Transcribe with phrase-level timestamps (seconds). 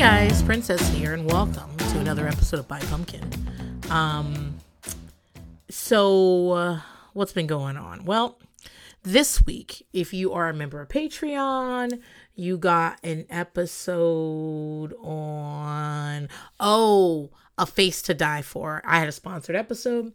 [0.00, 3.22] guys, Princess here, and welcome to another episode of By Pumpkin.
[3.90, 4.56] Um,
[5.68, 6.80] so uh,
[7.12, 8.06] what's been going on?
[8.06, 8.38] Well,
[9.02, 12.00] this week, if you are a member of Patreon,
[12.34, 18.80] you got an episode on oh, a face to die for.
[18.86, 20.14] I had a sponsored episode.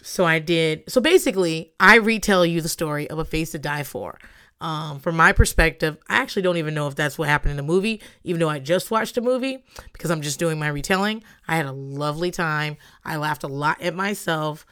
[0.00, 0.90] So I did.
[0.90, 4.18] So basically, I retell you the story of a face to die for.
[4.60, 7.62] Um, from my perspective, I actually don't even know if that's what happened in the
[7.62, 11.24] movie, even though I just watched the movie because I'm just doing my retelling.
[11.48, 12.76] I had a lovely time.
[13.04, 14.66] I laughed a lot at myself.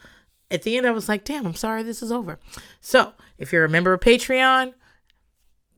[0.51, 2.39] At the end, I was like, damn, I'm sorry this is over.
[2.81, 4.73] So if you're a member of Patreon,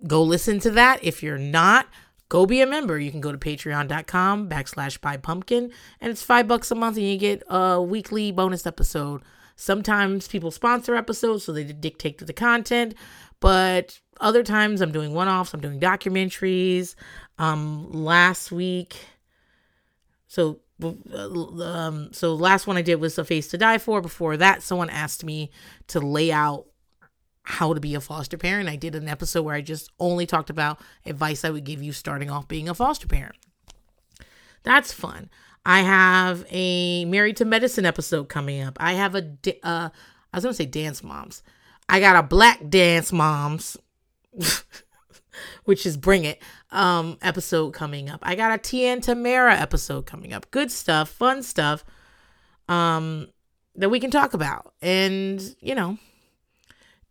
[0.05, 1.03] go listen to that.
[1.03, 1.87] If you're not,
[2.27, 2.99] go be a member.
[2.99, 7.05] You can go to patreon.com backslash buy pumpkin and it's five bucks a month and
[7.05, 9.21] you get a weekly bonus episode.
[9.55, 12.95] Sometimes people sponsor episodes so they dictate to the content,
[13.41, 16.95] but other times I'm doing one offs, I'm doing documentaries.
[17.37, 18.95] Um, last week,
[20.27, 24.01] so um, so last one I did was a face to die for.
[24.01, 25.51] Before that, someone asked me
[25.87, 26.65] to lay out
[27.43, 28.69] how to be a foster parent.
[28.69, 31.91] I did an episode where I just only talked about advice I would give you
[31.91, 33.35] starting off being a foster parent.
[34.63, 35.29] That's fun.
[35.65, 38.77] I have a married to medicine episode coming up.
[38.79, 39.89] I have a uh,
[40.33, 41.43] I was gonna say dance moms.
[41.91, 43.75] I got a black dance moms,
[45.65, 48.21] which is bring it um episode coming up.
[48.23, 50.49] I got a Tien Tamara episode coming up.
[50.51, 51.83] Good stuff, fun stuff,
[52.69, 53.27] um
[53.75, 55.97] that we can talk about, and you know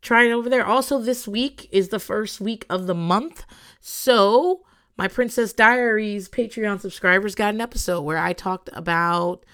[0.01, 0.65] try it over there.
[0.65, 3.45] Also, this week is the first week of the month.
[3.83, 4.63] So,
[4.97, 9.45] my Princess Diaries Patreon subscribers got an episode where I talked about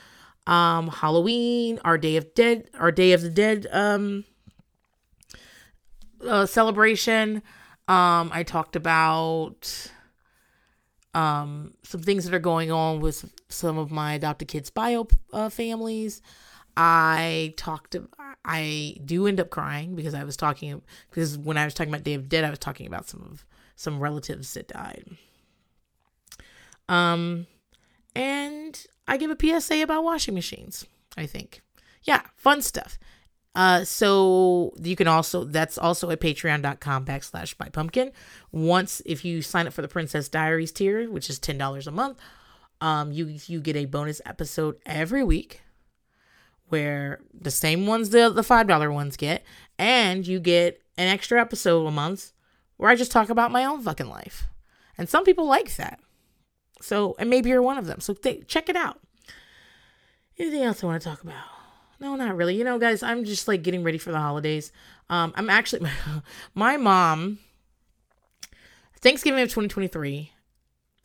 [0.46, 4.24] um Halloween, our Day of Dead, our Day of the Dead um
[6.24, 7.42] uh, celebration.
[7.88, 9.90] Um I talked about
[11.14, 15.48] um some things that are going on with some of my adopted kids bio uh,
[15.48, 16.20] families.
[16.76, 17.96] I talked
[18.44, 22.04] I do end up crying because I was talking because when I was talking about
[22.04, 25.16] Day of Dead, I was talking about some of some relatives that died.
[26.88, 27.46] Um,
[28.14, 30.86] and I give a PSA about washing machines.
[31.16, 31.60] I think,
[32.04, 32.98] yeah, fun stuff.
[33.56, 38.12] Uh, so you can also that's also at patreon.com backslash buy pumpkin.
[38.52, 41.90] Once if you sign up for the Princess Diaries tier, which is ten dollars a
[41.90, 42.18] month,
[42.82, 45.62] um, you you get a bonus episode every week
[46.68, 49.42] where the same ones the the five dollar ones get,
[49.78, 52.32] and you get an extra episode a month
[52.76, 54.48] where I just talk about my own fucking life.
[54.98, 55.98] And some people like that.
[56.82, 58.00] So, and maybe you're one of them.
[58.00, 59.00] So th- check it out.
[60.38, 61.55] Anything else I want to talk about?
[62.00, 62.56] No, not really.
[62.56, 64.72] You know, guys, I'm just like getting ready for the holidays.
[65.08, 65.88] Um, I'm actually
[66.54, 67.38] my mom.
[69.00, 70.32] Thanksgiving of 2023.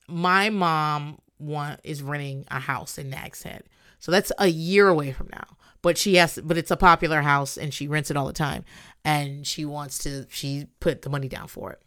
[0.07, 3.63] My mom want is renting a house in Nags Head.
[4.00, 5.46] So that's a year away from now.
[5.81, 8.66] But she has, but it's a popular house and she rents it all the time.
[9.03, 11.81] And she wants to, she put the money down for it.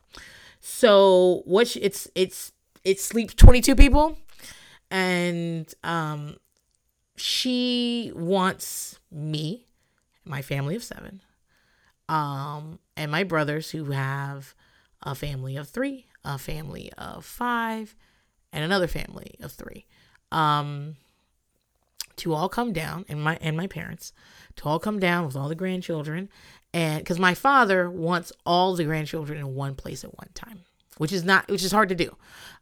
[0.60, 2.52] So what she, it's, it's,
[2.84, 4.18] it sleeps 22 people.
[4.90, 6.36] And, um,
[7.16, 9.66] she wants me,
[10.24, 11.20] my family of seven,
[12.08, 14.54] um, and my brothers who have
[15.02, 17.94] a family of three, a family of five,
[18.52, 19.86] and another family of three.
[20.32, 20.96] Um,
[22.16, 24.12] to all come down and my and my parents
[24.56, 26.28] to all come down with all the grandchildren
[26.72, 30.60] and because my father wants all the grandchildren in one place at one time
[30.98, 32.16] which is not which is hard to do.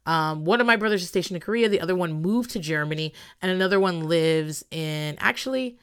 [0.04, 1.68] Um, one of my brothers is stationed in korea.
[1.68, 5.78] The other one moved to germany and another one lives in actually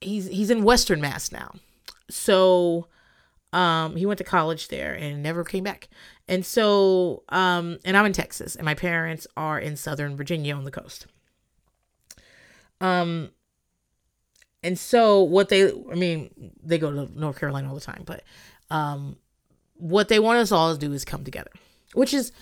[0.00, 1.54] he's he's in western mass now.
[2.10, 2.86] So
[3.52, 5.88] um, he went to college there and never came back.
[6.28, 10.64] And so um, and i'm in texas and my parents are in southern virginia on
[10.64, 11.06] the coast.
[12.80, 13.30] Um,
[14.62, 18.22] and so what they, I mean, they go to North Carolina all the time, but
[18.70, 19.16] um,
[19.74, 21.50] what they want us all to do is come together,
[21.94, 22.32] which is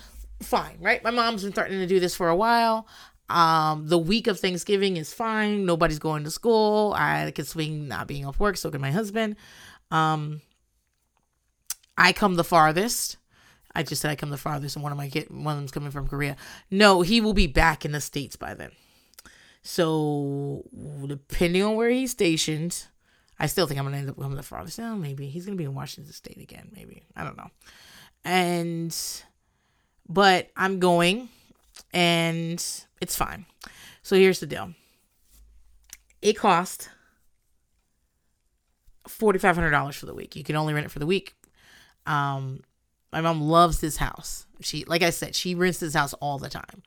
[0.42, 1.02] fine, right?
[1.02, 2.86] My mom's been starting to do this for a while.
[3.28, 5.64] Um, the week of Thanksgiving is fine.
[5.64, 6.94] Nobody's going to school.
[6.96, 8.56] I can swing not being off work.
[8.56, 9.36] So can my husband.
[9.90, 10.40] Um,
[11.96, 13.18] I come the farthest.
[13.74, 15.70] I just said I come the farthest, and one of my kid, one of them's
[15.70, 16.36] coming from Korea.
[16.70, 18.72] No, he will be back in the states by then.
[19.62, 20.64] So
[21.06, 22.86] depending on where he's stationed,
[23.38, 24.80] I still think I'm gonna end up coming the farthest.
[24.80, 26.72] Oh, maybe he's gonna be in Washington State again.
[26.74, 27.50] Maybe I don't know.
[28.24, 28.96] And
[30.10, 31.28] but I'm going,
[31.94, 32.62] and
[33.00, 33.46] it's fine.
[34.02, 34.74] So here's the deal.
[36.20, 36.90] It cost
[39.06, 40.36] forty five hundred dollars for the week.
[40.36, 41.34] You can only rent it for the week.
[42.06, 42.62] Um,
[43.12, 44.46] my mom loves this house.
[44.60, 46.82] She, like I said, she rents this house all the time.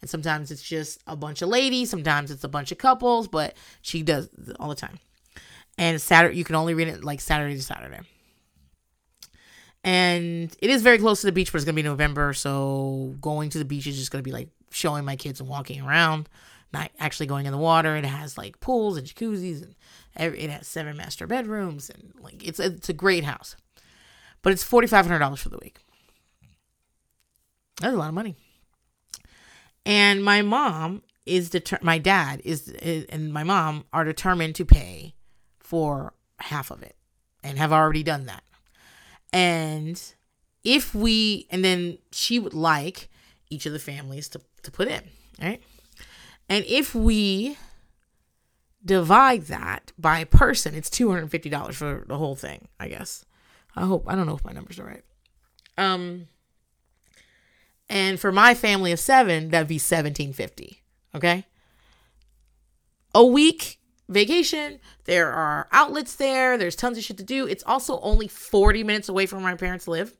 [0.00, 3.56] And sometimes it's just a bunch of ladies, sometimes it's a bunch of couples, but
[3.82, 4.28] she does
[4.60, 5.00] all the time.
[5.76, 8.00] And Saturday, you can only rent it like Saturday to Saturday.
[9.88, 13.48] And it is very close to the beach, but it's gonna be November, so going
[13.48, 16.28] to the beach is just gonna be like showing my kids and walking around,
[16.74, 17.96] not actually going in the water.
[17.96, 19.74] It has like pools and jacuzzis, and
[20.14, 23.56] every, it has seven master bedrooms, and like it's it's a great house.
[24.42, 25.78] But it's forty five hundred dollars for the week.
[27.80, 28.36] That's a lot of money.
[29.86, 34.66] And my mom is deter- my dad is, is and my mom are determined to
[34.66, 35.14] pay
[35.60, 36.94] for half of it
[37.42, 38.42] and have already done that.
[39.32, 40.00] And
[40.64, 43.08] if we and then she would like
[43.50, 45.02] each of the families to, to put in,
[45.40, 45.62] right?
[46.48, 47.56] And if we
[48.84, 53.24] divide that by person, it's $250 for the whole thing, I guess.
[53.76, 55.04] I hope I don't know if my numbers are right.
[55.76, 56.28] Um
[57.90, 60.82] and for my family of 7, that'd be 1750,
[61.14, 61.46] okay?
[63.14, 63.77] A week
[64.08, 64.78] vacation.
[65.04, 66.56] There are outlets there.
[66.58, 67.46] There's tons of shit to do.
[67.46, 70.16] It's also only 40 minutes away from where my parents live.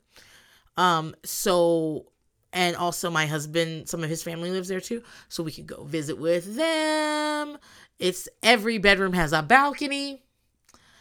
[0.77, 2.09] Um so
[2.53, 5.83] and also my husband some of his family lives there too so we could go
[5.83, 7.57] visit with them
[7.99, 10.23] it's every bedroom has a balcony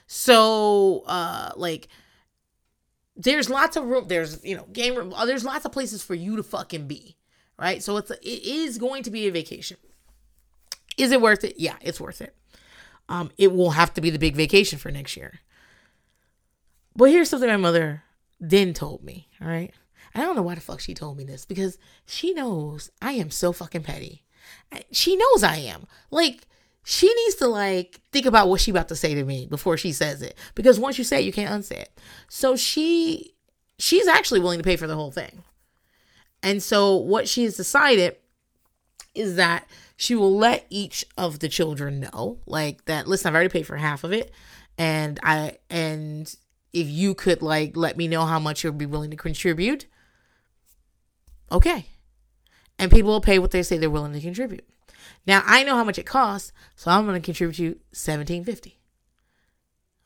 [0.07, 1.89] so uh like
[3.17, 6.15] there's lots of room there's you know game room uh, there's lots of places for
[6.15, 7.17] you to fucking be
[7.59, 9.77] right so it's a, it is going to be a vacation
[10.97, 12.35] is it worth it yeah it's worth it
[13.09, 15.41] um it will have to be the big vacation for next year.
[16.97, 18.03] But here's something my mother
[18.41, 19.73] then told me all right?
[20.15, 23.31] I don't know why the fuck she told me this because she knows I am
[23.31, 24.25] so fucking petty.
[24.91, 25.87] She knows I am.
[26.11, 26.47] Like,
[26.85, 29.93] she needs to like think about what she about to say to me before she
[29.93, 30.37] says it.
[30.55, 32.01] Because once you say it you can't unsay it.
[32.29, 33.35] So she
[33.79, 35.45] she's actually willing to pay for the whole thing.
[36.43, 38.17] And so what she has decided
[39.15, 39.67] is that
[39.97, 43.77] she will let each of the children know like that listen i've already paid for
[43.77, 44.33] half of it
[44.77, 46.37] and i and
[46.73, 49.87] if you could like let me know how much you'll be willing to contribute
[51.51, 51.87] okay.
[52.79, 54.67] And people will pay what they say they're willing to contribute.
[55.27, 58.79] Now I know how much it costs, so I'm going to contribute you 1750.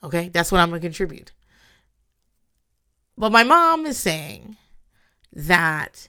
[0.02, 0.28] Okay?
[0.30, 1.32] That's what I'm going to contribute.
[3.16, 4.56] But my mom is saying
[5.32, 6.08] that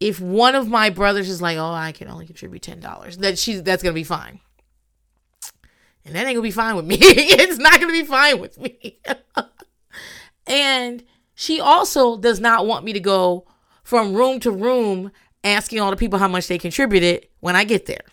[0.00, 3.62] if one of my brothers is like, "Oh, I can only contribute $10," that she's
[3.62, 4.40] that's to be fine.
[6.04, 6.98] And that ain't to be fine with me.
[7.00, 9.00] it's not to be fine with me.
[10.46, 11.02] and
[11.34, 13.44] she also does not want me to go
[13.82, 15.10] from room to room
[15.42, 18.04] asking all the people how much they contributed when I get there.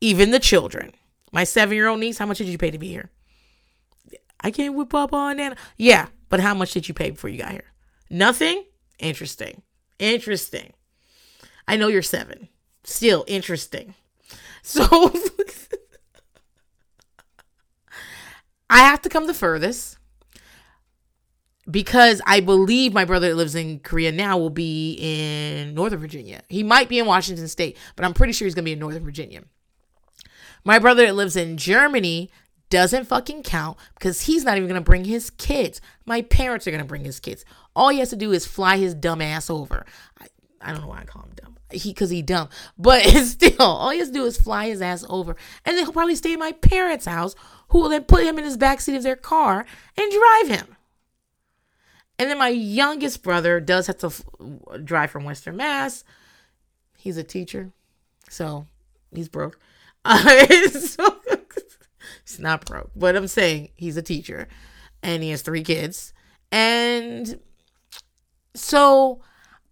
[0.00, 0.92] Even the children.
[1.32, 3.10] My seven year old niece, how much did you pay to be here?
[4.40, 5.56] I came with Papa and Nana.
[5.76, 7.72] Yeah, but how much did you pay before you got here?
[8.08, 8.64] Nothing?
[8.98, 9.62] Interesting.
[10.00, 10.72] Interesting.
[11.68, 12.48] I know you're seven.
[12.82, 13.94] Still interesting.
[14.62, 14.82] So
[18.70, 19.98] I have to come the furthest
[21.70, 26.42] because I believe my brother that lives in Korea now will be in Northern Virginia.
[26.48, 28.78] He might be in Washington State, but I'm pretty sure he's going to be in
[28.78, 29.42] Northern Virginia.
[30.64, 32.30] My brother that lives in Germany
[32.70, 35.80] doesn't fucking count because he's not even to bring his kids.
[36.06, 37.44] My parents are to bring his kids.
[37.76, 39.84] All he has to do is fly his dumb ass over.
[40.18, 40.26] I,
[40.60, 41.56] I don't know why I call him dumb.
[41.72, 45.04] He because he dumb, but still, all he has to do is fly his ass
[45.08, 47.36] over, and then he'll probably stay at my parents' house,
[47.68, 49.64] who will then put him in his backseat of their car
[49.96, 50.76] and drive him.
[52.18, 54.24] And then my youngest brother does have to f-
[54.84, 56.02] drive from Western Mass.
[56.98, 57.70] He's a teacher,
[58.28, 58.66] so
[59.14, 59.58] he's broke.
[60.04, 61.20] Uh, so,
[62.30, 64.48] he's not broke, but I'm saying he's a teacher,
[65.02, 66.12] and he has three kids,
[66.50, 67.40] and
[68.54, 69.20] so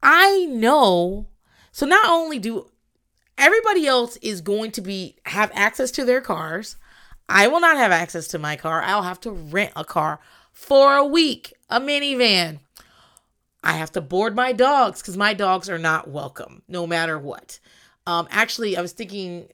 [0.03, 1.29] I know.
[1.73, 2.71] So not only do
[3.37, 6.77] everybody else is going to be have access to their cars,
[7.29, 8.83] I will not have access to my car.
[8.83, 10.21] I'll have to rent a car
[10.53, 12.61] for a week, a minivan.
[13.63, 17.59] I have to board my dogs because my dogs are not welcome no matter what.
[18.07, 19.49] Um, actually, I was thinking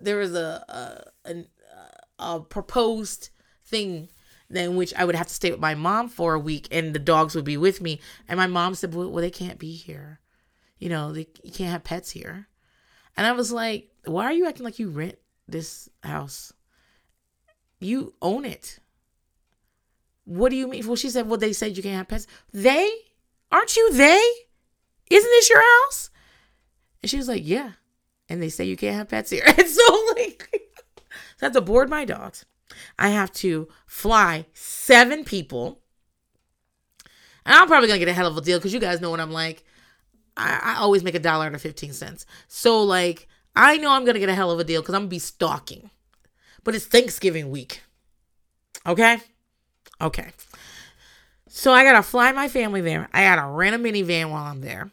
[0.00, 0.64] there was a,
[1.24, 1.44] a, a,
[2.20, 3.30] a proposed
[3.64, 4.08] thing
[4.50, 6.98] in which I would have to stay with my mom for a week and the
[6.98, 8.00] dogs would be with me.
[8.28, 10.20] And my mom said, well, well they can't be here.
[10.78, 12.48] You know, they, you can't have pets here.
[13.16, 16.52] And I was like, why are you acting like you rent this house?
[17.78, 18.78] You own it.
[20.24, 20.86] What do you mean?
[20.86, 22.26] Well, she said, well, they said you can't have pets.
[22.52, 22.90] They?
[23.52, 24.22] Aren't you they?
[25.10, 26.10] Isn't this your house?
[27.02, 27.72] And she was like, yeah.
[28.28, 29.44] And they say you can't have pets here.
[29.58, 30.69] And so, like,
[31.40, 32.44] so I have to board my dogs.
[32.98, 35.80] I have to fly seven people.
[37.46, 39.20] And I'm probably to get a hell of a deal because you guys know what
[39.20, 39.64] I'm like.
[40.36, 42.26] I, I always make a dollar out of 15 cents.
[42.46, 45.08] So, like, I know I'm to get a hell of a deal because I'm to
[45.08, 45.88] be stalking.
[46.62, 47.80] But it's Thanksgiving week.
[48.86, 49.18] Okay?
[49.98, 50.28] Okay.
[51.48, 53.08] So I gotta fly my family there.
[53.14, 54.90] I gotta rent a minivan while I'm there.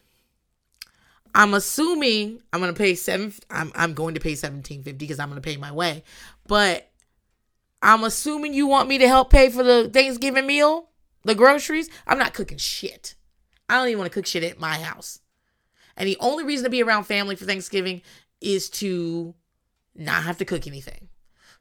[1.38, 3.32] I'm assuming I'm gonna pay seven.
[3.52, 6.04] I'm I'm going to pay seventeen fifty because I'm gonna pay my way.
[6.48, 6.90] But
[7.80, 10.90] I'm assuming you want me to help pay for the Thanksgiving meal,
[11.26, 11.92] the groceries.
[12.08, 13.14] I'm not cooking shit.
[13.70, 15.20] I don't even want to cook shit at my house.
[15.96, 18.02] And the only reason to be around family for Thanksgiving
[18.42, 19.36] is to
[19.94, 21.08] not have to cook anything.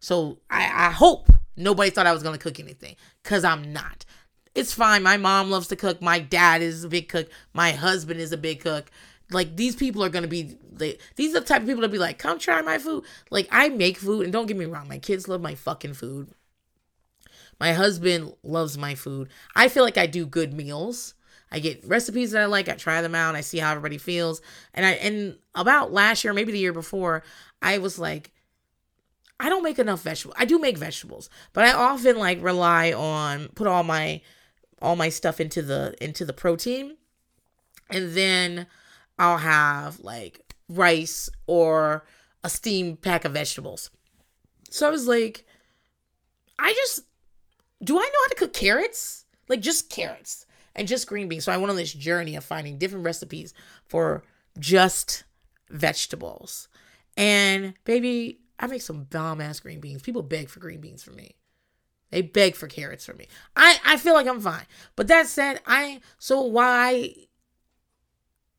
[0.00, 4.06] So I, I hope nobody thought I was gonna cook anything because I'm not.
[4.54, 5.02] It's fine.
[5.02, 6.00] My mom loves to cook.
[6.00, 7.28] My dad is a big cook.
[7.52, 8.90] My husband is a big cook.
[9.30, 11.98] Like these people are gonna be they, these are the type of people to be
[11.98, 13.04] like, come try my food.
[13.30, 16.28] Like I make food, and don't get me wrong, my kids love my fucking food.
[17.58, 19.28] My husband loves my food.
[19.54, 21.14] I feel like I do good meals.
[21.50, 22.68] I get recipes that I like.
[22.68, 23.34] I try them out.
[23.34, 24.42] I see how everybody feels.
[24.74, 27.22] And I and about last year, maybe the year before,
[27.62, 28.32] I was like,
[29.40, 30.36] I don't make enough vegetables.
[30.38, 34.20] I do make vegetables, but I often like rely on put all my
[34.82, 36.96] all my stuff into the into the protein
[37.90, 38.66] and then
[39.18, 42.04] I'll have like rice or
[42.44, 43.90] a steamed pack of vegetables.
[44.70, 45.44] So I was like,
[46.58, 47.02] I just
[47.82, 49.24] do I know how to cook carrots?
[49.48, 51.44] Like just carrots and just green beans.
[51.44, 53.54] So I went on this journey of finding different recipes
[53.86, 54.22] for
[54.58, 55.24] just
[55.70, 56.68] vegetables.
[57.16, 60.02] And baby, I make some bomb ass green beans.
[60.02, 61.36] People beg for green beans for me.
[62.10, 63.26] They beg for carrots for me.
[63.56, 64.66] I, I feel like I'm fine.
[64.94, 67.14] But that said, I so why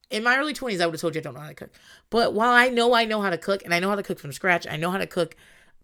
[0.10, 1.72] in my early 20s I would have told you I don't know how to cook.
[2.10, 4.20] But while I know I know how to cook and I know how to cook
[4.20, 5.36] from scratch, I know how to cook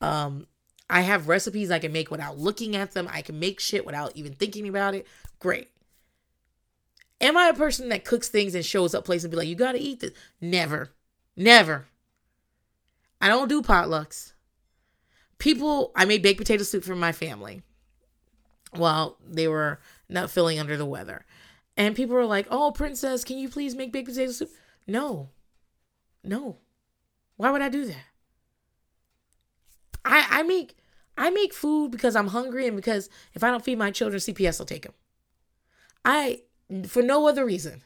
[0.01, 0.48] um
[0.89, 3.10] I have recipes I can make without looking at them.
[3.12, 5.08] I can make shit without even thinking about it.
[5.39, 5.70] Great.
[7.22, 9.56] Am I a person that cooks things and shows up places and be like, you
[9.56, 10.12] gotta eat this?
[10.42, 10.92] Never.
[11.36, 11.88] Never.
[13.22, 14.34] I don't do potlucks
[15.44, 17.63] people I made baked potato soup for my family
[18.72, 21.25] while they were not feeling under the weather.
[21.75, 24.51] And people were like, "Oh, princess, can you please make baked potato soup?"
[24.88, 25.30] No.
[26.24, 26.58] No.
[27.36, 28.06] Why would I do that?
[30.06, 30.75] I I make
[31.18, 34.60] I make food because I'm hungry and because if I don't feed my children, CPS
[34.60, 34.94] will take them.
[36.06, 36.42] I
[36.88, 37.84] for no other reason.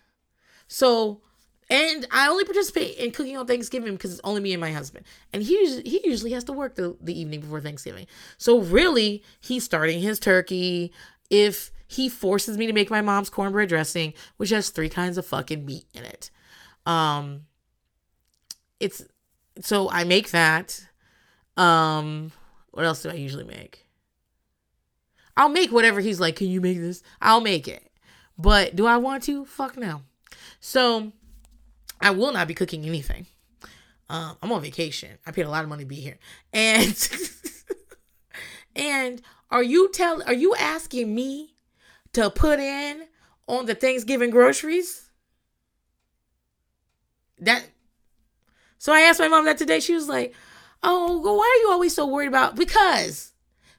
[0.68, 1.22] So
[1.70, 5.06] and I only participate in cooking on Thanksgiving because it's only me and my husband.
[5.34, 8.08] And he usually, he usually has to work the, the evening before Thanksgiving.
[8.38, 10.94] So really, he's starting his turkey.
[11.30, 15.26] If he forces me to make my mom's cornbread dressing, which has three kinds of
[15.26, 16.30] fucking meat in it.
[16.86, 17.46] Um
[18.80, 19.04] it's
[19.62, 20.88] so I make that.
[21.56, 22.32] Um
[22.72, 23.86] what else do I usually make?
[25.36, 27.92] I'll make whatever he's like, "Can you make this?" I'll make it.
[28.38, 29.46] But do I want to?
[29.46, 30.02] Fuck no.
[30.60, 31.12] So
[32.02, 33.28] I will not be cooking anything.
[34.10, 35.18] Um, I'm on vacation.
[35.26, 36.18] I paid a lot of money to be here.
[36.54, 37.10] And
[38.76, 41.56] and are you tell are you asking me
[42.18, 43.04] to put in
[43.48, 45.12] on the Thanksgiving groceries?
[47.40, 47.64] That
[48.80, 49.80] so I asked my mom that today.
[49.80, 50.34] She was like,
[50.82, 53.34] "Oh, why are you always so worried about?" Because,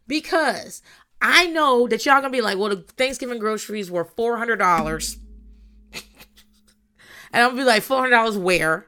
[0.06, 0.82] because
[1.20, 5.18] I know that y'all gonna be like, "Well, the Thanksgiving groceries were four hundred dollars."
[7.30, 8.86] And I'm gonna be like, four hundred dollars where?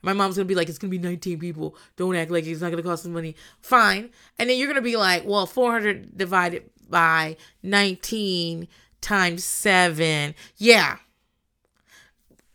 [0.00, 1.76] My mom's gonna be like, it's gonna be 19 people.
[1.96, 3.36] Don't act like it's not gonna cost some money.
[3.60, 4.08] Fine.
[4.38, 8.66] And then you're gonna be like, well, 400 divided by 19
[9.02, 10.34] times seven.
[10.56, 10.96] Yeah.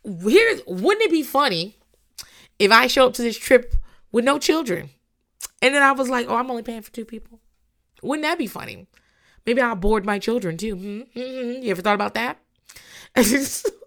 [0.04, 1.76] Here's wouldn't it be funny
[2.58, 3.74] if I show up to this trip
[4.10, 4.90] with no children?
[5.60, 7.40] And then I was like, oh, I'm only paying for two people.
[8.02, 8.86] Wouldn't that be funny?
[9.44, 10.76] Maybe I'll board my children too.
[10.76, 11.62] Mm-hmm.
[11.62, 12.38] You ever thought about that?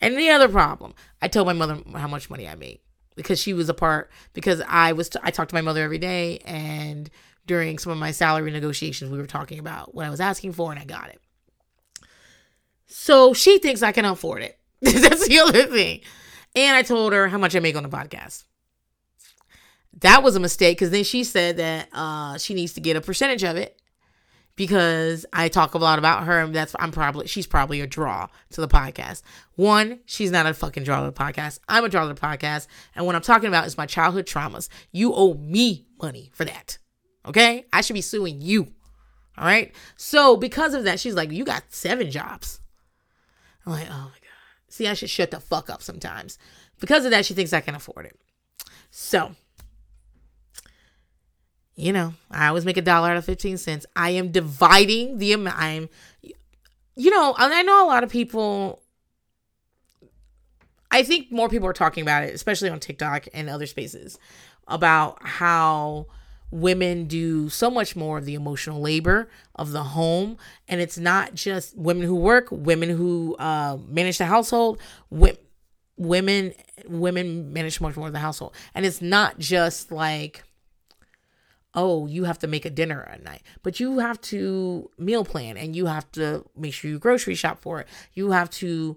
[0.00, 2.80] And the other problem, I told my mother how much money I made
[3.16, 5.96] because she was a part because I was t- I talked to my mother every
[5.98, 7.08] day and
[7.46, 10.70] during some of my salary negotiations we were talking about what I was asking for
[10.70, 11.20] and I got it.
[12.86, 14.58] So she thinks I can afford it.
[14.80, 16.00] That's the other thing.
[16.54, 18.44] And I told her how much I make on the podcast.
[20.00, 23.00] That was a mistake because then she said that uh, she needs to get a
[23.00, 23.80] percentage of it
[24.56, 28.28] because I talk a lot about her and that's I'm probably she's probably a draw
[28.50, 29.22] to the podcast.
[29.56, 31.60] One, she's not a fucking draw to the podcast.
[31.68, 32.66] I'm a draw to the podcast.
[32.94, 34.68] And what I'm talking about is my childhood traumas.
[34.92, 36.78] You owe me money for that.
[37.26, 37.64] Okay?
[37.72, 38.68] I should be suing you.
[39.36, 39.74] All right?
[39.96, 42.60] So because of that, she's like, You got seven jobs.
[43.64, 44.68] I'm like, oh my God.
[44.68, 46.38] See, I should shut the fuck up sometimes.
[46.80, 48.18] Because of that, she thinks I can afford it.
[48.90, 49.34] So
[51.76, 53.86] you know, I always make a dollar out of 15 cents.
[53.96, 55.58] I am dividing the amount.
[55.58, 55.88] I'm,
[56.94, 58.80] you know, I know a lot of people,
[60.90, 64.18] I think more people are talking about it, especially on TikTok and other spaces,
[64.68, 66.06] about how
[66.50, 70.38] women do so much more of the emotional labor of the home.
[70.68, 74.80] And it's not just women who work women who uh, manage the household.
[75.96, 76.54] Women
[76.88, 78.54] women manage much more of the household.
[78.74, 80.44] And it's not just like
[81.76, 85.56] oh you have to make a dinner at night but you have to meal plan
[85.56, 87.88] and you have to make sure you grocery shop for it.
[88.12, 88.96] You have to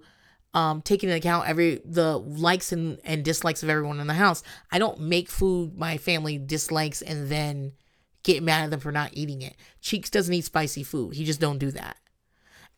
[0.57, 4.41] um, taking into account every the likes and, and dislikes of everyone in the house.
[4.71, 7.73] I don't make food my family dislikes and then
[8.23, 9.55] get mad at them for not eating it.
[9.81, 11.13] Cheeks doesn't eat spicy food.
[11.13, 11.97] He just don't do that.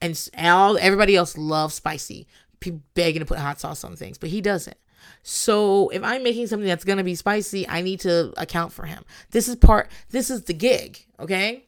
[0.01, 2.27] And all everybody else loves spicy.
[2.59, 4.77] People begging to put hot sauce on things, but he doesn't.
[5.24, 9.05] So if I'm making something that's gonna be spicy, I need to account for him.
[9.31, 9.89] This is part.
[10.09, 11.05] This is the gig.
[11.17, 11.63] Okay.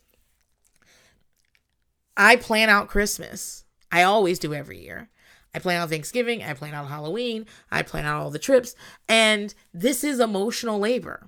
[2.18, 3.64] I plan out Christmas.
[3.94, 5.10] I always do every year.
[5.54, 8.76] I plan out Thanksgiving, I plan out Halloween, I plan out all the trips,
[9.10, 11.28] and this is emotional labor.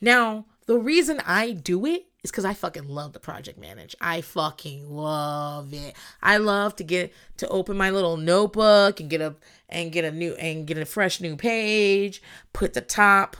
[0.00, 3.96] Now, the reason I do it is because I fucking love the project manage.
[4.00, 5.96] I fucking love it.
[6.22, 9.36] I love to get to open my little notebook and get a
[9.68, 12.22] and get a new and get a fresh new page,
[12.52, 13.36] put the top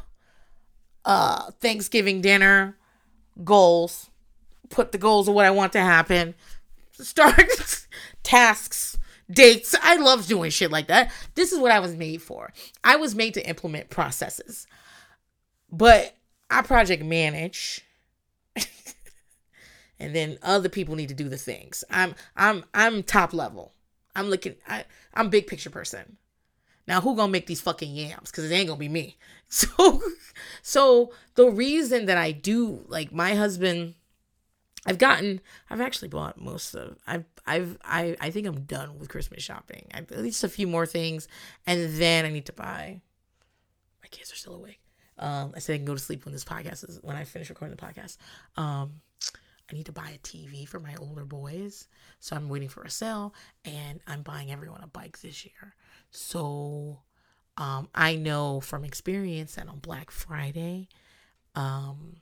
[1.05, 2.77] uh Thanksgiving dinner
[3.45, 4.11] goals,
[4.71, 6.35] put the goals of what I want to happen,
[6.93, 7.87] start
[8.23, 8.97] tasks
[9.31, 9.75] dates.
[9.83, 11.13] I love doing shit like that.
[11.35, 12.53] This is what I was made for.
[12.83, 14.67] I was made to implement processes.
[15.71, 16.17] But
[16.51, 17.85] I project manage.
[19.99, 21.85] and then other people need to do the things.
[21.91, 23.73] I'm I'm I'm top level.
[24.17, 24.85] I'm looking I
[25.15, 26.17] I'm big picture person.
[26.89, 28.33] Now who gonna make these fucking yams?
[28.33, 29.17] Cause it ain't gonna be me.
[29.53, 30.01] So
[30.63, 33.95] so the reason that I do like my husband
[34.87, 39.09] I've gotten I've actually bought most of I've I've I I think I'm done with
[39.09, 39.87] Christmas shopping.
[39.93, 41.29] I've at least a few more things
[41.67, 43.01] and then I need to buy
[44.03, 44.81] my kids are still awake.
[45.19, 47.51] Um I said I can go to sleep when this podcast is when I finish
[47.51, 48.17] recording the podcast.
[48.57, 49.01] Um
[49.71, 51.87] I need to buy a TV for my older boys.
[52.19, 55.75] So I'm waiting for a sale and I'm buying everyone a bike this year.
[56.11, 57.01] So
[57.59, 60.89] um I know from experience that on Black Friday
[61.55, 62.17] um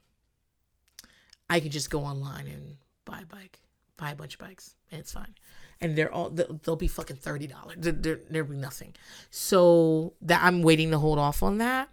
[1.50, 3.60] I could just go online and buy a bike,
[3.96, 5.34] buy a bunch of bikes, and it's fine.
[5.80, 7.76] And they're all they'll be fucking thirty dollars.
[7.78, 8.94] There there'll be nothing.
[9.30, 11.88] So that I'm waiting to hold off on that.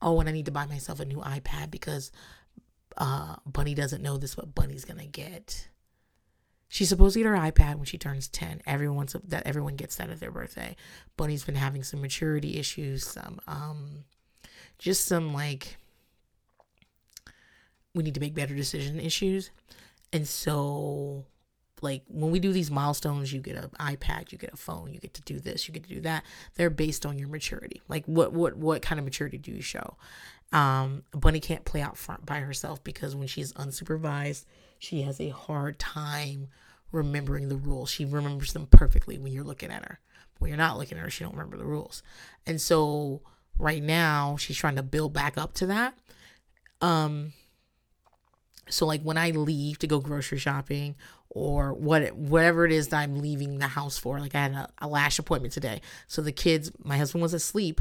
[0.00, 2.10] Oh, and I need to buy myself a new iPad because
[2.96, 5.68] uh, Bunny doesn't know this, but Bunny's gonna get.
[6.68, 8.62] She's supposed to get her iPad when she turns ten.
[8.66, 10.76] Everyone's that everyone gets that at their birthday.
[11.16, 14.04] Bunny's been having some maturity issues, some um,
[14.78, 15.76] just some like
[17.94, 19.50] we need to make better decision issues.
[20.12, 21.24] And so
[21.82, 25.00] like when we do these milestones, you get an iPad, you get a phone, you
[25.00, 26.24] get to do this, you get to do that.
[26.54, 27.82] They're based on your maturity.
[27.88, 29.96] Like what what what kind of maturity do you show?
[30.52, 34.44] Um, Bunny can't play out front by herself because when she's unsupervised,
[34.78, 36.48] she has a hard time
[36.92, 37.90] remembering the rules.
[37.90, 39.98] She remembers them perfectly when you're looking at her.
[40.38, 42.02] When you're not looking at her, she don't remember the rules.
[42.46, 43.22] And so
[43.58, 45.94] right now, she's trying to build back up to that.
[46.82, 47.32] Um,
[48.72, 50.96] so like when I leave to go grocery shopping
[51.28, 54.68] or what whatever it is that I'm leaving the house for, like I had a,
[54.78, 55.80] a lash appointment today.
[56.08, 57.80] So the kids, my husband was asleep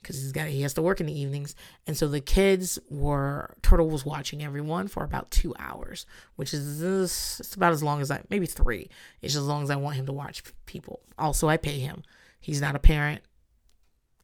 [0.00, 1.54] because he's got he has to work in the evenings,
[1.86, 6.82] and so the kids were Turtle was watching everyone for about two hours, which is
[6.82, 8.90] it's about as long as I maybe three.
[9.20, 11.00] It's as long as I want him to watch people.
[11.18, 12.02] Also, I pay him.
[12.40, 13.22] He's not a parent.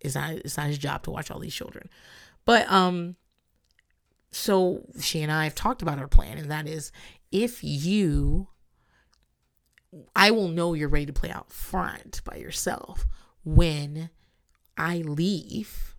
[0.01, 1.89] It's not it's not his job to watch all these children,
[2.45, 3.15] but um
[4.31, 6.93] so she and I have talked about our plan, and that is
[7.31, 8.49] if you,
[10.15, 13.07] I will know you're ready to play out front by yourself
[13.45, 14.11] when
[14.77, 15.95] I leave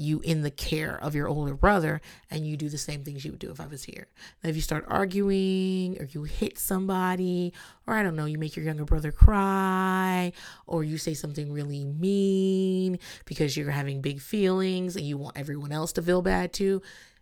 [0.00, 3.32] you in the care of your older brother and you do the same things you
[3.32, 4.06] would do if I was here.
[4.42, 7.52] Now, if you start arguing or you hit somebody,
[7.86, 10.32] or I don't know, you make your younger brother cry,
[10.66, 15.70] or you say something really mean because you're having big feelings and you want everyone
[15.70, 16.80] else to feel bad too,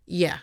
[0.09, 0.39] yeah,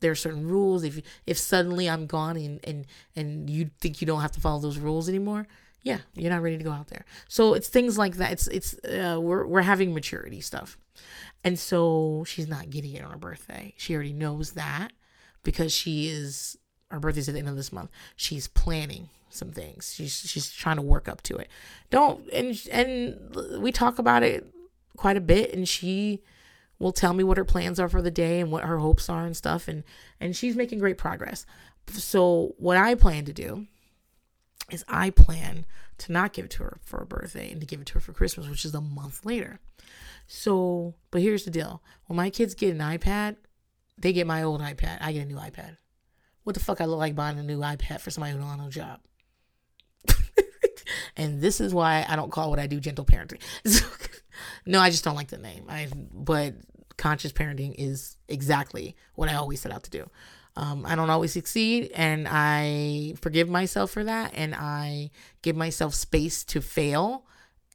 [0.00, 0.84] there are certain rules.
[0.84, 4.60] If if suddenly I'm gone and and and you think you don't have to follow
[4.60, 5.46] those rules anymore,
[5.82, 7.04] yeah, you're not ready to go out there.
[7.28, 8.32] So it's things like that.
[8.32, 10.76] It's it's uh, we're we're having maturity stuff,
[11.44, 13.74] and so she's not getting it on her birthday.
[13.76, 14.92] She already knows that
[15.42, 16.56] because she is
[16.90, 17.90] her birthday's at the end of this month.
[18.16, 19.94] She's planning some things.
[19.94, 21.48] She's she's trying to work up to it.
[21.90, 24.46] Don't and and we talk about it
[24.96, 26.22] quite a bit, and she
[26.80, 29.24] will tell me what her plans are for the day and what her hopes are
[29.24, 29.84] and stuff and
[30.18, 31.46] and she's making great progress.
[31.92, 33.66] So what I plan to do
[34.70, 35.66] is I plan
[35.98, 38.00] to not give it to her for her birthday and to give it to her
[38.00, 39.60] for Christmas, which is a month later.
[40.26, 43.36] So, but here's the deal: when my kids get an iPad,
[43.98, 44.98] they get my old iPad.
[45.00, 45.76] I get a new iPad.
[46.44, 46.80] What the fuck?
[46.80, 49.00] I look like buying a new iPad for somebody who don't have no job.
[51.16, 53.42] and this is why I don't call what I do gentle parenting.
[54.66, 55.66] no, I just don't like the name.
[55.68, 56.54] I but
[57.00, 60.10] conscious parenting is exactly what I always set out to do.
[60.54, 65.10] Um, I don't always succeed, and I forgive myself for that, and I
[65.42, 67.24] give myself space to fail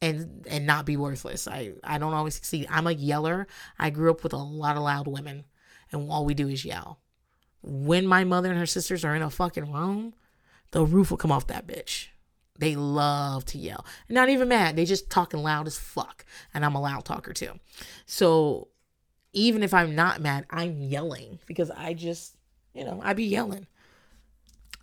[0.02, 1.48] and and not be worthless.
[1.48, 2.68] I I don't always succeed.
[2.70, 3.48] I'm a yeller.
[3.80, 5.46] I grew up with a lot of loud women,
[5.92, 7.00] and all we do is yell.
[7.64, 10.14] When my mother and her sisters are in a fucking room,
[10.70, 12.10] the roof will come off that bitch.
[12.60, 13.86] They love to yell.
[14.08, 14.76] Not even mad.
[14.76, 16.26] They just talking loud as fuck.
[16.54, 17.60] And I'm a loud talker too.
[18.06, 18.70] So
[19.36, 22.36] even if I'm not mad, I'm yelling because I just,
[22.74, 23.68] you know, I be yelling.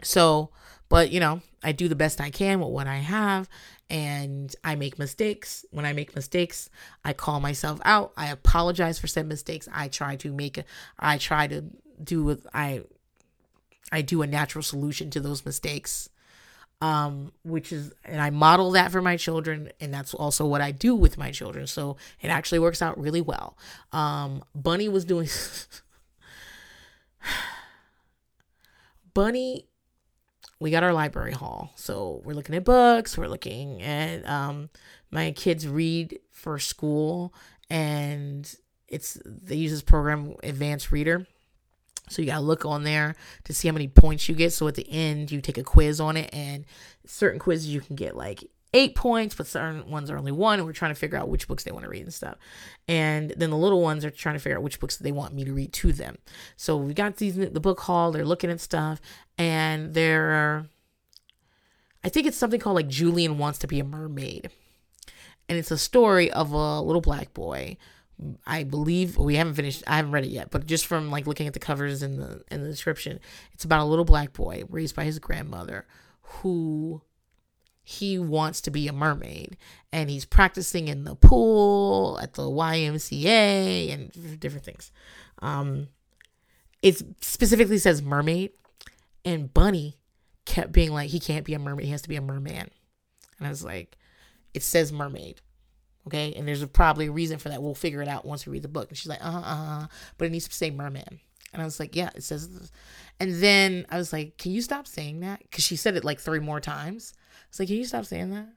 [0.02, 0.50] So,
[0.88, 3.48] but you know, I do the best I can with what I have
[3.88, 5.64] and I make mistakes.
[5.70, 6.68] When I make mistakes,
[7.04, 8.12] I call myself out.
[8.16, 9.68] I apologize for said mistakes.
[9.72, 10.64] I try to make a,
[10.98, 11.64] I try to
[12.02, 12.82] do with I
[13.90, 16.10] I do a natural solution to those mistakes
[16.82, 20.72] um, which is, and I model that for my children, and that's also what I
[20.72, 21.68] do with my children.
[21.68, 23.56] So it actually works out really well.
[23.92, 25.28] Um, Bunny was doing,
[29.14, 29.68] Bunny,
[30.58, 31.70] we got our library haul.
[31.76, 34.68] so we're looking at books, we're looking at, um,
[35.12, 37.32] my kids read for school,
[37.70, 38.52] and
[38.88, 41.28] it's they use this program, Advanced Reader
[42.08, 44.52] so you gotta look on there to see how many points you get.
[44.52, 46.64] So at the end, you take a quiz on it, and
[47.06, 50.58] certain quizzes you can get like eight points, but certain ones are only one.
[50.58, 52.36] And we're trying to figure out which books they want to read and stuff.
[52.88, 55.44] And then the little ones are trying to figure out which books they want me
[55.44, 56.16] to read to them.
[56.56, 58.12] So we got these the book hall.
[58.12, 59.00] They're looking at stuff,
[59.38, 60.66] and they're
[62.04, 64.50] I think it's something called like Julian wants to be a mermaid,
[65.48, 67.76] and it's a story of a little black boy
[68.46, 69.82] I believe we haven't finished.
[69.87, 72.42] I haven't read it yet, but just from like looking at the covers and the
[72.50, 73.20] in the description,
[73.52, 75.87] it's about a little black boy raised by his grandmother
[76.22, 77.02] who
[77.85, 79.56] he wants to be a mermaid
[79.92, 84.92] and he's practicing in the pool at the YMCA and different things.
[85.40, 85.88] Um,
[86.80, 88.52] it specifically says mermaid,
[89.24, 89.98] and Bunny
[90.44, 92.70] kept being like, he can't be a mermaid, he has to be a merman.
[93.38, 93.96] And I was like,
[94.54, 95.40] it says mermaid.
[96.06, 96.32] Okay.
[96.34, 97.62] And there's a, probably a reason for that.
[97.62, 98.88] We'll figure it out once we read the book.
[98.88, 99.86] And she's like, uh huh, uh-huh.
[100.18, 101.20] But it needs to say merman.
[101.52, 102.72] And I was like, yeah, it says this.
[103.20, 105.40] And then I was like, can you stop saying that?
[105.42, 107.12] Because she said it like three more times.
[107.16, 108.48] I was like, can you stop saying that?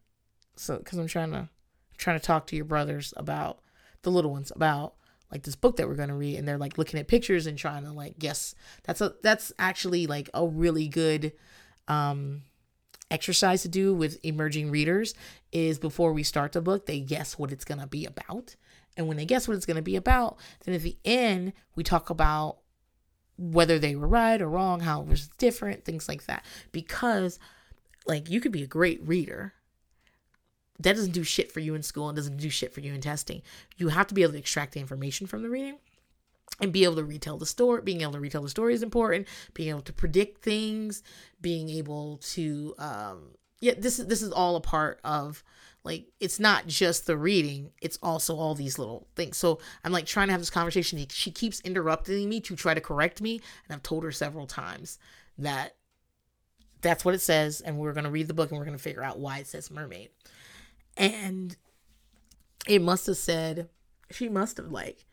[0.56, 1.50] So, because I'm trying to,
[1.98, 3.60] trying to talk to your brothers about
[4.04, 4.96] the little ones about
[5.32, 7.58] like this book that we're going to read and they're like looking at pictures and
[7.58, 11.34] trying to like guess that's a that's actually like a really good
[11.88, 12.44] um
[13.12, 15.14] exercise to do with emerging readers
[15.52, 18.56] is before we start the book, they guess what it's going to be about.
[18.98, 21.84] And when they guess what it's going to be about, then at the end, we
[21.84, 22.58] talk about
[23.38, 26.46] whether they were right or wrong, how it was different, things like that.
[26.72, 27.38] Because,
[28.08, 29.54] like, you could be a great reader.
[30.80, 33.02] That doesn't do shit for you in school and doesn't do shit for you in
[33.02, 33.42] testing.
[33.78, 35.78] You have to be able to extract the information from the reading
[36.62, 39.28] and be able to retell the story being able to retell the story is important
[39.54, 41.04] being able to predict things
[41.42, 45.44] being able to um yeah this is this is all a part of
[45.84, 49.38] like it's not just the reading it's also all these little things.
[49.38, 51.06] So i'm like trying to have this conversation.
[51.10, 54.98] She keeps interrupting me to try to correct me and i've told her several times
[55.38, 55.76] that
[56.82, 58.84] that's what it says and we're going to read the book and we're going to
[58.84, 60.10] figure out why it says mermaid.
[60.98, 61.56] And
[62.68, 63.70] it must have said
[64.12, 65.06] she must have like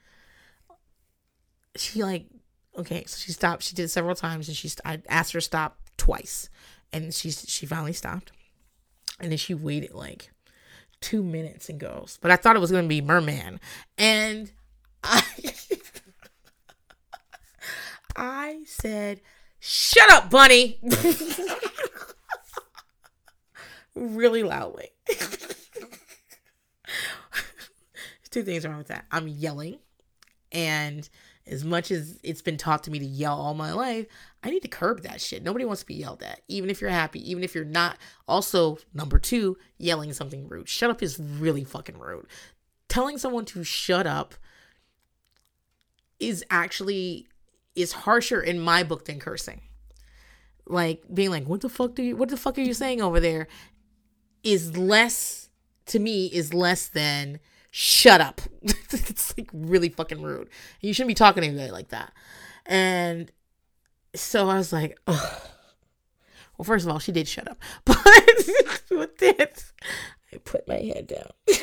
[1.76, 2.26] she like
[2.78, 3.62] okay, so she stopped.
[3.62, 6.48] She did several times, and she I asked her to stop twice,
[6.92, 8.32] and she she finally stopped,
[9.20, 10.30] and then she waited like
[11.00, 13.60] two minutes and goes, but I thought it was gonna be Merman,
[13.98, 14.52] and
[15.02, 15.22] I
[18.16, 19.20] I said,
[19.58, 20.78] "Shut up, Bunny,"
[23.94, 24.88] really loudly.
[28.30, 29.04] Two things wrong with that.
[29.10, 29.78] I'm yelling,
[30.52, 31.06] and
[31.46, 34.06] as much as it's been taught to me to yell all my life,
[34.42, 35.42] I need to curb that shit.
[35.42, 37.98] Nobody wants to be yelled at, even if you're happy, even if you're not.
[38.28, 40.68] Also, number two, yelling something rude.
[40.68, 42.26] Shut up is really fucking rude.
[42.88, 44.34] Telling someone to shut up
[46.20, 47.26] is actually
[47.74, 49.62] is harsher in my book than cursing.
[50.66, 52.16] Like being like, "What the fuck do you?
[52.16, 53.48] What the fuck are you saying over there?"
[54.44, 55.48] Is less
[55.86, 57.40] to me is less than
[57.72, 58.40] shut up.
[58.62, 60.48] it's like really fucking rude.
[60.80, 62.12] You shouldn't be talking to anybody like that.
[62.66, 63.32] And
[64.14, 65.40] so I was like, Ugh.
[66.56, 67.58] Well, first of all, she did shut up.
[67.84, 69.72] But with this,
[70.32, 71.30] I put my head down.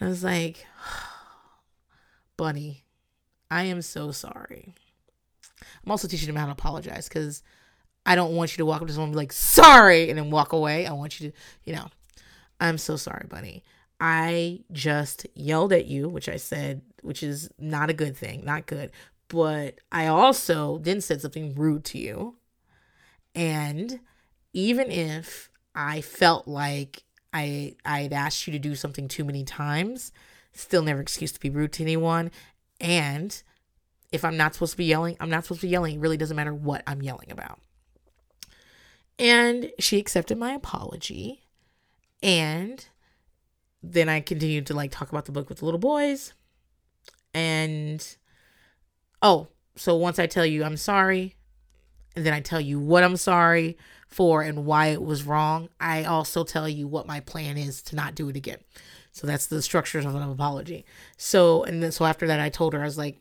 [0.00, 0.66] I was like,
[2.36, 2.84] Bunny,
[3.50, 4.74] I am so sorry.
[5.84, 7.42] I'm also teaching him how to apologize because
[8.04, 10.30] I don't want you to walk up to someone and be like, sorry, and then
[10.30, 10.86] walk away.
[10.86, 11.88] I want you to, you know,
[12.60, 13.64] I'm so sorry, Bunny.
[14.00, 18.66] I just yelled at you, which I said, which is not a good thing, not
[18.66, 18.92] good.
[19.28, 22.36] But I also then said something rude to you.
[23.34, 24.00] And
[24.52, 29.44] even if I felt like I I had asked you to do something too many
[29.44, 30.12] times,
[30.52, 32.30] still never excuse to be rude to anyone.
[32.80, 33.40] And
[34.12, 35.96] if I'm not supposed to be yelling, I'm not supposed to be yelling.
[35.96, 37.60] It really doesn't matter what I'm yelling about.
[39.18, 41.42] And she accepted my apology.
[42.22, 42.86] And
[43.82, 46.32] then I continued to like talk about the book with the little boys.
[47.34, 48.04] And
[49.22, 51.36] oh, so once I tell you I'm sorry,
[52.16, 53.76] and then I tell you what I'm sorry
[54.08, 57.96] for and why it was wrong, I also tell you what my plan is to
[57.96, 58.58] not do it again.
[59.12, 60.84] So that's the structure of an apology.
[61.16, 63.20] So and then so after that I told her I was like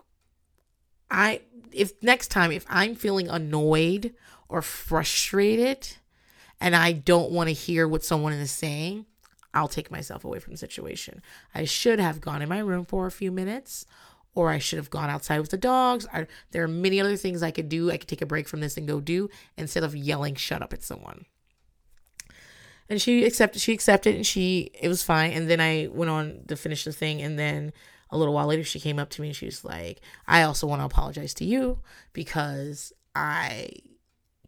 [1.12, 1.42] I
[1.72, 4.14] if next time if I'm feeling annoyed
[4.50, 5.90] or frustrated
[6.60, 9.06] and I don't want to hear what someone is saying,
[9.54, 11.22] I'll take myself away from the situation.
[11.56, 13.86] I should have gone in my room for a few minutes
[14.36, 16.06] or I should have gone outside with the dogs.
[16.14, 17.90] I, there are many other things I could do.
[17.90, 20.74] I could take a break from this and go do instead of yelling shut up
[20.74, 21.26] at someone.
[22.88, 26.42] And she accepted she accepted and she it was fine and then I went on
[26.48, 27.74] to finish the thing and then
[28.10, 30.68] a little while later she came up to me and she was like, "I also
[30.68, 31.80] want to apologize to you
[32.14, 33.72] because I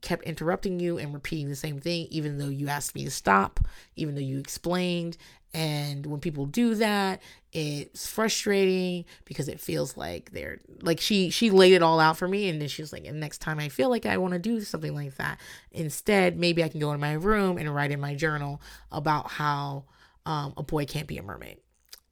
[0.02, 3.60] kept interrupting you and repeating the same thing, even though you asked me to stop,
[3.96, 5.18] even though you explained.
[5.54, 11.50] And when people do that, it's frustrating because it feels like they're like she she
[11.50, 13.70] laid it all out for me, and then she was like, and next time I
[13.70, 15.40] feel like I want to do something like that,
[15.72, 19.86] instead maybe I can go in my room and write in my journal about how
[20.26, 21.58] um, a boy can't be a mermaid.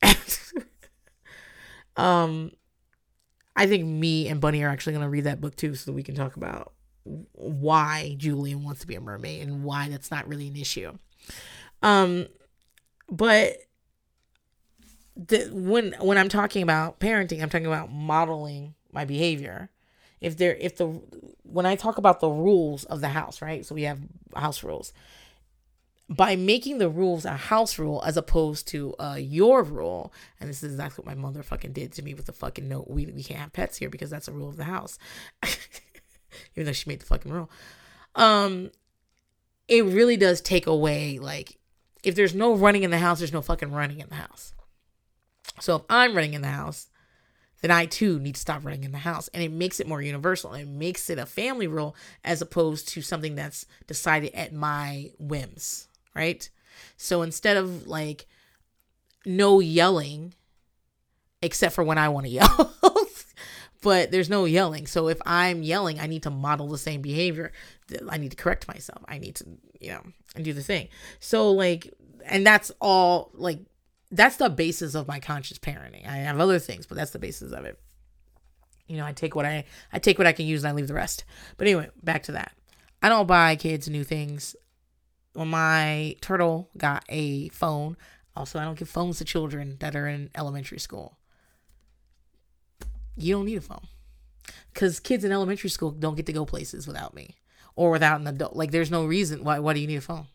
[1.95, 2.51] um,
[3.55, 6.03] I think me and Bunny are actually gonna read that book too, so that we
[6.03, 6.73] can talk about
[7.33, 10.93] why Julian wants to be a mermaid and why that's not really an issue.
[11.81, 12.27] Um,
[13.09, 13.57] but
[15.15, 19.69] the, when when I'm talking about parenting, I'm talking about modeling my behavior.
[20.21, 21.01] If there, if the
[21.43, 23.65] when I talk about the rules of the house, right?
[23.65, 23.99] So we have
[24.35, 24.93] house rules.
[26.09, 30.63] By making the rules a house rule as opposed to uh, your rule, and this
[30.63, 32.89] is exactly what my mother fucking did to me with the fucking note.
[32.89, 34.97] We we can't have pets here because that's a rule of the house.
[36.55, 37.49] even though she made the fucking rule.
[38.15, 38.71] Um,
[39.67, 41.57] it really does take away like
[42.03, 44.53] if there's no running in the house, there's no fucking running in the house.
[45.59, 46.89] So if I'm running in the house,
[47.61, 49.29] then I too need to stop running in the house.
[49.29, 50.53] And it makes it more universal.
[50.53, 55.87] It makes it a family rule as opposed to something that's decided at my whims,
[56.15, 56.47] right?
[56.97, 58.27] So instead of like
[59.25, 60.33] no yelling,
[61.41, 62.73] except for when I want to yell,
[63.87, 64.85] but there's no yelling.
[64.85, 67.53] So if I'm yelling, I need to model the same behavior.
[68.09, 69.01] I need to correct myself.
[69.07, 69.45] I need to,
[69.79, 70.01] you know,
[70.35, 70.89] and do the thing.
[71.21, 71.93] So like,
[72.25, 73.59] and that's all like,
[74.11, 76.05] that's the basis of my conscious parenting.
[76.05, 77.79] I have other things, but that's the basis of it.
[78.87, 80.89] You know, I take what I I take what I can use and I leave
[80.89, 81.23] the rest.
[81.55, 82.51] But anyway, back to that.
[83.01, 84.53] I don't buy kids new things.
[85.31, 87.95] When my turtle got a phone,
[88.35, 91.16] also I don't give phones to children that are in elementary school
[93.17, 93.87] you don't need a phone.
[94.73, 97.35] Because kids in elementary school don't get to go places without me
[97.75, 98.55] or without an adult.
[98.55, 100.27] Like there's no reason why why do you need a phone?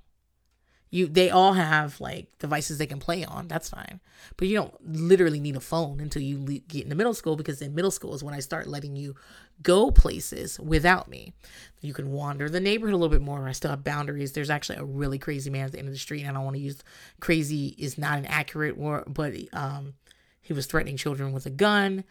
[0.91, 3.49] You they all have like devices they can play on.
[3.49, 4.01] That's fine.
[4.37, 7.75] But you don't literally need a phone until you get into middle school because in
[7.75, 9.15] middle school is when i start letting you
[9.63, 11.33] go places without me.
[11.81, 13.49] You can wander the neighborhood a little bit more.
[13.49, 14.33] I still have boundaries.
[14.33, 16.45] There's actually a really crazy man at the end of the street and i don't
[16.45, 16.83] want to use
[17.21, 19.95] crazy is not an accurate word but um
[20.43, 22.05] he was threatening children with a gun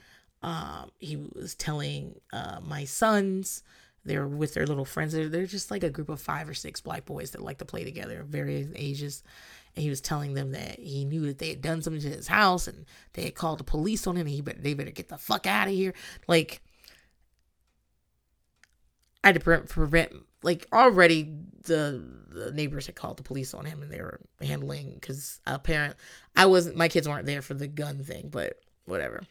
[0.43, 3.63] um, he was telling uh, my sons,
[4.04, 5.13] they're with their little friends.
[5.13, 7.65] They're, they're just like a group of five or six black boys that like to
[7.65, 9.23] play together, various ages.
[9.75, 12.27] And he was telling them that he knew that they had done something to his
[12.27, 14.27] house and they had called the police on him.
[14.27, 15.93] And he better, they better get the fuck out of here.
[16.27, 16.62] Like,
[19.23, 21.32] I had to prevent, prevent like already
[21.63, 25.95] the, the neighbors had called the police on him and they were handling because apparently
[26.36, 29.21] I wasn't my kids weren't there for the gun thing, but whatever.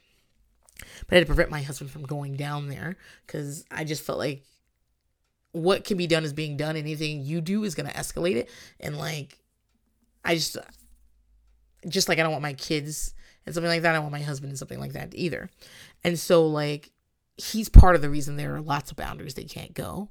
[1.07, 4.19] But I had to prevent my husband from going down there because I just felt
[4.19, 4.43] like
[5.53, 6.77] what can be done is being done.
[6.77, 8.49] Anything you do is going to escalate it.
[8.79, 9.39] And like,
[10.25, 10.57] I just,
[11.89, 13.15] just like I don't want my kids
[13.47, 13.91] and something like that.
[13.91, 15.51] I don't want my husband and something like that either.
[16.05, 16.91] And so, like,
[17.37, 20.11] he's part of the reason there are lots of boundaries they can't go.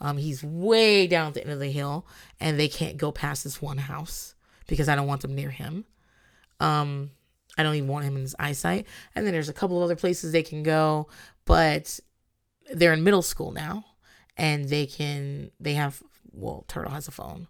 [0.00, 2.06] Um, he's way down at the end of the hill,
[2.40, 4.34] and they can't go past this one house
[4.66, 5.84] because I don't want them near him.
[6.58, 7.10] Um,
[7.56, 8.86] I don't even want him in his eyesight.
[9.14, 11.08] And then there's a couple of other places they can go,
[11.44, 12.00] but
[12.72, 13.84] they're in middle school now,
[14.36, 17.48] and they can they have well, Turtle has a phone,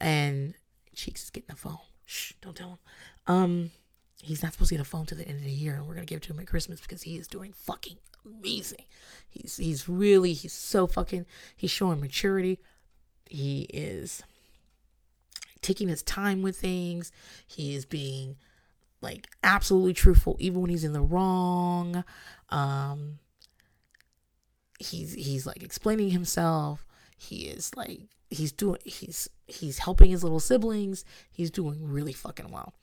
[0.00, 0.54] and
[0.94, 1.78] Cheeks is getting a phone.
[2.06, 2.78] Shh, don't tell him.
[3.26, 3.70] Um,
[4.22, 5.94] he's not supposed to get a phone to the end of the year, and we're
[5.94, 8.84] gonna give it to him at Christmas because he is doing fucking amazing.
[9.28, 12.60] He's he's really he's so fucking he's showing maturity.
[13.28, 14.22] He is
[15.62, 17.12] taking his time with things.
[17.46, 18.36] He is being
[19.00, 22.04] like absolutely truthful even when he's in the wrong.
[22.50, 23.18] Um
[24.78, 26.86] he's he's like explaining himself.
[27.16, 31.04] He is like he's doing he's he's helping his little siblings.
[31.30, 32.74] He's doing really fucking well.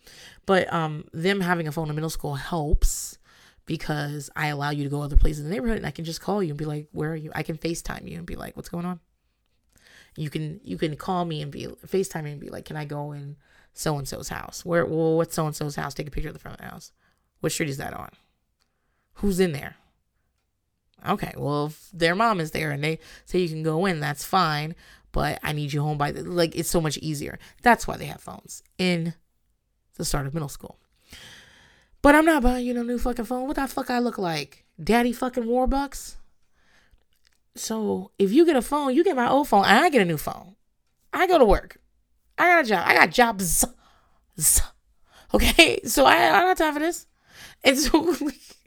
[0.45, 3.17] But um them having a phone in middle school helps
[3.65, 6.21] because I allow you to go other places in the neighborhood and I can just
[6.21, 8.55] call you and be like, "Where are you?" I can FaceTime you and be like,
[8.55, 9.01] "What's going on?"
[10.15, 12.85] You can you can call me and be FaceTime me and be like, "Can I
[12.85, 13.35] go in
[13.79, 14.65] so and so's house?
[14.65, 15.93] Where well, what's so and so's house?
[15.93, 16.91] Take a picture of the front of the house.
[17.39, 18.09] What street is that on?
[19.15, 19.75] Who's in there?"
[21.07, 24.23] Okay, well, if their mom is there and they say you can go in, that's
[24.23, 24.75] fine.
[25.11, 26.55] But I need you home by the like.
[26.55, 27.39] It's so much easier.
[27.61, 29.13] That's why they have phones in
[29.95, 30.79] the start of middle school.
[32.01, 33.47] But I'm not buying you no new fucking phone.
[33.47, 34.65] What the fuck I look like?
[34.81, 36.15] Daddy fucking Warbucks?
[37.55, 40.05] So if you get a phone, you get my old phone, and I get a
[40.05, 40.55] new phone.
[41.11, 41.79] I go to work.
[42.37, 42.83] I got a job.
[42.87, 43.65] I got jobs.
[45.33, 47.07] Okay, so I, I don't have time for this.
[47.63, 48.15] And so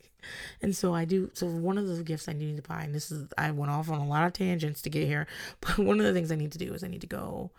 [0.62, 3.10] and so I do so one of the gifts I need to buy, and this
[3.10, 5.26] is I went off on a lot of tangents to get here,
[5.60, 7.50] but one of the things I need to do is I need to go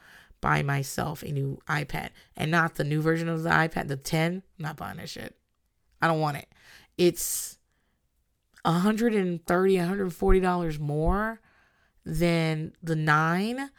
[0.42, 2.10] buy myself a new iPad.
[2.36, 4.34] And not the new version of the iPad, the 10.
[4.34, 5.36] I'm not buying that shit.
[6.02, 6.48] I don't want it.
[6.98, 7.60] It's
[8.64, 11.40] 130 $140 more
[12.04, 13.70] than the 9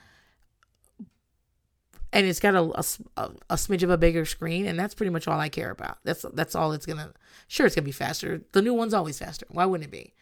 [2.13, 5.27] and it's got a, a, a, smidge of a bigger screen and that's pretty much
[5.27, 7.13] all i care about that's that's all it's gonna
[7.49, 10.13] sure it's gonna be faster the new one's always faster why wouldn't it be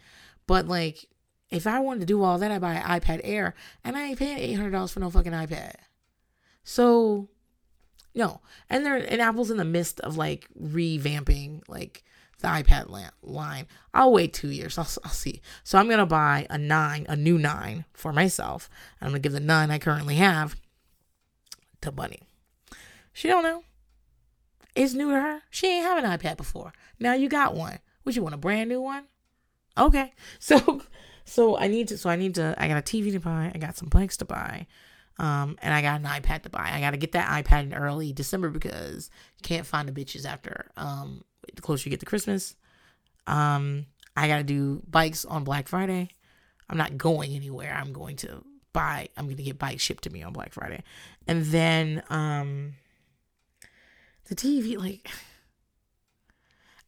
[0.46, 1.06] but like
[1.50, 4.18] if i wanted to do all that i buy an ipad air and i ain't
[4.18, 5.74] paying $800 for no fucking ipad
[6.62, 7.28] so
[8.14, 12.04] no and they're and apple's in the midst of like revamping like
[12.40, 13.66] the iPad line.
[13.92, 14.78] I'll wait two years.
[14.78, 15.42] I'll, I'll see.
[15.62, 18.70] So I'm gonna buy a nine, a new nine for myself.
[18.98, 20.56] I'm gonna give the nine I currently have
[21.82, 22.20] to Bunny.
[23.12, 23.64] She don't know.
[24.74, 25.42] It's new to her.
[25.50, 26.72] She ain't have an iPad before.
[26.98, 27.78] Now you got one.
[28.04, 29.04] Would you want a brand new one?
[29.76, 30.12] Okay.
[30.38, 30.82] So
[31.24, 33.52] so I need to so I need to I got a TV to buy.
[33.54, 34.66] I got some bikes to buy.
[35.18, 36.70] Um, and I got an iPad to buy.
[36.72, 40.24] I got to get that iPad in early December because you can't find the bitches
[40.24, 42.56] after um the closer you get to Christmas.
[43.26, 46.10] Um, I got to do bikes on Black Friday.
[46.68, 47.72] I'm not going anywhere.
[47.72, 50.82] I'm going to buy, I'm going to get bikes shipped to me on Black Friday.
[51.30, 52.74] And then, um,
[54.28, 55.08] the TV, like,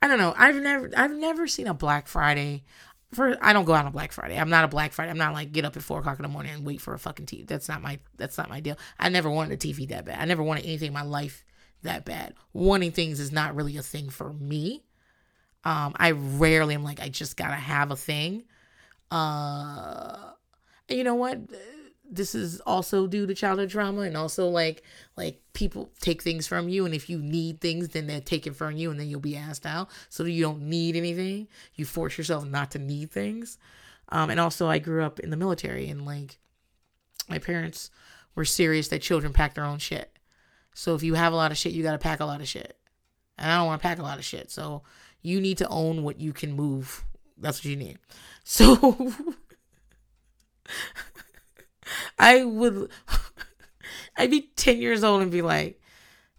[0.02, 0.35] I don't know.
[0.37, 2.64] I've never, I've never seen a Black Friday.
[3.12, 4.37] For I don't go out on Black Friday.
[4.37, 5.12] I'm not a Black Friday.
[5.12, 6.98] I'm not like get up at four o'clock in the morning and wait for a
[6.98, 7.46] fucking TV.
[7.46, 8.00] That's not my.
[8.16, 8.76] That's not my deal.
[8.98, 10.18] I never wanted a TV that bad.
[10.18, 11.44] I never wanted anything in my life
[11.83, 12.35] that bad.
[12.52, 14.83] Wanting things is not really a thing for me.
[15.62, 18.42] Um, I rarely am like, I just gotta have a thing.
[19.09, 20.33] Uh,
[20.88, 21.38] you know what?
[22.14, 24.83] This is also due to childhood trauma, and also like
[25.16, 28.55] like people take things from you, and if you need things, then they take it
[28.55, 29.88] from you, and then you'll be asked out.
[30.11, 31.48] So you don't need anything.
[31.75, 33.59] You force yourself not to need things.
[34.11, 36.38] Um, and also I grew up in the military, and like
[37.29, 37.90] my parents
[38.35, 40.18] were serious that children pack their own shit.
[40.75, 42.48] So if you have a lot of shit, you got to pack a lot of
[42.48, 42.77] shit.
[43.38, 44.51] And I don't want to pack a lot of shit.
[44.51, 44.83] So
[45.22, 47.05] you need to own what you can move.
[47.38, 47.98] That's what you need.
[48.44, 48.77] So
[52.18, 52.90] I would
[54.16, 55.81] I'd be 10 years old and be like,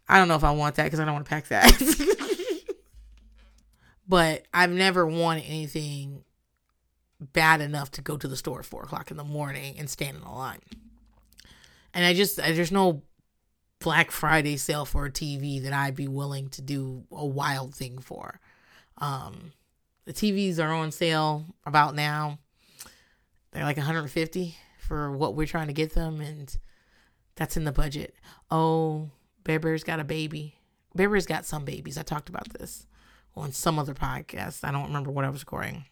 [0.08, 2.66] I don't know if I want that because I don't want to pack that.
[4.08, 6.24] but I've never wanted anything
[7.20, 10.18] bad enough to go to the store at four o'clock in the morning and stand
[10.18, 10.60] in a line.
[11.94, 13.04] And I just, I, there's no
[13.80, 18.00] Black Friday sale for a TV that I'd be willing to do a wild thing
[18.00, 18.40] for.
[18.98, 19.54] Um,
[20.06, 22.40] the TVs are on sale about now.
[23.52, 26.58] They're like 150 for what we're trying to get them, and
[27.36, 28.16] that's in the budget.
[28.52, 29.10] Oh,
[29.44, 30.56] Bear Bear's got a baby.
[30.96, 31.98] Bear Bear's got some babies.
[31.98, 32.86] I talked about this
[33.36, 34.64] on some other podcast.
[34.64, 35.86] I don't remember what I was recording.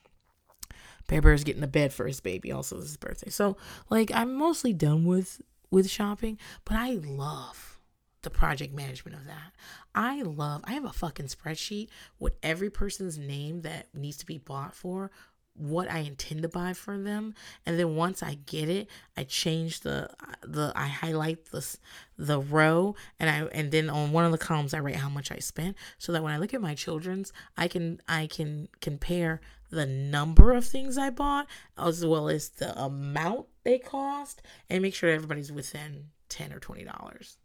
[1.07, 2.51] Bear Bear's getting a bed for his baby.
[2.51, 3.29] Also, this his birthday.
[3.29, 3.57] So,
[3.89, 7.79] like, I'm mostly done with with shopping, but I love
[8.21, 9.53] the project management of that.
[9.95, 11.87] I love, I have a fucking spreadsheet
[12.19, 15.11] with every person's name that needs to be bought for
[15.53, 17.35] what I intend to buy for them,
[17.65, 18.87] and then once I get it,
[19.17, 20.09] I change the
[20.41, 21.77] the I highlight the
[22.17, 25.31] the row, and I and then on one of the columns I write how much
[25.31, 29.41] I spent, so that when I look at my children's, I can I can compare
[29.69, 31.47] the number of things I bought
[31.77, 36.85] as well as the amount they cost, and make sure everybody's within ten or twenty
[36.85, 37.37] dollars,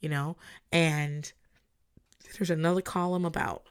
[0.00, 0.36] you know,
[0.72, 1.32] and
[2.36, 3.68] there's another column about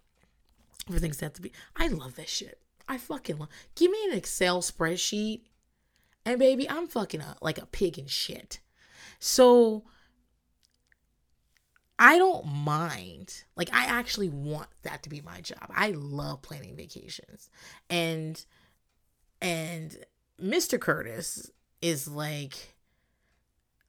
[0.89, 1.51] for things that have to be.
[1.75, 2.59] I love this shit.
[2.87, 3.49] I fucking love.
[3.75, 5.41] Give me an Excel spreadsheet,
[6.25, 8.59] and baby, I'm fucking a, like a pig in shit.
[9.19, 9.83] So
[11.97, 13.43] I don't mind.
[13.55, 15.69] Like I actually want that to be my job.
[15.69, 17.49] I love planning vacations,
[17.89, 18.43] and
[19.41, 19.97] and
[20.41, 20.79] Mr.
[20.79, 22.72] Curtis is like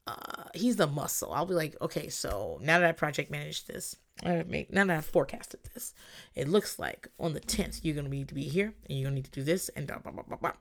[0.07, 1.33] uh he's the muscle.
[1.33, 4.45] I'll be like, okay, so now that I project managed this, now
[4.85, 5.95] that I forecasted this,
[6.35, 9.17] it looks like on the tenth you're gonna need to be here and you're gonna
[9.17, 10.53] need to do this and blah blah blah blah blah.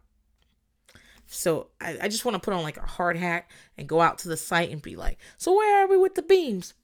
[1.28, 4.20] So I, I just want to put on like a hard hat and go out
[4.20, 6.74] to the site and be like, so where are we with the beams?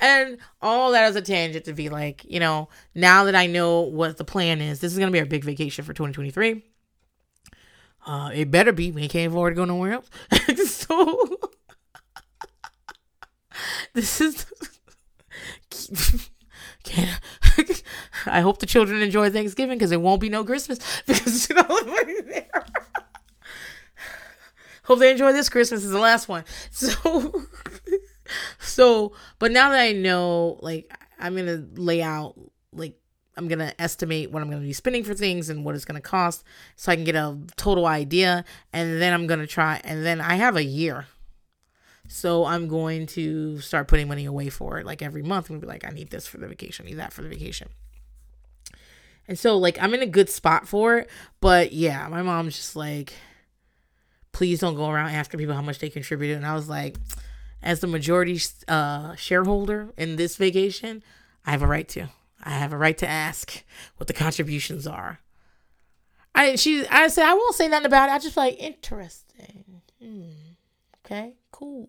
[0.00, 3.80] and all that as a tangent to be like, you know, now that I know
[3.80, 6.62] what the plan is, this is gonna be our big vacation for 2023.
[8.06, 8.90] Uh, it better be.
[8.90, 10.10] We can't afford to go nowhere else.
[10.66, 11.36] so
[13.94, 14.46] this is.
[16.82, 17.20] Can't,
[18.26, 21.62] I hope the children enjoy Thanksgiving because it won't be no Christmas because you know
[22.26, 22.64] there.
[24.84, 26.44] hope they enjoy this Christmas is the last one.
[26.70, 27.44] So,
[28.58, 32.34] so, but now that I know, like, I'm gonna lay out,
[32.72, 32.99] like,
[33.40, 36.44] I'm gonna estimate what I'm gonna be spending for things and what it's gonna cost,
[36.76, 40.34] so I can get a total idea, and then I'm gonna try, and then I
[40.34, 41.06] have a year
[42.12, 44.84] so I'm going to start putting money away for it.
[44.84, 46.98] Like every month, I'm gonna be like, I need this for the vacation, I need
[46.98, 47.68] that for the vacation.
[49.28, 51.10] And so like I'm in a good spot for it.
[51.40, 53.12] But yeah, my mom's just like,
[54.32, 56.36] please don't go around asking people how much they contributed.
[56.36, 56.96] And I was like,
[57.62, 61.04] as the majority uh, shareholder in this vacation,
[61.46, 62.08] I have a right to.
[62.42, 63.64] I have a right to ask
[63.96, 65.20] what the contributions are.
[66.34, 68.12] I she I said I won't say nothing about it.
[68.12, 69.82] I just like interesting.
[70.00, 70.22] Hmm.
[71.04, 71.88] Okay cool.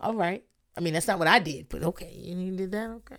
[0.00, 0.42] All right.
[0.76, 2.88] I mean, that's not what I did, but okay, you did that.
[2.90, 3.16] Okay,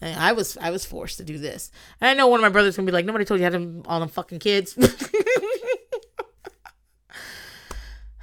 [0.00, 1.70] and I was I was forced to do this,
[2.00, 3.82] and I know one of my brothers gonna be like, nobody told you how to
[3.86, 4.74] all them fucking kids.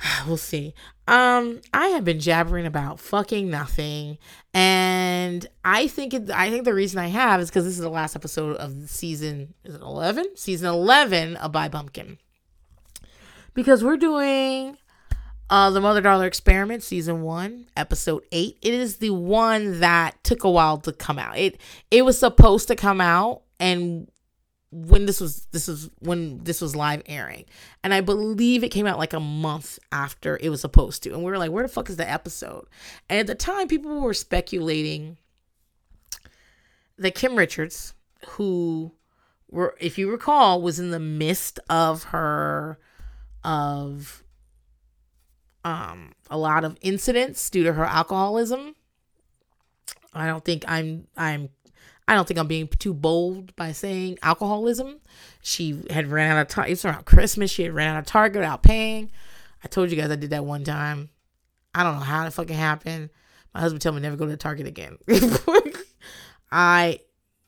[0.27, 0.73] we'll see.
[1.07, 4.17] Um, I have been jabbering about fucking nothing,
[4.53, 7.89] and I think it, I think the reason I have is because this is the
[7.89, 9.53] last episode of the season.
[9.63, 10.25] Is it eleven?
[10.35, 12.19] Season eleven of Buy Pumpkin.
[13.55, 14.77] Because we're doing
[15.49, 18.59] uh, the Mother Daughter Experiment, season one, episode eight.
[18.61, 21.37] It is the one that took a while to come out.
[21.37, 24.09] It it was supposed to come out, and
[24.71, 27.45] when this was this was when this was live airing,
[27.83, 31.23] and I believe it came out like a month after it was supposed to, and
[31.23, 32.67] we were like, where the fuck is the episode?
[33.09, 35.17] And at the time, people were speculating
[36.97, 37.93] that Kim Richards,
[38.27, 38.91] who
[39.49, 42.77] were, if you recall, was in the midst of her
[43.43, 44.23] of
[45.63, 48.75] um, a lot of incidents due to her alcoholism.
[50.13, 51.49] I don't think I'm I'm
[52.09, 54.99] I don't think I'm being too bold by saying alcoholism.
[55.43, 56.71] She had ran out of time.
[56.71, 57.51] It's around Christmas.
[57.51, 59.11] She had ran out of Target without paying.
[59.63, 61.11] I told you guys I did that one time.
[61.75, 63.11] I don't know how it fucking happened.
[63.53, 64.97] My husband told me never go to Target again.
[66.51, 66.99] I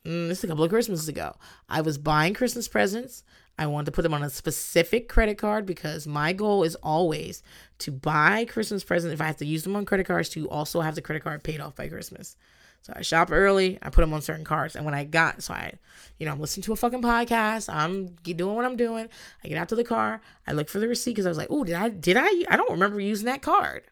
[0.06, 1.34] mm, this is a couple of Christmases ago.
[1.68, 3.24] I was buying Christmas presents.
[3.58, 7.42] I wanted to put them on a specific credit card because my goal is always
[7.78, 9.12] to buy Christmas presents.
[9.12, 11.42] If I have to use them on credit cards, to also have the credit card
[11.42, 12.36] paid off by Christmas.
[12.82, 13.78] So I shop early.
[13.80, 14.74] I put them on certain cards.
[14.74, 15.74] And when I got, so I,
[16.18, 17.72] you know, I'm listening to a fucking podcast.
[17.72, 19.08] I'm doing what I'm doing.
[19.44, 20.20] I get out to the car.
[20.46, 22.56] I look for the receipt because I was like, oh, did I, did I, I
[22.56, 23.84] don't remember using that card.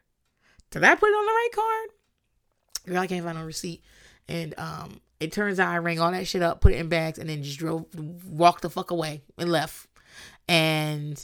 [0.71, 1.89] Did I put it on the right card?
[2.87, 3.83] Girl, I can't find no receipt.
[4.27, 7.17] And um, it turns out I rang all that shit up, put it in bags,
[7.17, 7.85] and then just drove,
[8.25, 9.87] walked the fuck away and left.
[10.47, 11.23] And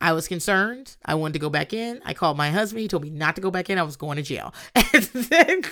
[0.00, 0.96] I was concerned.
[1.04, 2.02] I wanted to go back in.
[2.04, 2.82] I called my husband.
[2.82, 3.78] He told me not to go back in.
[3.78, 4.52] I was going to jail.
[5.12, 5.62] Then,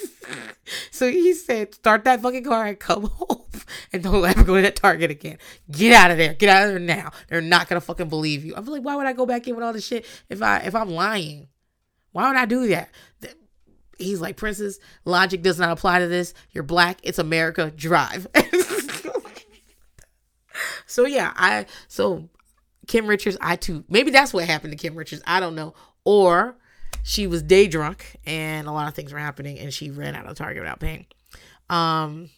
[0.91, 3.45] so he said, start that fucking car and come home
[3.93, 5.39] and don't ever go to that Target again.
[5.71, 6.35] Get out of there.
[6.35, 7.11] Get out of there now.
[7.29, 8.55] They're not gonna fucking believe you.
[8.57, 10.75] I'm like, why would I go back in with all this shit if I if
[10.75, 11.49] I'm lying?
[12.13, 12.91] Why would I do that?
[13.99, 16.35] he's like, Princess, logic does not apply to this.
[16.51, 16.99] You're black.
[17.03, 17.71] It's America.
[17.75, 18.27] Drive.
[20.87, 22.29] so yeah, I so
[22.87, 25.23] Kim Richards, I too maybe that's what happened to Kim Richards.
[25.27, 25.75] I don't know.
[26.05, 26.57] Or
[27.03, 30.27] she was day drunk and a lot of things were happening and she ran out
[30.27, 31.07] of Target without paying.
[31.71, 32.31] Um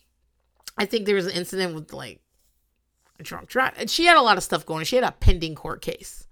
[0.78, 2.20] I think there was an incident with like
[3.18, 3.50] a drunk.
[3.76, 4.84] And she had a lot of stuff going.
[4.84, 6.26] She had a pending court case.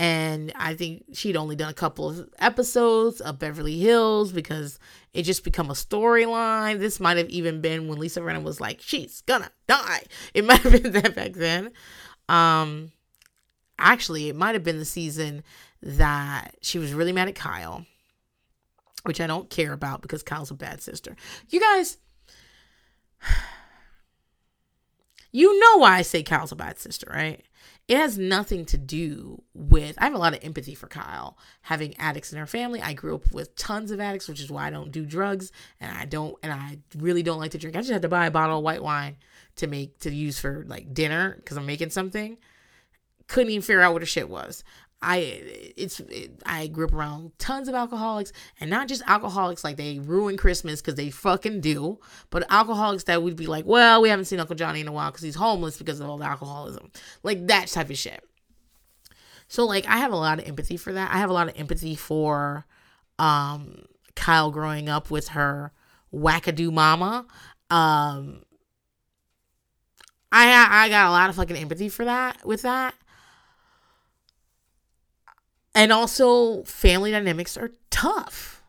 [0.00, 4.80] And I think she'd only done a couple of episodes of Beverly Hills because
[5.12, 6.80] it just become a storyline.
[6.80, 10.02] This might have even been when Lisa Rinna was like, she's gonna die.
[10.32, 11.70] It might have been that back then.
[12.28, 12.90] Um
[13.78, 15.42] actually it might have been the season
[15.82, 17.84] that she was really mad at Kyle,
[19.04, 21.16] which I don't care about because Kyle's a bad sister.
[21.48, 21.98] You guys
[25.32, 27.42] you know why I say Kyle's a bad sister, right?
[27.86, 29.96] It has nothing to do with.
[29.98, 32.80] I have a lot of empathy for Kyle having addicts in her family.
[32.80, 35.94] I grew up with tons of addicts, which is why I don't do drugs and
[35.94, 37.76] I don't, and I really don't like to drink.
[37.76, 39.16] I just had to buy a bottle of white wine
[39.56, 42.38] to make to use for like dinner because I'm making something.
[43.26, 44.64] Couldn't even figure out what the shit was.
[45.04, 45.18] I
[45.76, 49.98] it's it, I grew up around tons of alcoholics and not just alcoholics like they
[49.98, 51.98] ruin Christmas because they fucking do,
[52.30, 55.10] but alcoholics that would be like, well, we haven't seen Uncle Johnny in a while
[55.10, 56.90] because he's homeless because of all the alcoholism,
[57.22, 58.24] like that type of shit.
[59.46, 61.12] So like I have a lot of empathy for that.
[61.12, 62.64] I have a lot of empathy for
[63.18, 63.84] um
[64.16, 65.72] Kyle growing up with her
[66.12, 67.26] wackadoo mama.
[67.70, 68.42] Um
[70.32, 72.94] I I got a lot of fucking empathy for that with that
[75.74, 78.62] and also family dynamics are tough.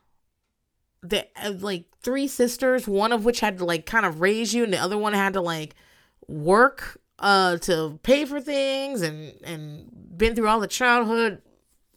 [1.03, 4.63] They uh, like three sisters one of which had to like kind of raise you
[4.63, 5.75] and the other one had to like
[6.27, 9.87] work uh to pay for things and and
[10.17, 11.41] been through all the childhood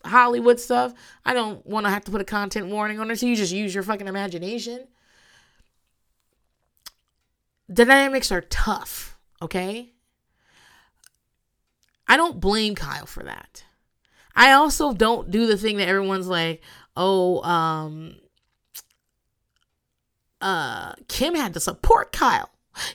[0.04, 0.92] hollywood stuff.
[1.24, 3.52] I don't want to have to put a content warning on it so you just
[3.52, 4.86] use your fucking imagination.
[7.72, 9.92] Dynamics are tough okay?
[12.06, 13.64] I don't blame kyle for that
[14.38, 16.62] I also don't do the thing that everyone's like,
[16.96, 18.14] oh, um,
[20.40, 22.48] uh, Kim had to support Kyle.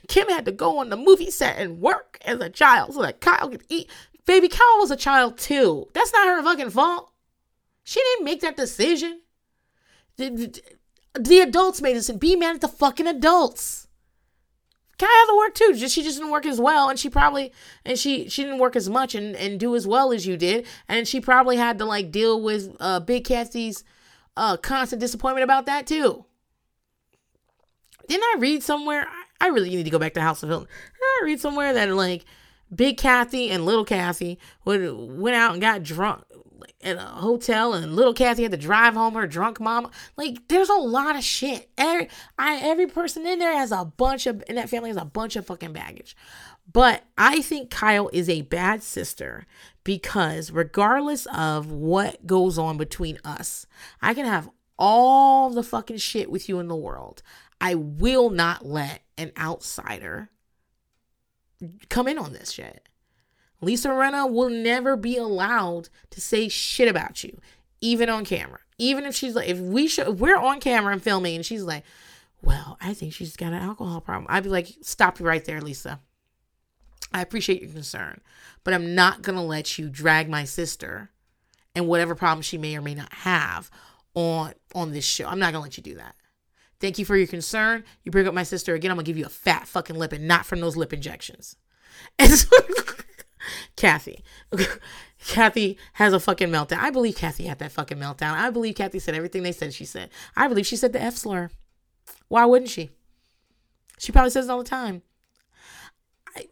[0.07, 3.19] Kim had to go on the movie set and work as a child so that
[3.19, 3.89] Kyle could eat.
[4.25, 5.89] Baby, Kyle was a child too.
[5.91, 7.11] That's not her fucking fault.
[7.83, 9.19] She didn't make that decision.
[10.15, 10.61] The,
[11.13, 13.82] the adults made this and Be mad at the fucking adults.
[15.03, 15.73] Kyle had to work too.
[15.75, 17.51] Just she just didn't work as well, and she probably
[17.85, 20.65] and she she didn't work as much and and do as well as you did,
[20.87, 23.83] and she probably had to like deal with uh Big Kathy's
[24.37, 26.25] uh constant disappointment about that too.
[28.07, 29.07] Didn't I read somewhere?
[29.39, 30.67] I really need to go back to House of Hilton.
[31.21, 32.25] I read somewhere that like
[32.73, 34.81] Big Kathy and Little Kathy would
[35.19, 36.23] went out and got drunk
[36.81, 39.89] at a hotel and little Kathy had to drive home her drunk mom.
[40.17, 41.69] Like there's a lot of shit.
[41.77, 45.05] Every I every person in there has a bunch of in that family has a
[45.05, 46.15] bunch of fucking baggage.
[46.71, 49.45] But I think Kyle is a bad sister
[49.83, 53.65] because regardless of what goes on between us,
[54.01, 54.49] I can have
[54.79, 57.21] all the fucking shit with you in the world.
[57.59, 60.29] I will not let an outsider
[61.89, 62.87] come in on this shit.
[63.63, 67.39] Lisa Rinna will never be allowed to say shit about you,
[67.81, 68.59] even on camera.
[68.77, 71.63] Even if she's like, if we show, if we're on camera and filming, and she's
[71.63, 71.83] like,
[72.41, 75.61] "Well, I think she's got an alcohol problem," I'd be like, "Stop you right there,
[75.61, 75.99] Lisa.
[77.11, 78.21] I appreciate your concern,
[78.63, 81.11] but I'm not gonna let you drag my sister
[81.75, 83.69] and whatever problem she may or may not have
[84.15, 85.27] on on this show.
[85.27, 86.15] I'm not gonna let you do that."
[86.83, 87.85] Thank you for your concern.
[88.03, 90.27] You bring up my sister again, I'm gonna give you a fat fucking lip and
[90.27, 91.55] not from those lip injections.
[92.19, 92.49] And so
[93.75, 94.23] Kathy.
[95.25, 96.79] Kathy has a fucking meltdown.
[96.79, 98.33] I believe Kathy had that fucking meltdown.
[98.33, 100.09] I believe Kathy said everything they said she said.
[100.35, 101.49] I believe she said the F slur.
[102.27, 102.91] Why wouldn't she?
[103.99, 105.01] She probably says it all the time.
[106.35, 106.47] I,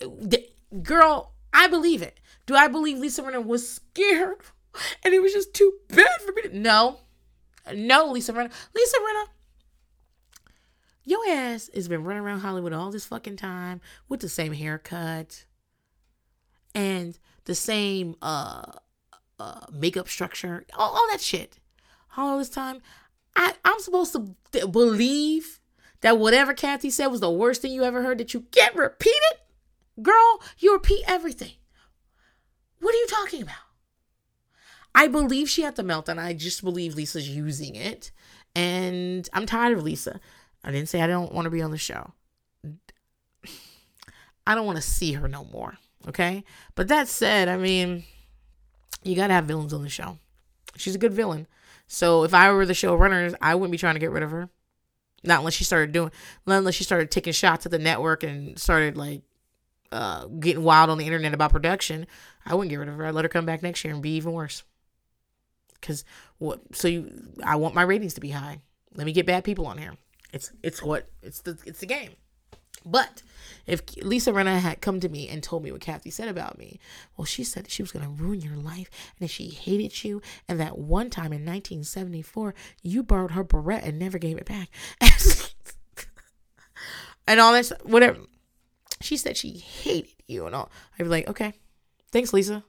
[0.00, 0.48] the,
[0.82, 2.20] girl, I believe it.
[2.46, 4.38] Do I believe Lisa Rinna was scared
[5.04, 6.58] and it was just too bad for me to.
[6.58, 7.00] No.
[7.74, 8.52] No, Lisa Rinna.
[8.74, 9.24] Lisa Rinna.
[11.04, 15.45] Your ass has been running around Hollywood all this fucking time with the same haircut
[16.76, 18.70] and the same uh,
[19.40, 21.58] uh makeup structure, all, all that shit.
[22.16, 22.80] All this time,
[23.34, 25.60] I I'm supposed to th- believe
[26.02, 29.16] that whatever Kathy said was the worst thing you ever heard that you can't repeat
[29.32, 29.40] it,
[30.02, 30.42] girl.
[30.58, 31.52] You repeat everything.
[32.80, 33.56] What are you talking about?
[34.94, 36.18] I believe she had the meltdown.
[36.18, 38.12] I just believe Lisa's using it,
[38.54, 40.20] and I'm tired of Lisa.
[40.64, 42.12] I didn't say I don't want to be on the show.
[44.46, 45.78] I don't want to see her no more.
[46.08, 46.44] Okay.
[46.74, 48.04] But that said, I mean,
[49.02, 50.18] you got to have villains on the show.
[50.76, 51.46] She's a good villain.
[51.86, 54.50] So if I were the showrunners, I wouldn't be trying to get rid of her.
[55.24, 56.10] Not unless she started doing,
[56.46, 59.22] not unless she started taking shots at the network and started like
[59.90, 62.06] uh, getting wild on the internet about production.
[62.44, 63.06] I wouldn't get rid of her.
[63.06, 64.62] I'd let her come back next year and be even worse.
[65.82, 66.04] Cause
[66.38, 66.60] what?
[66.72, 68.60] So you, I want my ratings to be high.
[68.94, 69.94] Let me get bad people on here.
[70.32, 72.10] It's it's what it's the it's the game.
[72.86, 73.22] But
[73.66, 76.78] if Lisa Rinna had come to me and told me what Kathy said about me,
[77.16, 80.22] well, she said she was going to ruin your life and that she hated you,
[80.48, 84.68] and that one time in 1974 you borrowed her beret and never gave it back,
[87.26, 88.20] and all this whatever.
[89.02, 90.70] She said she hated you and all.
[90.98, 91.54] I'd be like, okay,
[92.12, 92.64] thanks, Lisa.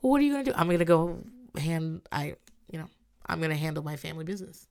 [0.00, 0.52] What are you gonna do?
[0.56, 1.18] I'm gonna go
[1.56, 2.34] hand I,
[2.70, 2.88] you know,
[3.24, 4.66] I'm gonna handle my family business.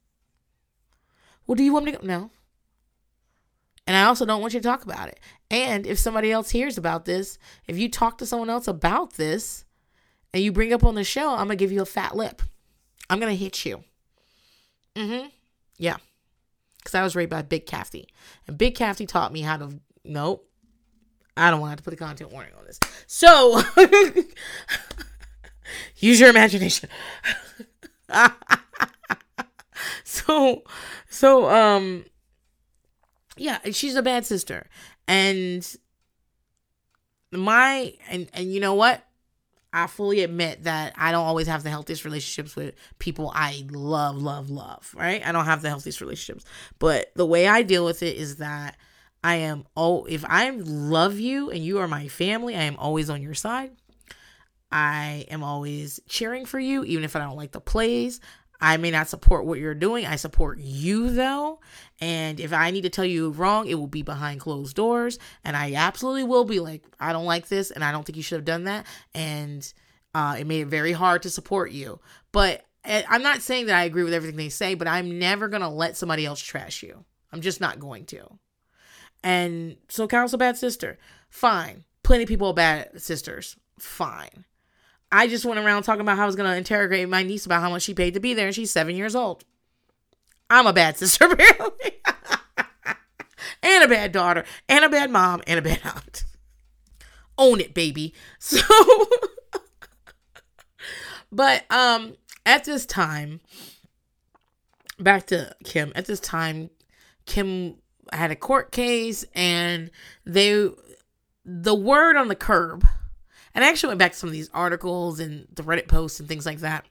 [1.48, 2.06] Well, do you want me to go?
[2.06, 2.32] No.
[3.92, 5.20] And I also don't want you to talk about it.
[5.50, 7.38] And if somebody else hears about this,
[7.68, 9.66] if you talk to someone else about this
[10.34, 12.42] and you bring up on the show, I'm going to give you a fat lip.
[13.10, 13.84] I'm going to hit you.
[14.96, 15.28] Mm hmm.
[15.78, 15.98] Yeah.
[16.78, 18.08] Because I was raised by Big Kathy.
[18.48, 19.78] And Big Kathy taught me how to.
[20.06, 20.50] Nope.
[21.36, 22.80] I don't want to put a content warning on this.
[23.08, 23.62] So,
[25.98, 26.88] use your imagination.
[30.06, 30.64] so,
[31.10, 32.06] so, um,
[33.42, 34.68] yeah, she's a bad sister.
[35.08, 35.68] And
[37.32, 39.04] my and and you know what?
[39.74, 44.18] I fully admit that I don't always have the healthiest relationships with people I love,
[44.18, 45.26] love, love, right?
[45.26, 46.44] I don't have the healthiest relationships.
[46.78, 48.76] But the way I deal with it is that
[49.24, 53.10] I am oh if I love you and you are my family, I am always
[53.10, 53.72] on your side.
[54.72, 58.22] I am always cheering for you, even if I don't like the plays.
[58.62, 60.06] I may not support what you're doing.
[60.06, 61.60] I support you though.
[62.02, 65.20] And if I need to tell you wrong, it will be behind closed doors.
[65.44, 68.24] And I absolutely will be like, I don't like this and I don't think you
[68.24, 68.88] should have done that.
[69.14, 69.72] And
[70.16, 72.00] uh, it made it very hard to support you.
[72.32, 75.48] But eh, I'm not saying that I agree with everything they say, but I'm never
[75.48, 77.06] going to let somebody else trash you.
[77.32, 78.40] I'm just not going to.
[79.24, 80.98] And so a bad sister.
[81.30, 81.86] Fine.
[82.04, 83.56] Plenty of people are bad sisters.
[83.80, 84.46] Fine.
[85.12, 87.62] I just went around talking about how I was going to interrogate my niece about
[87.62, 89.44] how much she paid to be there, and she's seven years old.
[90.52, 92.02] I'm a bad sister, apparently.
[93.64, 96.26] and a bad daughter, and a bad mom, and a bad aunt.
[97.38, 98.14] Own it, baby.
[98.40, 98.62] So,
[101.32, 103.40] but um, at this time,
[105.00, 105.94] back to Kim.
[105.96, 106.70] At this time,
[107.26, 107.76] Kim
[108.12, 109.90] had a court case, and
[110.26, 110.70] they,
[111.46, 112.86] the word on the curb
[113.54, 116.30] and I actually went back to some of these articles and the Reddit posts and
[116.30, 116.86] things like that.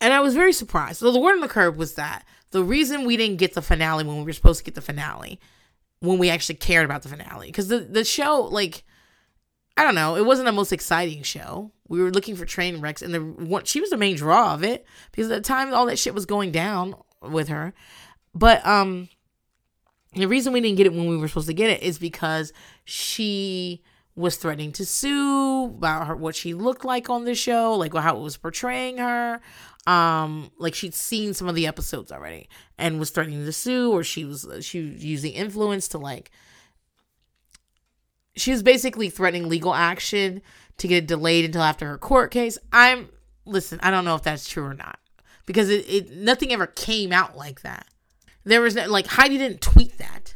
[0.00, 0.98] And I was very surprised.
[0.98, 4.04] So the word on the curb was that the reason we didn't get the finale
[4.04, 5.40] when we were supposed to get the finale,
[6.00, 8.84] when we actually cared about the finale, because the, the show, like,
[9.76, 11.72] I don't know, it wasn't the most exciting show.
[11.88, 14.62] We were looking for train wrecks, and the one, she was the main draw of
[14.62, 17.74] it because at the time all that shit was going down with her.
[18.34, 19.08] But um,
[20.14, 22.52] the reason we didn't get it when we were supposed to get it is because
[22.84, 23.82] she
[24.16, 28.16] was threatening to sue about her what she looked like on the show, like how
[28.16, 29.40] it was portraying her.
[29.86, 34.02] Um, like she'd seen some of the episodes already and was threatening to sue, or
[34.02, 36.30] she was she was using influence to like.
[38.36, 40.42] She was basically threatening legal action
[40.78, 42.58] to get it delayed until after her court case.
[42.72, 43.08] I'm
[43.44, 44.98] listen, I don't know if that's true or not
[45.46, 47.86] because it, it nothing ever came out like that.
[48.44, 50.34] There was like Heidi didn't tweet that.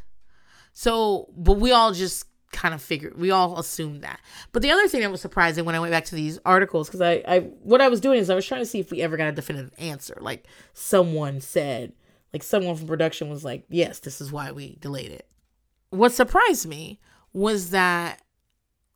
[0.73, 4.21] So, but we all just kind of figured we all assumed that.
[4.53, 7.01] But the other thing that was surprising when i went back to these articles because
[7.01, 9.17] I, I what i was doing is i was trying to see if we ever
[9.17, 10.17] got a definitive answer.
[10.21, 11.93] Like someone said
[12.33, 15.27] like someone from production was like yes this is why we delayed it.
[15.91, 17.01] What surprised me
[17.33, 18.23] was that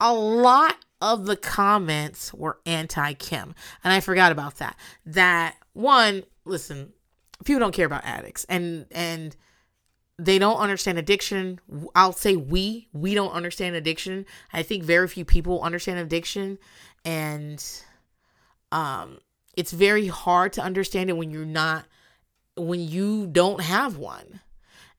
[0.01, 4.77] a lot of the comments were anti kim and i forgot about that.
[5.05, 6.93] That one listen
[7.45, 9.37] people don't care about addicts and and
[10.19, 11.61] they don't understand addiction.
[11.95, 14.27] I'll say we, we don't understand addiction.
[14.53, 16.59] I think very few people understand addiction
[17.05, 17.65] and
[18.71, 19.19] um
[19.57, 21.85] it's very hard to understand it when you're not
[22.57, 24.41] when you don't have one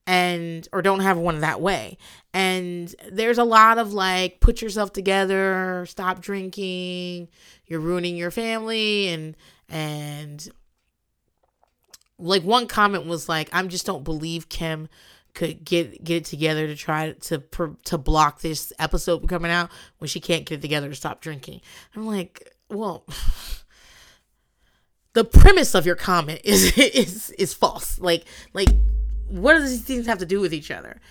[0.05, 1.97] and or don't have one that way.
[2.33, 7.29] And there's a lot of like put yourself together, stop drinking,
[7.65, 9.35] you're ruining your family and
[9.69, 10.49] and
[12.19, 14.87] like one comment was like i'm just don't believe kim
[15.33, 17.43] could get get it together to try to
[17.85, 21.21] to block this episode from coming out when she can't get it together to stop
[21.21, 21.61] drinking.
[21.95, 23.05] I'm like well
[25.13, 27.99] the premise of your comment is is is false.
[27.99, 28.69] Like like
[29.27, 31.01] what do these things have to do with each other?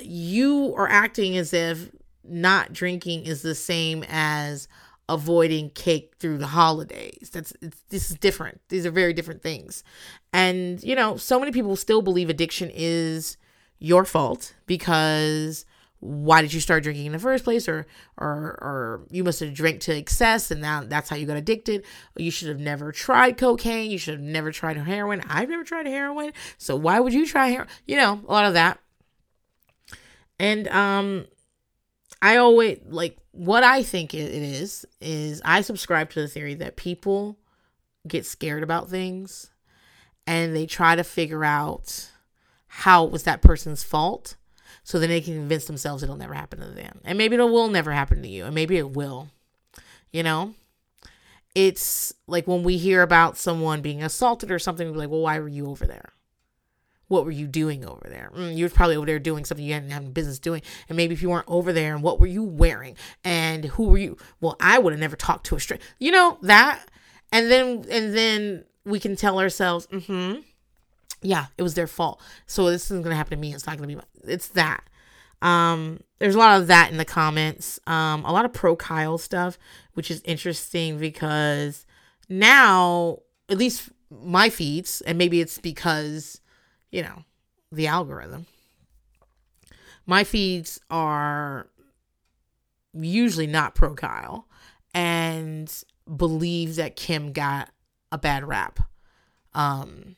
[0.00, 1.90] You are acting as if
[2.24, 4.68] not drinking is the same as
[5.12, 7.30] avoiding cake through the holidays.
[7.32, 7.52] That's
[7.90, 8.60] this is different.
[8.68, 9.84] These are very different things.
[10.32, 13.36] And you know, so many people still believe addiction is
[13.78, 15.64] your fault because
[15.98, 17.86] why did you start drinking in the first place or
[18.16, 21.84] or or you must have drank to excess and now that's how you got addicted
[22.16, 25.86] you should have never tried cocaine you should have never tried heroin i've never tried
[25.86, 28.78] heroin so why would you try heroin you know a lot of that
[30.40, 31.26] And um
[32.22, 36.76] I always like what I think it is is I subscribe to the theory that
[36.76, 37.36] people
[38.06, 39.50] get scared about things
[40.26, 42.10] and they try to figure out
[42.68, 44.36] how it was that person's fault
[44.84, 47.00] so then they can convince themselves it'll never happen to them.
[47.04, 49.28] And maybe it will never happen to you, and maybe it will.
[50.12, 50.54] You know?
[51.54, 55.38] It's like when we hear about someone being assaulted or something, we're like, well, why
[55.38, 56.12] were you over there?
[57.12, 58.30] What were you doing over there?
[58.34, 60.62] Mm, you were probably over there doing something you hadn't had business doing.
[60.88, 62.96] And maybe if you weren't over there, and what were you wearing?
[63.22, 64.16] And who were you?
[64.40, 65.82] Well, I would have never talked to a straight.
[65.98, 66.80] You know that.
[67.30, 70.40] And then and then we can tell ourselves, mm-hmm
[71.22, 72.20] yeah, it was their fault.
[72.46, 73.54] So this isn't gonna happen to me.
[73.54, 73.96] It's not gonna be.
[73.96, 74.82] My, it's that.
[75.40, 77.80] Um, there's a lot of that in the comments.
[77.86, 79.58] Um, a lot of pro Kyle stuff,
[79.94, 81.86] which is interesting because
[82.28, 86.40] now, at least my feeds, and maybe it's because,
[86.92, 87.24] you know,
[87.72, 88.46] the algorithm.
[90.06, 91.66] My feeds are
[92.92, 94.46] usually not pro Kyle
[94.94, 95.72] and
[96.16, 97.70] believe that Kim got
[98.12, 98.78] a bad rap.
[99.54, 100.16] Um,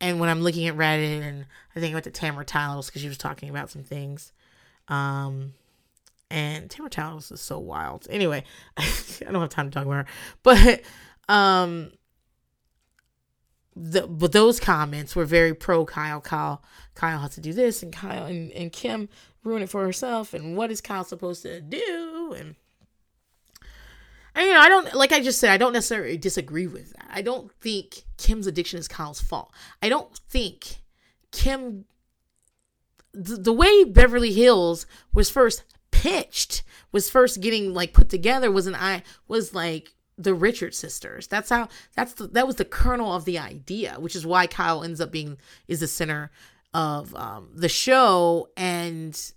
[0.00, 3.02] and when I'm looking at Reddit, and I think I went to Tamara Tiles because
[3.02, 4.32] she was talking about some things.
[4.88, 5.54] Um,
[6.30, 8.06] and Tamara Tiles is so wild.
[8.08, 8.44] Anyway,
[8.76, 8.90] I
[9.30, 10.12] don't have time to talk about her,
[10.42, 10.80] but
[11.28, 11.92] um,
[13.74, 16.20] the but those comments were very pro Kyle.
[16.20, 16.62] Kyle
[16.94, 19.08] Kyle has to do this, and Kyle and, and Kim
[19.44, 20.34] ruin it for herself.
[20.34, 22.34] And what is Kyle supposed to do?
[22.36, 22.54] And
[24.34, 27.08] I you know I don't like I just said I don't necessarily disagree with that.
[27.10, 29.52] I don't think Kim's addiction is Kyle's fault.
[29.82, 30.82] I don't think
[31.30, 31.86] Kim
[33.14, 38.66] the, the way Beverly Hills was first pitched was first getting like put together was
[38.66, 41.26] an I was like the Richard sisters.
[41.26, 44.82] That's how that's the, that was the kernel of the idea, which is why Kyle
[44.82, 46.30] ends up being is the center
[46.74, 49.32] of um, the show and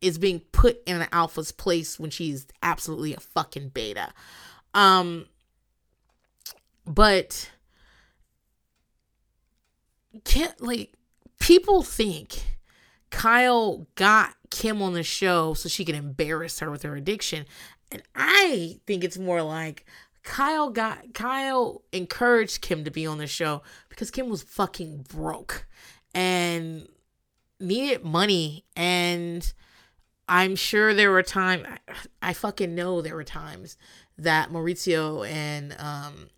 [0.00, 4.12] is being put in an alpha's place when she's absolutely a fucking beta.
[4.74, 5.26] Um
[6.86, 7.50] but
[10.24, 10.92] can't like
[11.38, 12.58] people think
[13.10, 17.46] Kyle got Kim on the show so she can embarrass her with her addiction.
[17.90, 19.84] And I think it's more like
[20.22, 25.66] Kyle got Kyle encouraged Kim to be on the show because Kim was fucking broke
[26.14, 26.86] and
[27.58, 29.52] needed money and
[30.28, 31.78] I'm sure there were times I,
[32.30, 33.76] I fucking know there were times
[34.18, 36.28] that Mauricio and um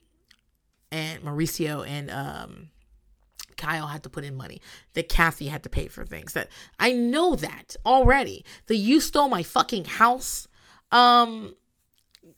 [0.91, 2.69] and Mauricio and um
[3.57, 4.61] Kyle had to put in money,
[4.95, 6.33] that Kathy had to pay for things.
[6.33, 6.49] That
[6.81, 8.45] I know that already.
[8.67, 10.49] The you stole my fucking house
[10.93, 11.55] um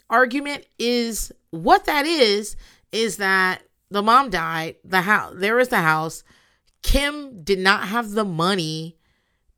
[0.08, 2.56] argument is what that is
[2.92, 6.24] is that the mom died, the house there is the house.
[6.82, 8.96] Kim did not have the money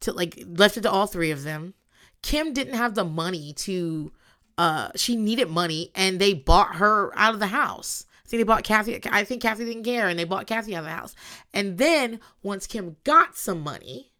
[0.00, 1.74] to like left it to all three of them.
[2.22, 4.12] Kim didn't have the money to
[4.58, 8.06] uh she needed money and they bought her out of the house.
[8.26, 10.86] Think they bought Kathy I think Kathy didn't care and they bought Kathy out of
[10.86, 11.14] the house.
[11.52, 14.12] And then once Kim got some money,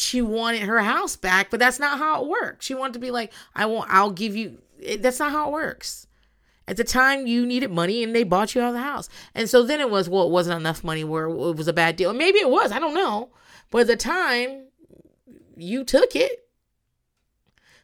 [0.00, 2.66] she wanted her house back, but that's not how it works.
[2.66, 5.52] She wanted to be like, I want I'll give you it, that's not how it
[5.52, 6.06] works.
[6.66, 9.08] At the time, you needed money and they bought you out of the house.
[9.34, 11.96] And so then it was, well, it wasn't enough money where it was a bad
[11.96, 12.12] deal.
[12.12, 13.30] Maybe it was, I don't know.
[13.70, 14.66] But at the time,
[15.56, 16.46] you took it.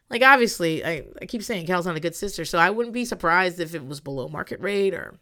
[0.09, 3.03] Like obviously, I, I keep saying Cal's not a good sister, so I wouldn't be
[3.03, 5.15] surprised if it was below market rate or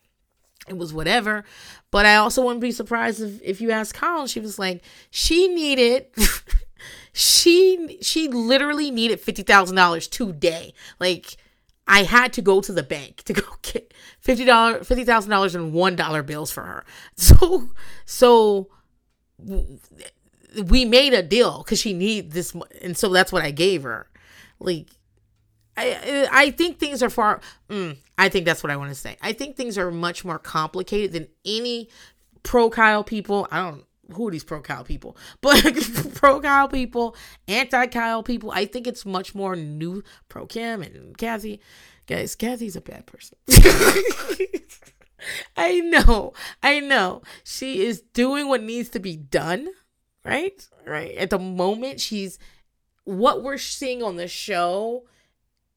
[0.68, 1.44] it was whatever.
[1.90, 5.48] But I also wouldn't be surprised if, if you asked Kyle, she was like, she
[5.48, 6.06] needed
[7.18, 10.74] she she literally needed fifty thousand dollars today.
[11.00, 11.38] Like
[11.88, 15.56] I had to go to the bank to go get fifty dollars fifty thousand dollars
[15.56, 16.84] in one dollar bills for her.
[17.16, 17.70] So
[18.06, 18.68] so
[20.68, 24.10] we made a deal because she needed this, and so that's what I gave her.
[24.60, 24.90] Like,
[25.78, 27.40] I I think things are far.
[27.70, 29.16] Mm, I think that's what I want to say.
[29.22, 31.88] I think things are much more complicated than any
[32.44, 33.48] pro Kyle people.
[33.52, 35.64] I don't who are these pro Kyle people, but
[36.16, 37.16] pro Kyle people,
[37.48, 38.52] anti Kyle people.
[38.52, 41.60] I think it's much more new pro Kim and Kathy.
[42.08, 43.38] Guys, Kathy's a bad person.
[45.58, 47.24] I know, I know.
[47.44, 49.70] She is doing what needs to be done
[50.26, 50.68] right?
[50.86, 51.16] Right.
[51.16, 52.38] At the moment, she's
[53.06, 55.06] what we're seeing on the show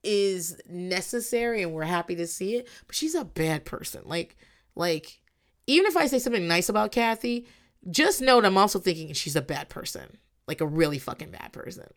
[0.03, 4.03] is necessary and we're happy to see it, but she's a bad person.
[4.07, 4.37] Like,
[4.75, 5.21] like,
[5.67, 7.47] even if I say something nice about Kathy,
[7.91, 10.19] just note I'm also thinking she's a bad person.
[10.47, 11.93] Like a really fucking bad person.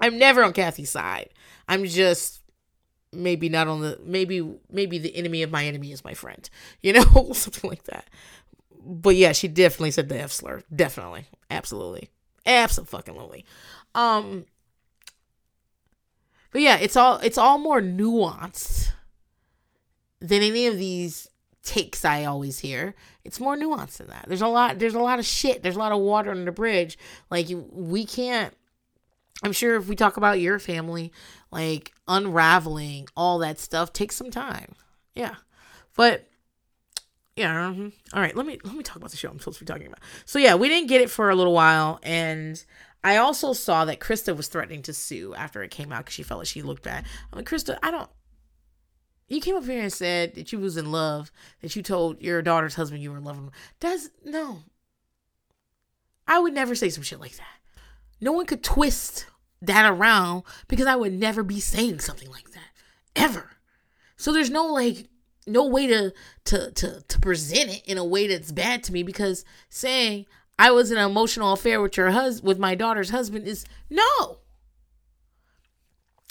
[0.00, 1.30] I'm never on Kathy's side.
[1.68, 2.40] I'm just
[3.12, 6.48] maybe not on the maybe maybe the enemy of my enemy is my friend.
[6.80, 8.08] You know, something like that
[8.82, 10.62] but yeah, she definitely said the F slur.
[10.74, 11.26] Definitely.
[11.50, 12.10] Absolutely.
[12.46, 13.44] Absolutely.
[13.94, 14.46] Um
[16.52, 18.90] but yeah, it's all it's all more nuanced
[20.20, 21.28] than any of these
[21.62, 22.94] takes I always hear.
[23.24, 24.24] It's more nuanced than that.
[24.28, 25.62] There's a lot there's a lot of shit.
[25.62, 26.98] There's a lot of water under the bridge.
[27.30, 28.54] Like we can't
[29.42, 31.12] I'm sure if we talk about your family,
[31.50, 34.74] like unraveling all that stuff takes some time.
[35.14, 35.36] Yeah.
[35.96, 36.26] But
[37.36, 37.88] yeah, mm-hmm.
[38.12, 39.86] all right, let me let me talk about the show I'm supposed to be talking
[39.86, 40.00] about.
[40.24, 42.62] So yeah, we didn't get it for a little while and
[43.02, 46.22] I also saw that Krista was threatening to sue after it came out because she
[46.22, 47.06] felt like she looked bad.
[47.32, 48.10] I'm like, Krista, I don't.
[49.30, 51.30] You came up here and said that you was in love,
[51.62, 53.52] that you told your daughter's husband you were in love with him.
[53.78, 54.64] Does no.
[56.26, 57.60] I would never say some shit like that.
[58.20, 59.26] No one could twist
[59.62, 62.70] that around because I would never be saying something like that
[63.14, 63.52] ever.
[64.16, 65.06] So there's no like
[65.46, 66.12] no way to
[66.46, 70.26] to to to present it in a way that's bad to me because saying
[70.58, 74.38] I was in an emotional affair with your husband, with my daughter's husband, is no.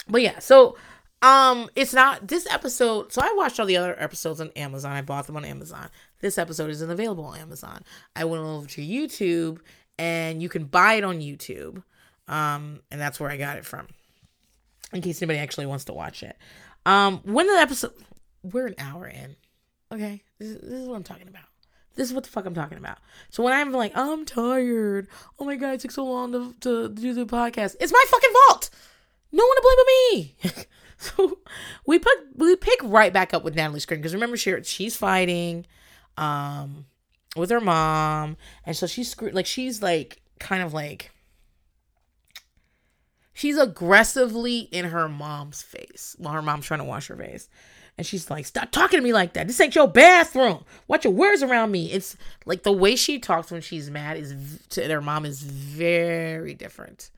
[0.06, 0.76] But yeah, so
[1.22, 3.12] um, it's not this episode.
[3.12, 4.92] So I watched all the other episodes on Amazon.
[4.92, 5.88] I bought them on Amazon.
[6.20, 7.82] This episode isn't available on Amazon.
[8.16, 9.60] I went over to YouTube,
[9.98, 11.82] and you can buy it on YouTube.
[12.26, 13.88] Um, and that's where I got it from.
[14.92, 16.36] In case anybody actually wants to watch it.
[16.86, 17.92] Um, when the episode,
[18.42, 19.36] we're an hour in.
[19.92, 21.44] Okay, this, this is what I'm talking about.
[21.96, 22.98] This is what the fuck I'm talking about.
[23.28, 25.08] So when I'm like, I'm tired.
[25.38, 27.76] Oh my god, it took so long to, to do the podcast.
[27.80, 28.70] It's my fucking fault.
[29.32, 30.66] No one to blame but me.
[31.16, 31.38] so
[31.86, 35.64] we put we pick right back up with Natalie Screen because remember she she's fighting
[36.18, 36.84] um
[37.36, 38.36] with her mom
[38.66, 41.10] and so she's screwed like she's like kind of like
[43.32, 47.48] she's aggressively in her mom's face while her mom's trying to wash her face
[47.96, 49.46] and she's like, Stop talking to me like that.
[49.46, 50.64] This ain't your bathroom.
[50.88, 51.92] Watch your words around me.
[51.92, 54.34] It's like the way she talks when she's mad is
[54.70, 57.10] to their mom is very different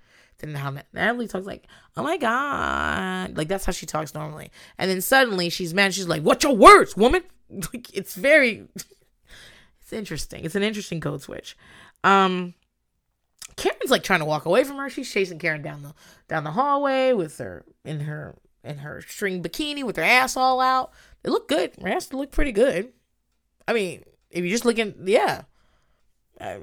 [0.42, 1.46] than how Natalie talks.
[1.46, 1.66] Like,
[1.96, 3.36] oh my God.
[3.36, 4.50] Like, that's how she talks normally.
[4.78, 5.94] And then suddenly she's mad.
[5.94, 7.22] She's like, What's your words, woman?
[7.74, 8.66] Like, it's very,
[9.82, 10.42] it's interesting.
[10.42, 11.54] It's an interesting code switch.
[12.02, 12.54] Um,
[13.56, 14.88] Karen's like trying to walk away from her.
[14.88, 15.94] She's chasing Karen down the
[16.28, 20.60] down the hallway with her in her in her string bikini with her ass all
[20.60, 20.92] out.
[21.22, 21.72] They look good.
[21.80, 22.92] Her ass look pretty good.
[23.68, 25.42] I mean, if you're just looking, yeah,
[26.40, 26.58] uh,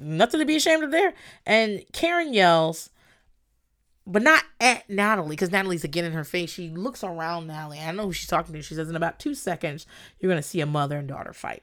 [0.00, 1.14] nothing to be ashamed of there.
[1.46, 2.90] And Karen yells,
[4.06, 6.50] but not at Natalie because Natalie's again in her face.
[6.50, 7.80] She looks around Natalie.
[7.80, 8.62] I know who she's talking to.
[8.62, 9.86] She says, in about two seconds,
[10.18, 11.62] you're going to see a mother and daughter fight.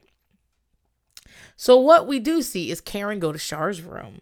[1.55, 4.21] So, what we do see is Karen go to Shar's room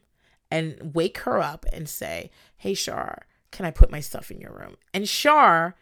[0.51, 4.51] and wake her up and say, Hey, Shar, can I put my stuff in your
[4.53, 4.75] room?
[4.93, 5.75] And Shar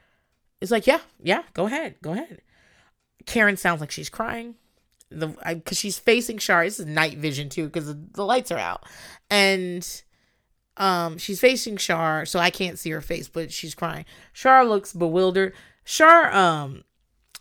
[0.61, 2.41] is like, yeah, yeah, go ahead, go ahead.
[3.25, 4.55] Karen sounds like she's crying.
[5.09, 6.65] The because she's facing Shar.
[6.65, 8.83] This is night vision too because the lights are out,
[9.29, 10.03] and
[10.77, 14.05] um she's facing Shar, so I can't see her face, but she's crying.
[14.33, 15.53] Shar looks bewildered.
[15.83, 16.83] Shar um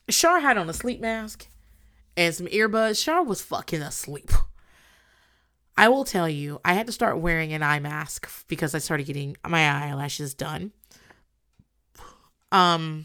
[0.08, 1.46] Shar had on a sleep mask
[2.16, 3.02] and some earbuds.
[3.02, 4.30] Shar was fucking asleep.
[5.76, 9.06] I will tell you, I had to start wearing an eye mask because I started
[9.06, 10.72] getting my eyelashes done.
[12.50, 13.04] Um,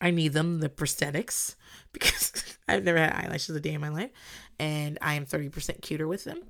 [0.00, 1.54] I need them, the prosthetics,
[1.92, 4.10] because I've never had eyelashes a day in my life,
[4.58, 6.40] and I am 30% cuter with them.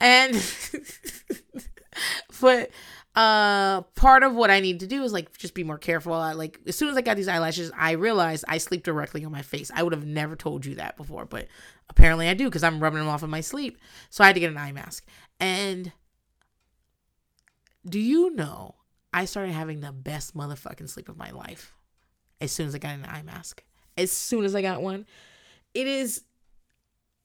[0.00, 0.34] And,
[2.40, 2.70] but
[3.14, 6.12] uh part of what I need to do is like just be more careful.
[6.12, 9.32] I, like as soon as I got these eyelashes, I realized I sleep directly on
[9.32, 9.70] my face.
[9.74, 11.46] I would have never told you that before, but
[11.88, 13.78] apparently I do because I'm rubbing them off in my sleep.
[14.10, 15.06] So I had to get an eye mask.
[15.40, 15.92] And
[17.88, 18.74] do you know
[19.14, 21.72] I started having the best motherfucking sleep of my life
[22.38, 23.62] as soon as I got an eye mask.
[23.96, 25.06] As soon as I got one,
[25.76, 26.22] it is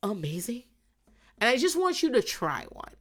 [0.03, 0.63] amazing.
[1.39, 2.93] And I just want you to try one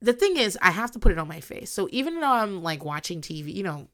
[0.00, 1.70] the thing is, I have to put it on my face.
[1.70, 3.88] So even though I'm like watching TV, you know,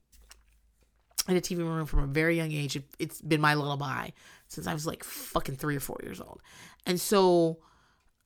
[1.28, 4.10] in a TV room from a very young age, it, it's been my lullaby
[4.48, 6.42] since I was like fucking three or four years old.
[6.84, 7.58] And so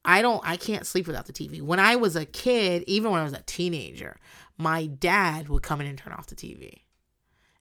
[0.05, 1.63] I don't, I can't sleep without the TV.
[1.63, 4.17] When I was a kid, even when I was a teenager,
[4.57, 6.83] my dad would come in and turn off the TV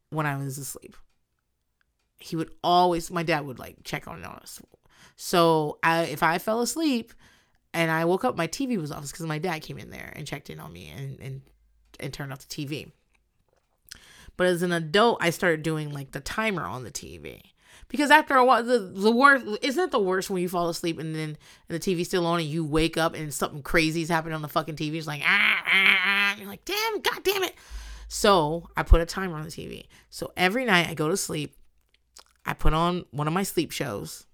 [0.09, 0.95] when I was asleep.
[2.19, 4.61] He would always, my dad would like check on us.
[5.15, 7.13] So I, if I fell asleep,
[7.73, 10.25] and I woke up, my TV was off because my dad came in there and
[10.25, 11.41] checked in on me and, and,
[11.99, 12.91] and turned off the TV.
[14.35, 17.41] But as an adult, I started doing like the timer on the TV.
[17.89, 20.99] Because after a while, the, the worst isn't it the worst when you fall asleep
[20.99, 21.37] and then
[21.69, 24.47] and the TV's still on and you wake up and something crazy's happening on the
[24.47, 24.95] fucking TV.
[24.95, 26.35] It's like ah, ah, ah.
[26.37, 27.55] you're like damn, god damn it.
[28.07, 29.87] So I put a timer on the TV.
[30.09, 31.55] So every night I go to sleep,
[32.47, 34.25] I put on one of my sleep shows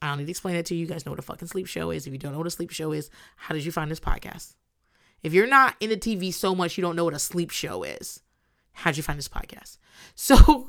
[0.00, 0.82] I don't need to explain it to you.
[0.82, 2.06] You guys know what a fucking sleep show is.
[2.06, 4.54] If you don't know what a sleep show is, how did you find this podcast?
[5.22, 8.20] If you're not into TV so much you don't know what a sleep show is,
[8.72, 9.78] how'd you find this podcast?
[10.14, 10.68] So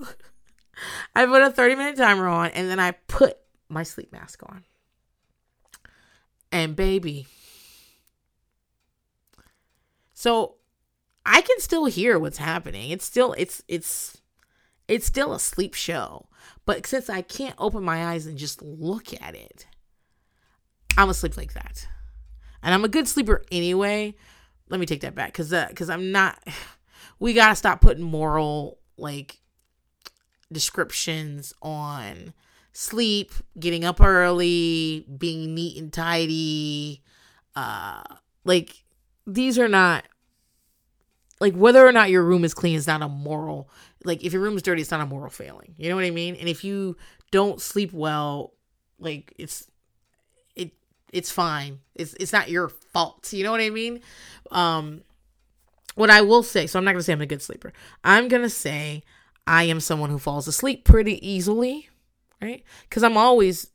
[1.15, 3.37] I put a 30 minute timer on and then I put
[3.67, 4.63] my sleep mask on.
[6.51, 7.27] And baby.
[10.13, 10.55] So
[11.25, 12.91] I can still hear what's happening.
[12.91, 14.21] It's still it's it's
[14.87, 16.27] it's still a sleep show.
[16.65, 19.67] But since I can't open my eyes and just look at it,
[20.97, 21.87] I'm asleep like that.
[22.63, 24.15] And I'm a good sleeper anyway.
[24.69, 26.43] Let me take that back cuz uh, cuz I'm not
[27.19, 29.39] we got to stop putting moral like
[30.51, 32.33] descriptions on
[32.73, 37.03] sleep, getting up early, being neat and tidy.
[37.55, 38.03] Uh
[38.43, 38.83] like
[39.25, 40.05] these are not
[41.39, 43.69] like whether or not your room is clean is not a moral
[44.03, 45.73] like if your room is dirty it's not a moral failing.
[45.77, 46.35] You know what i mean?
[46.35, 46.97] And if you
[47.31, 48.53] don't sleep well
[48.99, 49.69] like it's
[50.55, 50.71] it
[51.11, 51.79] it's fine.
[51.95, 53.31] It's it's not your fault.
[53.33, 54.01] You know what i mean?
[54.51, 55.01] Um
[55.95, 57.73] what i will say so i'm not gonna say i'm a good sleeper.
[58.03, 59.03] I'm gonna say
[59.45, 61.89] i am someone who falls asleep pretty easily
[62.41, 62.63] right?
[62.83, 63.67] Because i'm always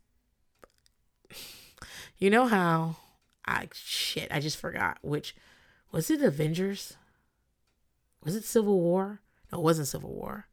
[2.18, 2.96] you know how
[3.46, 5.34] i shit i just forgot which
[5.90, 6.94] was it avengers
[8.24, 9.20] was it Civil War?
[9.50, 10.46] No, it wasn't Civil War.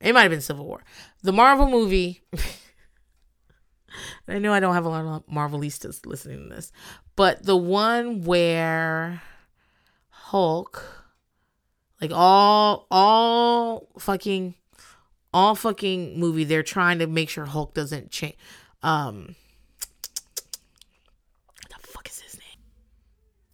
[0.00, 0.82] It might have been Civil War.
[1.22, 2.22] The Marvel movie.
[4.28, 6.70] I know I don't have a lot of Marvelistas listening to this,
[7.16, 9.20] but the one where
[10.08, 10.84] Hulk,
[12.00, 14.54] like all, all fucking,
[15.34, 18.36] all fucking movie, they're trying to make sure Hulk doesn't change.
[18.82, 19.34] Um,
[21.46, 22.60] what the fuck is his name?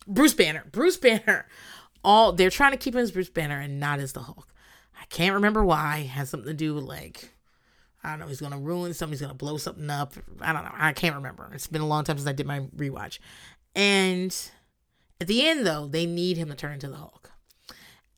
[0.07, 0.65] Bruce Banner.
[0.71, 1.47] Bruce Banner
[2.07, 4.55] all they're trying to keep him as Bruce Banner and not as the Hulk.
[4.99, 5.99] I can't remember why.
[6.05, 7.31] It has something to do with like
[8.03, 8.29] I don't know.
[8.29, 9.13] He's gonna ruin something.
[9.13, 10.15] He's gonna blow something up.
[10.41, 10.71] I don't know.
[10.73, 11.51] I can't remember.
[11.53, 13.19] It's been a long time since I did my rewatch.
[13.75, 14.35] And
[15.21, 17.33] at the end, though, they need him to turn into the Hulk,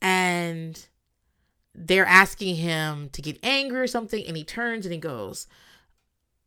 [0.02, 0.86] and
[1.74, 5.46] they're asking him to get angry or something, and he turns and he goes,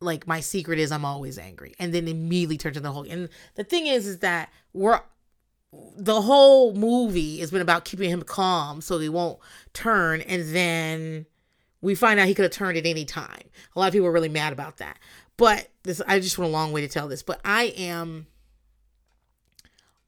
[0.00, 3.08] like my secret is I'm always angry, and then immediately turns into the Hulk.
[3.10, 5.00] And the thing is, is that we're
[5.96, 9.38] the whole movie has been about keeping him calm so he won't
[9.72, 11.26] turn and then
[11.80, 13.42] we find out he could have turned at any time.
[13.74, 14.98] A lot of people are really mad about that.
[15.36, 18.26] But this i just went a long way to tell this but i am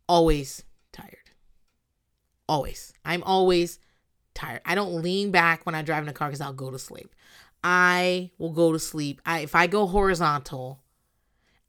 [0.08, 0.62] always
[0.92, 1.30] tired.
[2.48, 2.92] Always.
[3.04, 3.78] I'm always
[4.34, 4.60] tired.
[4.66, 7.14] I don't lean back when i drive in a car because i'll go to sleep.
[7.66, 9.22] I will go to sleep.
[9.24, 10.83] I, if i go horizontal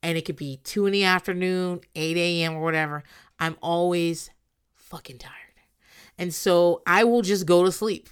[0.06, 3.04] and it could be 2 in the afternoon 8 a.m or whatever
[3.40, 4.30] I'm always
[4.74, 5.34] fucking tired.
[6.18, 8.10] And so I will just go to sleep.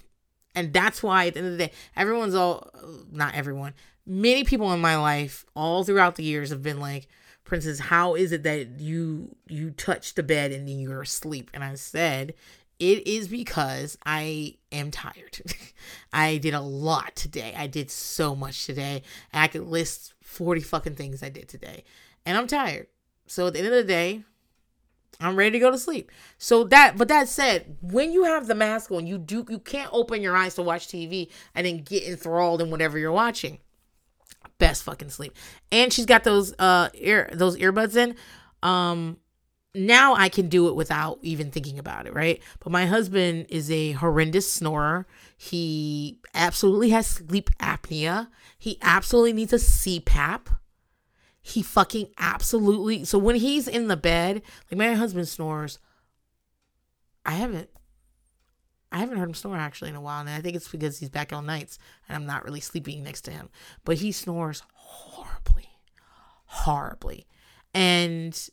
[0.54, 2.70] And that's why at the end of the day, everyone's all,
[3.10, 3.74] not everyone,
[4.06, 7.08] many people in my life all throughout the years have been like,
[7.44, 11.50] Princess, how is it that you you touch the bed and then you're asleep?
[11.52, 12.34] And I said,
[12.78, 15.40] it is because I am tired.
[16.12, 17.54] I did a lot today.
[17.56, 19.02] I did so much today.
[19.32, 21.84] I could list 40 fucking things I did today.
[22.26, 22.88] And I'm tired.
[23.26, 24.24] So at the end of the day,
[25.20, 26.10] I'm ready to go to sleep.
[26.38, 29.90] So that, but that said, when you have the mask on, you do you can't
[29.92, 33.58] open your eyes to watch TV and then get enthralled in whatever you're watching.
[34.58, 35.34] Best fucking sleep.
[35.70, 38.16] And she's got those uh ear those earbuds in.
[38.62, 39.18] Um
[39.74, 42.40] now I can do it without even thinking about it, right?
[42.60, 45.06] But my husband is a horrendous snorer.
[45.36, 48.28] He absolutely has sleep apnea.
[48.58, 50.46] He absolutely needs a CPAP
[51.46, 55.78] he fucking absolutely so when he's in the bed like my husband snores
[57.26, 57.68] i haven't
[58.90, 61.10] i haven't heard him snore actually in a while and i think it's because he's
[61.10, 63.50] back on nights and i'm not really sleeping next to him
[63.84, 65.68] but he snores horribly
[66.46, 67.26] horribly
[67.74, 68.48] and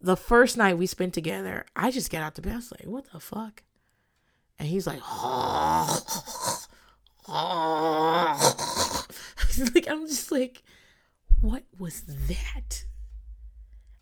[0.00, 2.84] the first night we spent together i just get out the bed i was like
[2.84, 3.62] what the fuck
[4.58, 6.02] and he's like oh,
[7.28, 9.04] oh.
[9.74, 10.62] like i'm just like
[11.40, 12.84] what was that?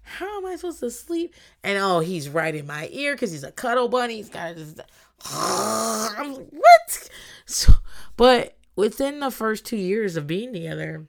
[0.03, 1.34] How am I supposed to sleep?
[1.62, 4.16] And oh, he's right in my ear because he's a cuddle bunny.
[4.16, 4.74] He's got this.
[5.24, 7.11] I'm like, what?
[7.47, 7.72] So,
[8.16, 11.07] but within the first two years of being together,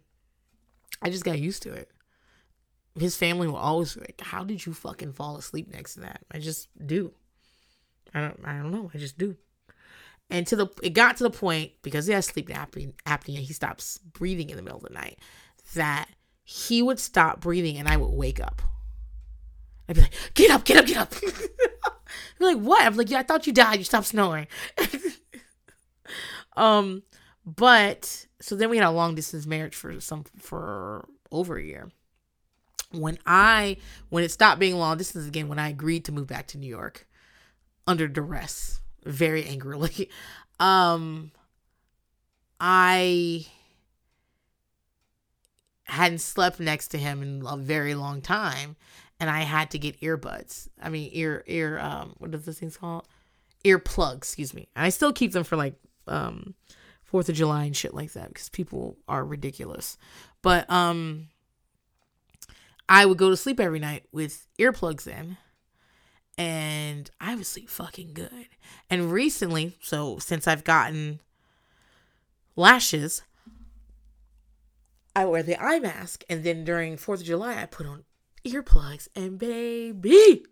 [1.01, 1.89] I just got used to it.
[2.99, 6.39] His family will always like, "How did you fucking fall asleep next to that?" I
[6.39, 7.13] just do.
[8.13, 8.39] I don't.
[8.43, 8.91] I don't know.
[8.93, 9.35] I just do.
[10.29, 12.93] And to the, it got to the point because he has sleep apnea.
[13.05, 13.39] Apnea.
[13.39, 15.19] He stops breathing in the middle of the night.
[15.75, 16.09] That
[16.43, 18.61] he would stop breathing and I would wake up.
[19.87, 21.13] I'd be like, get up, get up, get up.
[22.39, 22.85] Be like, what?
[22.85, 23.79] I'm like, yeah, I thought you died.
[23.79, 24.47] You stopped snoring.
[26.57, 27.03] um,
[27.45, 31.89] but so then we had a long distance marriage for some for over a year.
[32.91, 33.77] When I
[34.09, 36.67] when it stopped being long distance again, when I agreed to move back to New
[36.67, 37.07] York
[37.85, 40.09] under duress, very angrily,
[40.59, 41.31] um,
[42.59, 43.45] I
[45.83, 48.75] hadn't slept next to him in a very long time
[49.19, 50.67] and I had to get earbuds.
[50.81, 53.07] I mean ear ear um what are those things called?
[53.63, 54.67] Earplugs, excuse me.
[54.75, 55.75] And I still keep them for like
[56.07, 56.55] um
[57.03, 59.97] Fourth of July and shit like that because people are ridiculous.
[60.41, 61.29] But um
[62.89, 65.37] I would go to sleep every night with earplugs in
[66.37, 68.47] and I would sleep fucking good.
[68.89, 71.19] And recently, so since I've gotten
[72.55, 73.23] lashes,
[75.15, 78.03] I wear the eye mask, and then during Fourth of July, I put on
[78.45, 80.45] earplugs, and baby,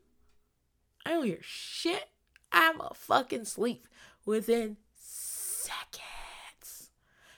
[1.06, 2.06] I don't hear shit.
[2.52, 3.88] I'm a fucking sleep
[4.26, 6.02] within seconds.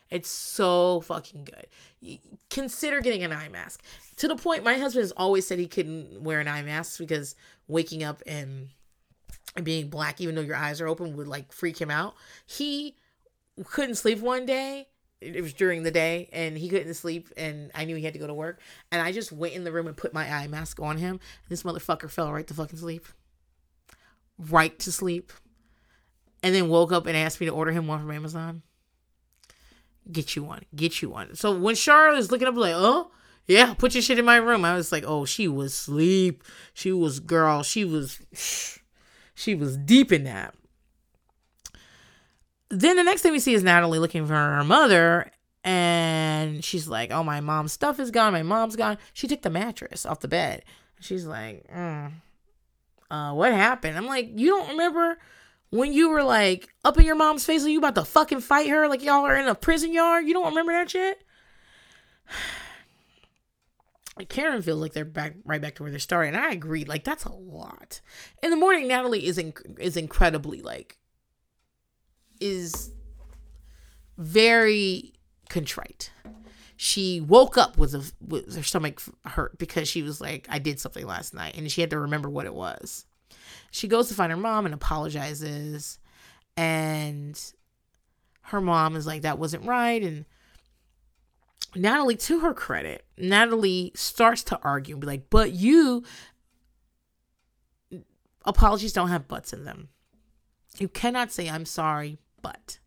[0.09, 2.19] It's so fucking good.
[2.49, 3.83] Consider getting an eye mask.
[4.17, 7.35] To the point, my husband has always said he couldn't wear an eye mask because
[7.67, 8.69] waking up and
[9.63, 12.15] being black, even though your eyes are open, would like freak him out.
[12.45, 12.95] He
[13.65, 14.87] couldn't sleep one day
[15.19, 18.19] it was during the day and he couldn't sleep and I knew he had to
[18.19, 18.59] go to work
[18.91, 21.19] and I just went in the room and put my eye mask on him.
[21.49, 23.05] This motherfucker fell right to fucking sleep.
[24.37, 25.31] Right to sleep.
[26.43, 28.61] And then woke up and asked me to order him one from Amazon.
[30.11, 30.63] Get you one.
[30.75, 31.35] Get you one.
[31.35, 33.11] So when Charlotte is looking up like, oh,
[33.45, 34.65] yeah, put your shit in my room.
[34.65, 36.43] I was like, oh, she was sleep.
[36.73, 37.63] She was girl.
[37.63, 38.19] She was
[39.35, 40.53] she was deep in that
[42.69, 45.31] then the next thing we see is Natalie looking for her mother,
[45.63, 48.33] and she's like, "Oh, my mom's stuff is gone.
[48.33, 50.63] My mom's gone." She took the mattress off the bed.
[50.99, 52.11] She's like, mm,
[53.09, 55.17] uh, "What happened?" I'm like, "You don't remember?"
[55.69, 58.69] When you were like up in your mom's face, like you about to fucking fight
[58.69, 60.25] her, like y'all are in a prison yard.
[60.25, 61.19] You don't remember that shit?
[64.29, 66.85] Karen feels like they're back right back to where they started, and I agree.
[66.85, 68.01] Like that's a lot.
[68.41, 70.97] In the morning, Natalie is inc- is incredibly like
[72.39, 72.91] is
[74.17, 75.13] very
[75.49, 76.11] contrite.
[76.75, 80.79] She woke up with, a, with her stomach hurt because she was like, I did
[80.79, 81.57] something last night.
[81.57, 83.05] And she had to remember what it was.
[83.71, 85.99] She goes to find her mom and apologizes.
[86.55, 87.39] And
[88.43, 90.01] her mom is like, that wasn't right.
[90.01, 90.25] And
[91.75, 96.03] Natalie, to her credit, Natalie starts to argue and be like, but you,
[98.45, 99.89] apologies don't have butts in them.
[100.79, 102.79] You cannot say, I'm sorry, but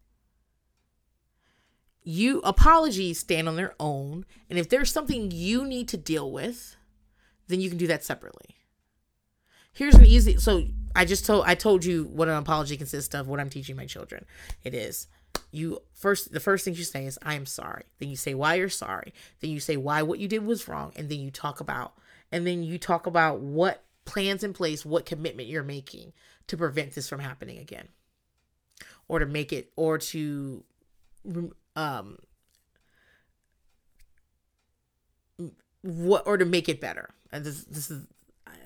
[2.03, 6.77] you apologies stand on their own and if there's something you need to deal with
[7.49, 8.57] then you can do that separately
[9.73, 10.65] here's an easy so
[10.95, 13.87] i just told i told you what an apology consists of what i'm teaching my
[13.87, 14.25] children.
[14.65, 15.07] It is
[15.53, 17.85] you first the first thing you say is i am sorry.
[17.99, 19.13] Then you say why you're sorry.
[19.41, 20.93] Then you say why what you did was wrong.
[20.97, 21.95] And then you talk about
[22.33, 26.13] and then you talk about what plans in place what commitment you're making
[26.47, 27.89] to prevent this from happening again.
[29.09, 30.65] Or to make it or to
[31.77, 32.19] um
[35.83, 37.11] what or to make it better.
[37.33, 38.07] And this this is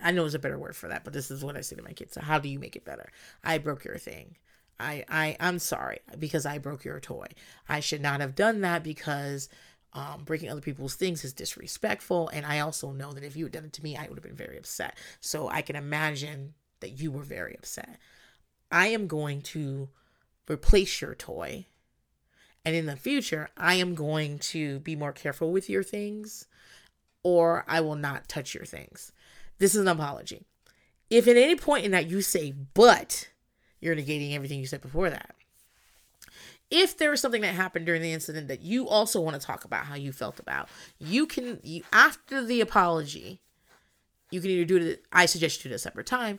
[0.05, 1.83] i know it's a better word for that but this is what i say to
[1.83, 2.15] my kids.
[2.15, 3.11] So how do you make it better?
[3.43, 4.37] I broke your thing.
[4.79, 7.27] I i i'm sorry because i broke your toy.
[7.69, 9.49] I should not have done that because
[9.93, 12.29] um, breaking other people's things is disrespectful.
[12.29, 14.25] And i also know that if you had done it to me i would have
[14.25, 14.97] been very upset.
[15.21, 17.99] So i can imagine that you were very upset.
[18.71, 19.89] I am going to
[20.51, 21.67] replace your toy.
[22.65, 26.47] And in the future, I am going to be more careful with your things
[27.23, 29.13] or I will not touch your things.
[29.59, 30.45] This is an apology.
[31.11, 33.29] If at any point in that you say, but,
[33.81, 35.35] you're negating everything you said before that.
[36.71, 39.65] If there was something that happened during the incident that you also want to talk
[39.65, 40.69] about how you felt about,
[40.99, 43.41] you can, you, after the apology,
[44.31, 46.39] you can either do it, I suggest you do it a separate time.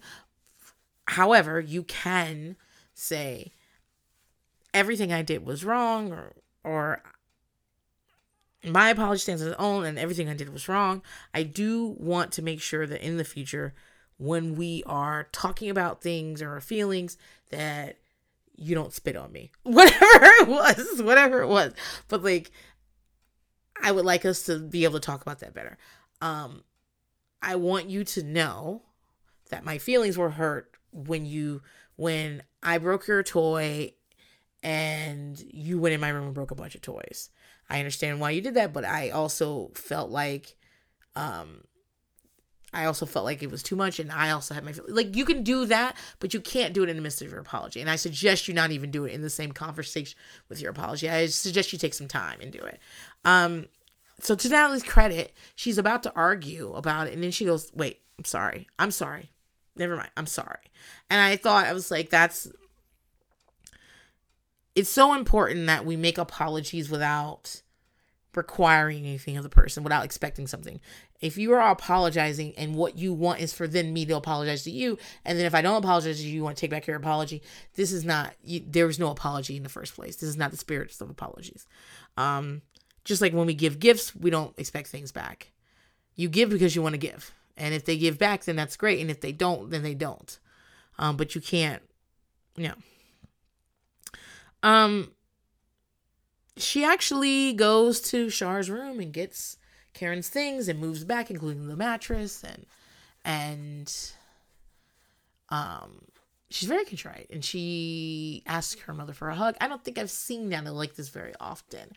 [1.08, 2.58] However, you can
[2.94, 3.52] say,
[4.74, 6.34] everything I did was wrong or
[6.64, 7.02] or
[8.66, 11.02] my apology stands on its own and everything I did was wrong.
[11.34, 13.74] I do want to make sure that in the future
[14.18, 17.18] when we are talking about things or our feelings
[17.50, 17.98] that
[18.56, 19.52] you don't spit on me.
[19.64, 21.74] Whatever it was, whatever it was.
[22.08, 22.52] But like
[23.82, 25.78] I would like us to be able to talk about that better.
[26.22, 26.64] Um
[27.42, 28.84] I want you to know
[29.50, 31.62] that my feelings were hurt when you
[31.98, 33.94] when I broke your toy
[34.64, 37.30] and you went in my room and broke a bunch of toys.
[37.70, 40.56] I understand why you did that, but I also felt like
[41.16, 41.62] um
[42.74, 45.26] I also felt like it was too much and I also had my like you
[45.26, 47.82] can do that, but you can't do it in the midst of your apology.
[47.82, 50.18] And I suggest you not even do it in the same conversation
[50.50, 51.10] with your apology.
[51.10, 52.80] I suggest you take some time and do it.
[53.24, 53.68] Um
[54.20, 58.00] so to Natalie's credit, she's about to argue about it, and then she goes, "Wait,
[58.18, 58.68] I'm sorry.
[58.80, 59.32] I'm sorry.
[59.76, 60.12] Never mind.
[60.16, 60.72] I'm sorry."
[61.10, 62.48] And I thought I was like, "That's."
[64.76, 67.62] It's so important that we make apologies without
[68.36, 70.82] requiring anything of the person, without expecting something.
[71.22, 74.72] If you are apologizing and what you want is for then me to apologize to
[74.72, 76.98] you, and then if I don't apologize to you, you want to take back your
[76.98, 77.42] apology,
[77.76, 78.34] this is not.
[78.44, 80.18] You, there was no apology in the first place.
[80.18, 81.66] This is not the spirit of apologies.
[82.18, 82.62] Um,
[83.06, 85.52] just like when we give gifts, we don't expect things back.
[86.16, 87.34] You give because you want to give.
[87.58, 89.00] And if they give back, then that's great.
[89.00, 90.38] And if they don't, then they don't.
[91.00, 91.82] Um, but you can't,
[92.58, 92.76] you know.
[94.66, 95.12] Um,
[96.58, 99.58] she actually goes to Char's room and gets
[99.94, 102.66] Karen's things and moves back, including the mattress and
[103.24, 104.12] and
[105.50, 106.02] um
[106.50, 109.56] she's very contrite and she asks her mother for a hug.
[109.62, 111.92] I don't think I've seen Nana like this very often.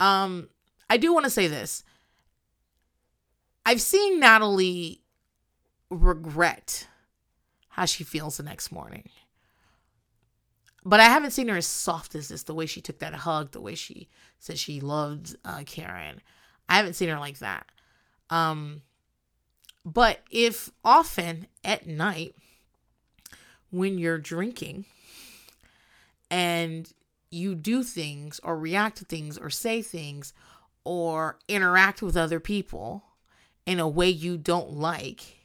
[0.00, 0.48] Um,
[0.88, 1.84] I do want to say this.
[3.64, 5.02] I've seen Natalie
[5.90, 6.88] regret
[7.68, 9.08] how she feels the next morning.
[10.84, 13.50] But I haven't seen her as soft as this, the way she took that hug,
[13.50, 14.08] the way she
[14.38, 16.20] said she loved uh, Karen.
[16.68, 17.66] I haven't seen her like that.
[18.30, 18.82] Um,
[19.84, 22.34] but if often at night,
[23.70, 24.84] when you're drinking
[26.30, 26.92] and
[27.30, 30.32] you do things or react to things or say things
[30.84, 33.04] or interact with other people
[33.66, 35.36] in a way you don't like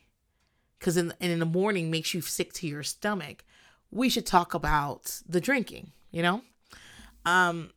[0.79, 3.43] because in, in the morning makes you sick to your stomach
[3.95, 6.41] we should talk about the drinking you know?
[7.25, 7.71] Um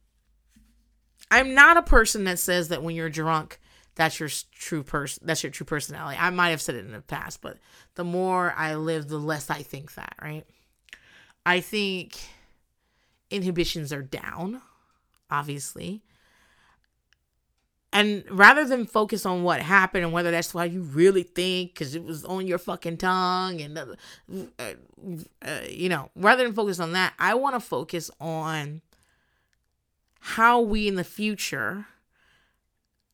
[1.31, 3.61] i'm not a person that says that when you're drunk
[3.95, 6.16] that's your true person that's your true personality.
[6.20, 7.59] I might have said it in the past but
[7.95, 10.45] the more i live the less i think that right?
[11.45, 12.19] I think
[13.31, 14.61] inhibitions are down,
[15.31, 16.03] obviously.
[17.99, 21.97] And rather than focus on what happened and whether that's why you really think, because
[21.97, 23.87] it was on your fucking tongue, and uh,
[24.61, 24.75] uh,
[25.45, 28.83] uh, you know, rather than focus on that, I want to focus on
[30.20, 31.87] how we in the future,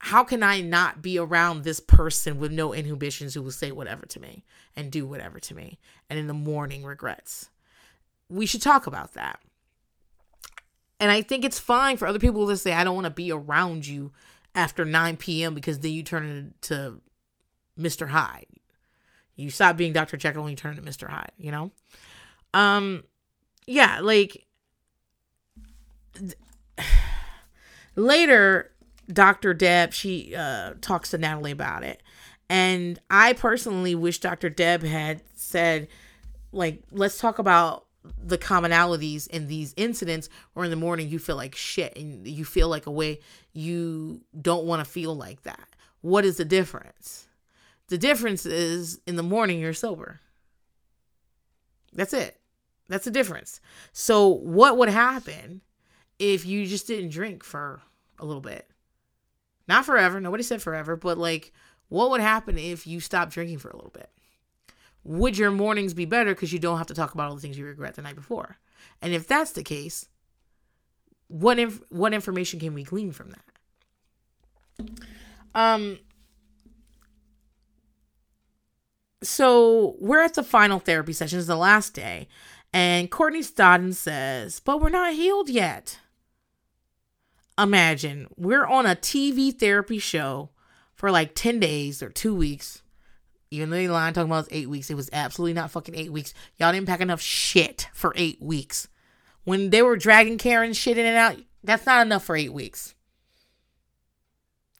[0.01, 4.05] how can I not be around this person with no inhibitions who will say whatever
[4.05, 4.45] to me
[4.77, 5.79] and do whatever to me,
[6.11, 7.49] and in the morning regrets?
[8.29, 9.41] We should talk about that.
[11.01, 13.33] And I think it's fine for other people to say, I don't want to be
[13.33, 14.13] around you
[14.55, 15.55] after 9 p.m.
[15.55, 17.01] because then you turn into
[17.79, 18.09] Mr.
[18.09, 18.47] Hyde.
[19.37, 20.17] You stop being Dr.
[20.17, 21.09] Jekyll and you turn into Mr.
[21.09, 21.73] Hyde, you know?
[22.53, 23.03] Um,
[23.67, 24.47] yeah, like
[27.97, 28.71] later,
[29.13, 29.55] Dr.
[29.55, 32.03] Deb, she uh, talks to Natalie about it.
[32.49, 34.51] And I personally wish Dr.
[34.51, 35.89] Deb had said,
[36.53, 37.87] like, let's talk about
[38.23, 42.45] the commonalities in these incidents or in the morning you feel like shit and you
[42.45, 43.19] feel like a way
[43.55, 45.69] you don't want to feel like that.
[46.03, 47.27] What is the difference?
[47.89, 50.21] The difference is in the morning you're sober.
[51.93, 52.41] That's it.
[52.89, 53.61] That's the difference.
[53.93, 55.63] So what would happen
[56.19, 57.81] if you just didn't drink for
[58.19, 58.69] a little bit?
[59.67, 60.21] Not forever.
[60.21, 61.53] Nobody said forever but like
[61.89, 64.11] what would happen if you stopped drinking for a little bit?
[65.05, 67.59] Would your mornings be better because you don't have to talk about all the things
[67.59, 68.57] you regret the night before?
[69.01, 70.09] And if that's the case,
[71.29, 74.91] what inf- what information can we glean from that?
[75.55, 75.99] Um
[79.23, 82.29] so we're at the final therapy session, it's the last day,
[82.73, 85.99] and Courtney Stodden says, But we're not healed yet.
[87.59, 90.51] Imagine we're on a TV therapy show
[90.93, 92.83] for like 10 days or two weeks
[93.55, 96.35] even though they line talking about eight weeks, it was absolutely not fucking eight weeks.
[96.57, 98.89] Y'all didn't pack enough shit for eight weeks.
[99.45, 102.95] When they were dragging Karen shit in and out, that's not enough for eight weeks.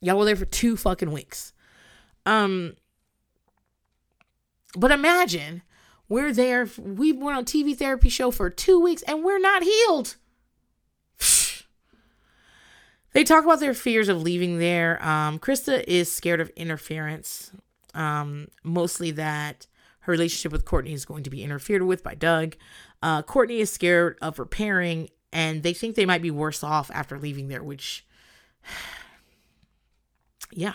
[0.01, 1.53] Y'all were there for two fucking weeks.
[2.25, 2.75] Um,
[4.75, 5.61] but imagine
[6.09, 6.67] we're there.
[6.77, 10.15] We went on TV therapy show for two weeks and we're not healed.
[13.13, 15.03] they talk about their fears of leaving there.
[15.05, 17.51] Um, Krista is scared of interference
[17.95, 19.67] um, mostly that
[20.01, 22.55] her relationship with Courtney is going to be interfered with by Doug.
[23.05, 27.19] Uh, Courtney is scared of repairing, and they think they might be worse off after
[27.19, 28.03] leaving there, which,
[30.51, 30.73] yeah.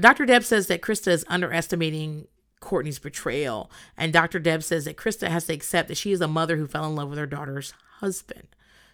[0.00, 0.24] Dr.
[0.24, 2.26] Deb says that Krista is underestimating
[2.60, 4.38] Courtney's betrayal, and Dr.
[4.38, 6.94] Deb says that Krista has to accept that she is a mother who fell in
[6.94, 8.48] love with her daughter's husband.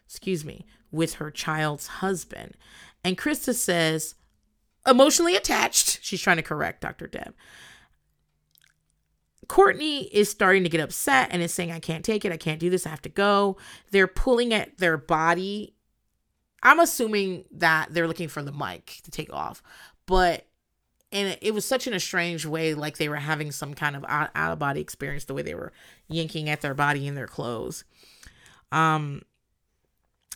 [0.05, 2.57] Excuse me, with her child's husband.
[3.05, 4.17] And Krista says
[4.85, 6.01] emotionally attached.
[6.03, 7.07] She's trying to correct Dr.
[7.07, 7.35] Deb.
[9.49, 12.33] Courtney is starting to get upset and is saying, I can't take it.
[12.33, 12.87] I can't do this.
[12.87, 13.57] I have to go.
[13.91, 15.75] They're pulling at their body
[16.63, 19.63] I'm assuming that they're looking for the mic to take off,
[20.07, 20.45] but
[21.11, 24.05] and it, was such in a strange way, like they were having some kind of
[24.07, 25.73] out, out of body experience, the way they were
[26.07, 27.85] yanking at their body in their clothes.
[28.73, 29.23] Um,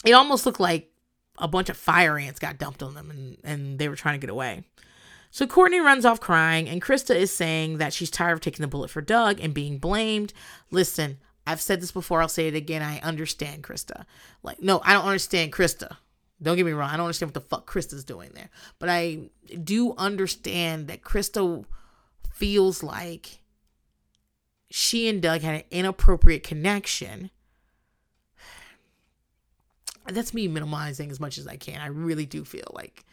[0.02, 0.90] it almost looked like
[1.36, 4.26] a bunch of fire ants got dumped on them and, and they were trying to
[4.26, 4.64] get away.
[5.32, 8.68] So Courtney runs off crying, and Krista is saying that she's tired of taking the
[8.68, 10.34] bullet for Doug and being blamed.
[10.70, 12.82] Listen, I've said this before, I'll say it again.
[12.82, 14.04] I understand Krista.
[14.42, 15.96] Like, no, I don't understand Krista.
[16.42, 16.90] Don't get me wrong.
[16.90, 18.50] I don't understand what the fuck Krista's doing there.
[18.78, 19.30] But I
[19.64, 21.64] do understand that Krista
[22.30, 23.40] feels like
[24.70, 27.30] she and Doug had an inappropriate connection.
[30.06, 31.80] That's me minimizing as much as I can.
[31.80, 33.06] I really do feel like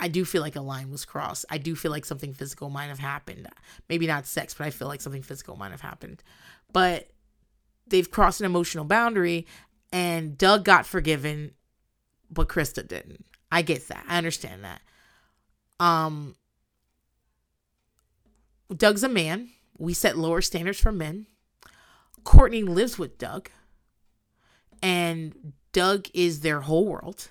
[0.00, 1.44] I do feel like a line was crossed.
[1.50, 3.46] I do feel like something physical might have happened.
[3.88, 6.22] Maybe not sex, but I feel like something physical might have happened.
[6.72, 7.10] But
[7.86, 9.46] they've crossed an emotional boundary
[9.92, 11.52] and Doug got forgiven,
[12.30, 13.26] but Krista didn't.
[13.52, 14.06] I get that.
[14.08, 14.80] I understand that.
[15.78, 16.34] Um
[18.74, 19.50] Doug's a man.
[19.76, 21.26] We set lower standards for men.
[22.24, 23.50] Courtney lives with Doug.
[24.82, 27.28] And Doug is their whole world.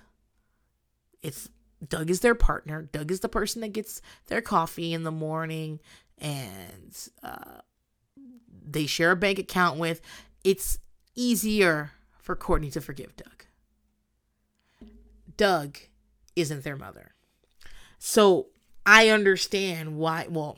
[1.23, 1.49] It's
[1.88, 2.84] Doug is their partner.
[2.91, 5.80] Doug is the person that gets their coffee in the morning
[6.18, 7.61] and uh,
[8.65, 10.01] they share a bank account with.
[10.43, 10.80] It's
[11.15, 13.45] easier for Courtney to forgive Doug.
[15.38, 15.77] Doug
[16.35, 17.11] isn't their mother.
[17.97, 18.47] So
[18.85, 20.57] I understand why, well,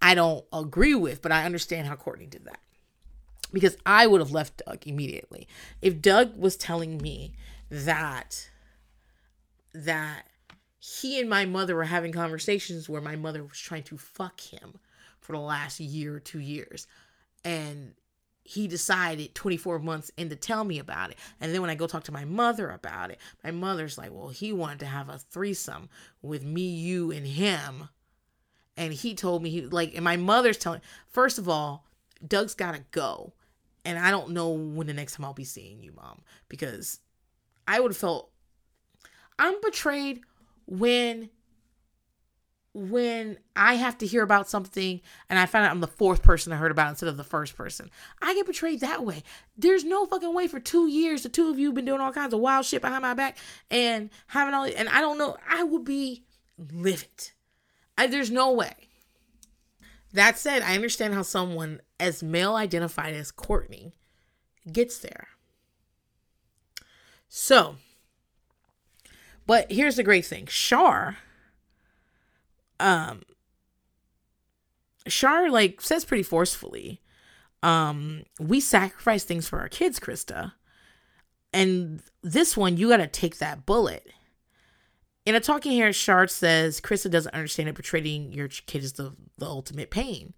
[0.00, 2.60] I don't agree with, but I understand how Courtney did that.
[3.52, 5.46] Because I would have left Doug immediately.
[5.80, 7.34] If Doug was telling me
[7.70, 8.50] that
[9.74, 10.26] that
[10.78, 14.78] he and my mother were having conversations where my mother was trying to fuck him
[15.20, 16.86] for the last year or two years.
[17.44, 17.94] And
[18.44, 21.18] he decided 24 months in to tell me about it.
[21.40, 24.30] And then when I go talk to my mother about it, my mother's like, well,
[24.30, 25.88] he wanted to have a threesome
[26.20, 27.88] with me, you, and him.
[28.76, 31.86] And he told me, he like, and my mother's telling, first of all,
[32.26, 33.32] Doug's got to go.
[33.84, 36.98] And I don't know when the next time I'll be seeing you, mom, because
[37.68, 38.31] I would have felt
[39.38, 40.20] I'm betrayed
[40.66, 41.30] when
[42.74, 46.54] when I have to hear about something and I find out I'm the fourth person
[46.54, 47.90] I heard about instead of the first person.
[48.22, 49.22] I get betrayed that way.
[49.58, 52.12] There's no fucking way for two years the two of you have been doing all
[52.12, 53.36] kinds of wild shit behind my back
[53.70, 55.36] and having all and I don't know.
[55.48, 56.24] I would be
[56.56, 57.32] livid.
[57.98, 58.72] I, there's no way.
[60.14, 63.94] That said, I understand how someone as male identified as Courtney
[64.70, 65.28] gets there.
[67.28, 67.76] So,
[69.46, 71.18] but here's the great thing Char,
[72.80, 73.22] um,
[75.08, 77.00] Char like says pretty forcefully,
[77.62, 80.52] um, we sacrifice things for our kids, Krista.
[81.52, 84.08] And this one, you got to take that bullet.
[85.24, 89.12] In a talking here, Char says Krista doesn't understand that portraying your kid is the,
[89.38, 90.34] the ultimate pain.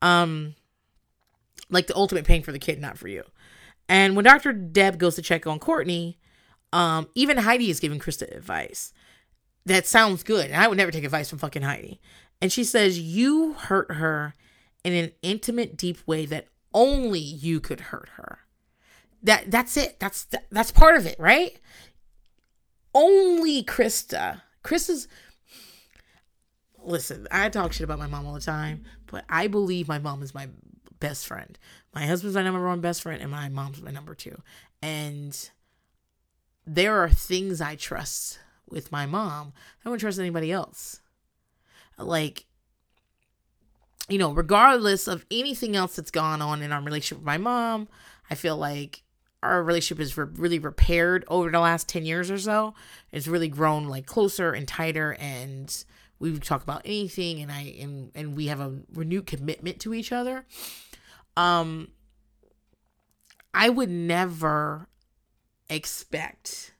[0.00, 0.54] Um,
[1.70, 3.24] like the ultimate pain for the kid, not for you.
[3.88, 4.52] And when Dr.
[4.52, 6.18] Deb goes to check on Courtney,
[6.74, 8.92] um, even Heidi is giving Krista advice.
[9.64, 10.46] That sounds good.
[10.50, 12.00] And I would never take advice from fucking Heidi.
[12.42, 14.34] And she says, You hurt her
[14.82, 18.40] in an intimate, deep way that only you could hurt her.
[19.22, 20.00] That that's it.
[20.00, 21.58] That's that, that's part of it, right?
[22.92, 24.42] Only Krista.
[24.64, 25.06] Krista's
[26.82, 30.24] listen, I talk shit about my mom all the time, but I believe my mom
[30.24, 30.48] is my
[30.98, 31.56] best friend.
[31.94, 34.42] My husband's my number one best friend, and my mom's my number two.
[34.82, 35.50] And
[36.66, 38.38] there are things I trust
[38.68, 39.52] with my mom.
[39.84, 41.00] I don't trust anybody else.
[41.98, 42.46] Like,
[44.08, 47.88] you know, regardless of anything else that's gone on in our relationship with my mom,
[48.30, 49.02] I feel like
[49.42, 52.74] our relationship is re- really repaired over the last 10 years or so.
[53.12, 55.84] It's really grown like closer and tighter and
[56.18, 60.12] we talk about anything and I and, and we have a renewed commitment to each
[60.12, 60.46] other.
[61.36, 61.88] Um
[63.52, 64.88] I would never
[65.68, 66.74] expect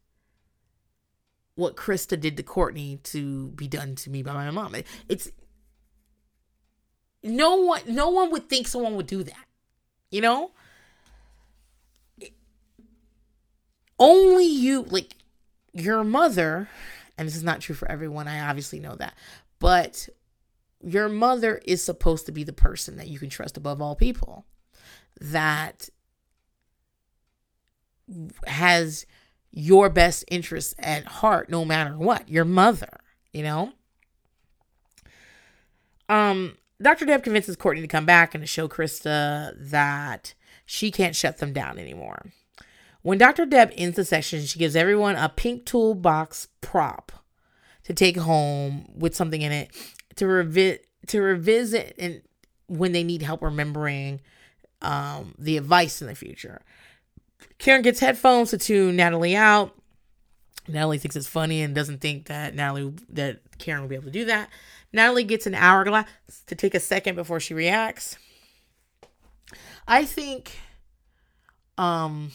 [1.55, 4.75] what Krista did to Courtney to be done to me by my mom.
[5.09, 5.31] It's
[7.23, 9.47] no one no one would think someone would do that.
[10.11, 10.51] You know?
[13.99, 15.15] Only you like
[15.73, 16.69] your mother,
[17.17, 19.15] and this is not true for everyone, I obviously know that.
[19.61, 20.09] But
[20.83, 24.45] your mother is supposed to be the person that you can trust above all people.
[25.21, 25.89] That
[28.47, 29.07] has
[29.51, 33.01] your best interests at heart no matter what your mother
[33.33, 33.73] you know
[36.09, 40.35] um dr deb convinces courtney to come back and to show krista that
[40.67, 42.33] she can't shut them down anymore
[43.03, 43.45] When Dr.
[43.45, 47.13] Deb ends the session, she gives everyone a pink toolbox prop
[47.83, 49.71] to take home with something in it
[50.17, 50.79] to revi-
[51.09, 52.23] to revisit and
[52.67, 54.23] when they need help remembering
[54.81, 56.63] um, the advice in the future.
[57.59, 59.75] Karen gets headphones to tune Natalie out.
[60.67, 64.11] Natalie thinks it's funny and doesn't think that Natalie that Karen will be able to
[64.11, 64.49] do that.
[64.93, 66.07] Natalie gets an hourglass
[66.47, 68.17] to take a second before she reacts.
[69.87, 70.59] I think
[71.77, 72.31] um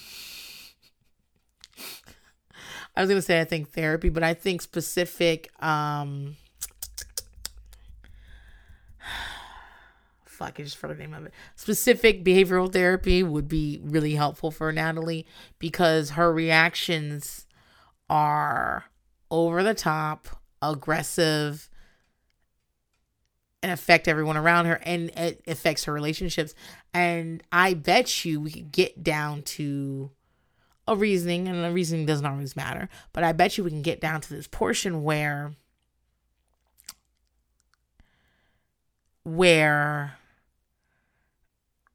[2.96, 6.36] I was gonna say I think therapy, but I think specific um
[10.40, 11.34] fuck I just forgot the name of it.
[11.58, 15.28] Specific behavioral therapy would be really helpful for Natalie
[15.60, 17.46] because her reactions
[18.10, 18.86] are
[19.30, 20.30] over the top,
[20.62, 21.70] aggressive,
[23.62, 26.56] and affect everyone around her and it affects her relationships.
[26.94, 30.10] And I bet you we could get down to
[30.88, 34.02] a reasoning, and the reasoning doesn't always matter, but I bet you we can get
[34.02, 35.54] down to this portion where
[39.24, 40.19] where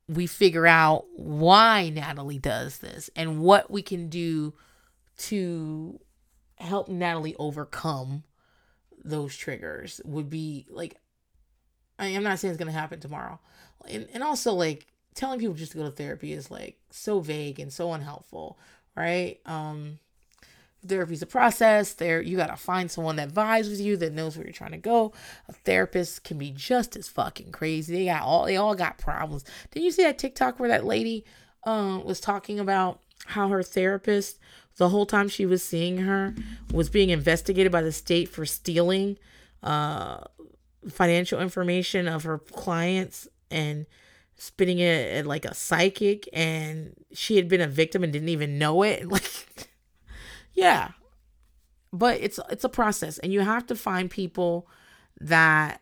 [0.09, 4.55] we figure out why Natalie does this and what we can do
[5.17, 5.99] to
[6.57, 8.25] help Natalie overcome
[9.03, 10.97] those triggers would be like
[11.99, 13.39] I, am not saying it's gonna happen tomorrow.
[13.89, 17.61] And and also like telling people just to go to therapy is like so vague
[17.61, 18.59] and so unhelpful,
[18.97, 19.41] right?
[19.47, 19.99] Um
[20.89, 21.95] therapy's a process.
[21.95, 24.79] There you gotta find someone that vibes with you, that knows where you're trying to
[24.79, 25.13] go.
[25.49, 27.95] A therapist can be just as fucking crazy.
[27.95, 29.45] They got all they all got problems.
[29.71, 31.25] Did you see that TikTok where that lady
[31.65, 34.39] um was talking about how her therapist
[34.77, 36.35] the whole time she was seeing her
[36.73, 39.17] was being investigated by the state for stealing
[39.63, 40.19] uh
[40.91, 43.87] financial information of her clients and
[44.37, 48.59] spitting it at like a psychic and she had been a victim and didn't even
[48.59, 49.69] know it like
[50.55, 50.91] yeah.
[51.93, 54.69] But it's it's a process and you have to find people
[55.21, 55.81] that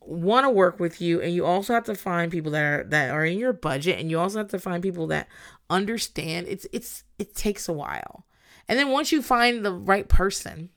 [0.00, 3.10] want to work with you and you also have to find people that are that
[3.10, 5.28] are in your budget and you also have to find people that
[5.70, 6.48] understand.
[6.48, 8.26] It's it's it takes a while.
[8.68, 10.70] And then once you find the right person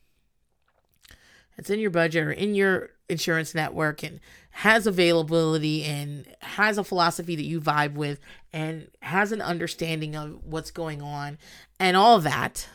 [1.57, 4.19] it's in your budget or in your insurance network and
[4.51, 8.19] has availability and has a philosophy that you vibe with
[8.51, 11.37] and has an understanding of what's going on
[11.79, 12.67] and all that,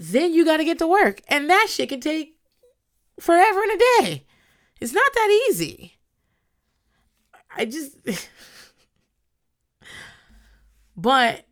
[0.00, 1.20] then you got to get to work.
[1.28, 2.34] And that shit can take
[3.20, 4.26] forever and a day.
[4.80, 5.98] It's not that easy.
[7.54, 7.98] I just.
[10.96, 11.44] but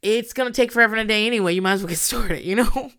[0.00, 1.52] it's going to take forever and a day anyway.
[1.52, 2.90] You might as well get started, you know?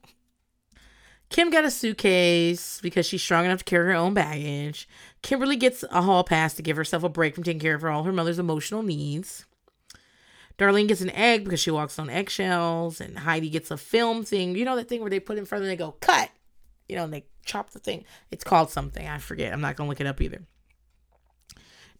[1.31, 4.87] Kim got a suitcase because she's strong enough to carry her own baggage.
[5.23, 8.03] Kimberly gets a hall pass to give herself a break from taking care of all
[8.03, 9.45] her mother's emotional needs.
[10.59, 14.55] Darlene gets an egg because she walks on eggshells, and Heidi gets a film thing.
[14.55, 16.29] You know that thing where they put in front and they go, cut!
[16.89, 18.03] You know, and they chop the thing.
[18.29, 19.07] It's called something.
[19.07, 19.53] I forget.
[19.53, 20.41] I'm not to look it up either.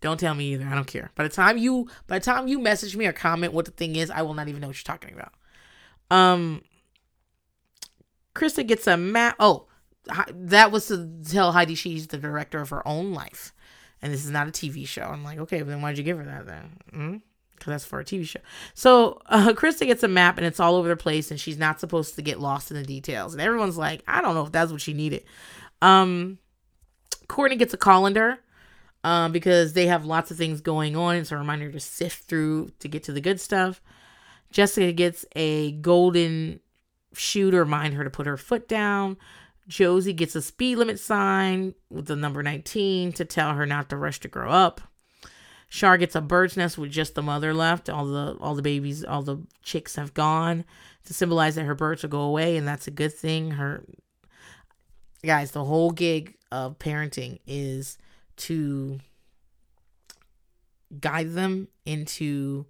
[0.01, 0.65] Don't tell me either.
[0.65, 1.11] I don't care.
[1.15, 3.95] By the time you by the time you message me or comment what the thing
[3.95, 5.33] is, I will not even know what you're talking about.
[6.09, 6.63] Um
[8.33, 9.35] Krista gets a map.
[9.39, 9.67] Oh,
[10.29, 13.53] that was to tell Heidi she's the director of her own life,
[14.01, 15.03] and this is not a TV show.
[15.03, 16.77] I'm like, okay, but then why'd you give her that then?
[16.93, 17.17] Mm-hmm
[17.59, 18.39] because that's for a TV show.
[18.73, 21.79] So uh, Krista gets a map and it's all over the place, and she's not
[21.79, 23.33] supposed to get lost in the details.
[23.33, 25.23] And everyone's like, I don't know if that's what she needed.
[25.81, 26.39] Um,
[27.27, 28.39] Courtney gets a colander
[29.03, 31.15] um, because they have lots of things going on.
[31.15, 33.81] It's a reminder to sift through to get to the good stuff.
[34.51, 36.59] Jessica gets a golden
[37.13, 39.17] shoe to remind her to put her foot down.
[39.67, 43.97] Josie gets a speed limit sign with the number 19 to tell her not to
[43.97, 44.81] rush to grow up.
[45.69, 47.89] Char gets a bird's nest with just the mother left.
[47.89, 50.65] All the all the babies, all the chicks have gone
[51.05, 53.51] to symbolize that her birds will go away, and that's a good thing.
[53.51, 53.83] Her
[55.23, 57.97] guys, the whole gig of parenting is
[58.37, 58.99] to
[60.99, 62.65] guide them into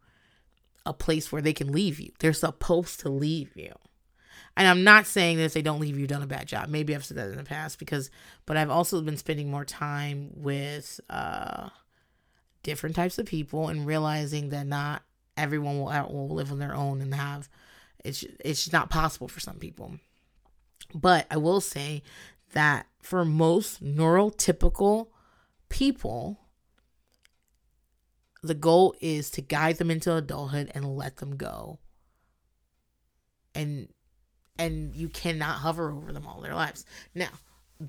[0.86, 2.12] a place where they can leave you.
[2.20, 3.74] They're supposed to leave you.
[4.58, 6.68] And I'm not saying that if they don't leave, you've done a bad job.
[6.68, 8.10] Maybe I've said that in the past because,
[8.46, 11.70] but I've also been spending more time with uh,
[12.64, 15.04] different types of people and realizing that not
[15.38, 17.50] everyone will uh, will live on their own and have
[18.04, 19.94] it's it's not possible for some people.
[20.94, 22.04] But I will say
[22.54, 25.08] that for most neurotypical
[25.70, 26.40] people,
[28.42, 31.80] the goal is to guide them into adulthood and let them go.
[33.54, 33.90] And
[34.58, 36.86] and you cannot hover over them all their lives.
[37.16, 37.30] Now,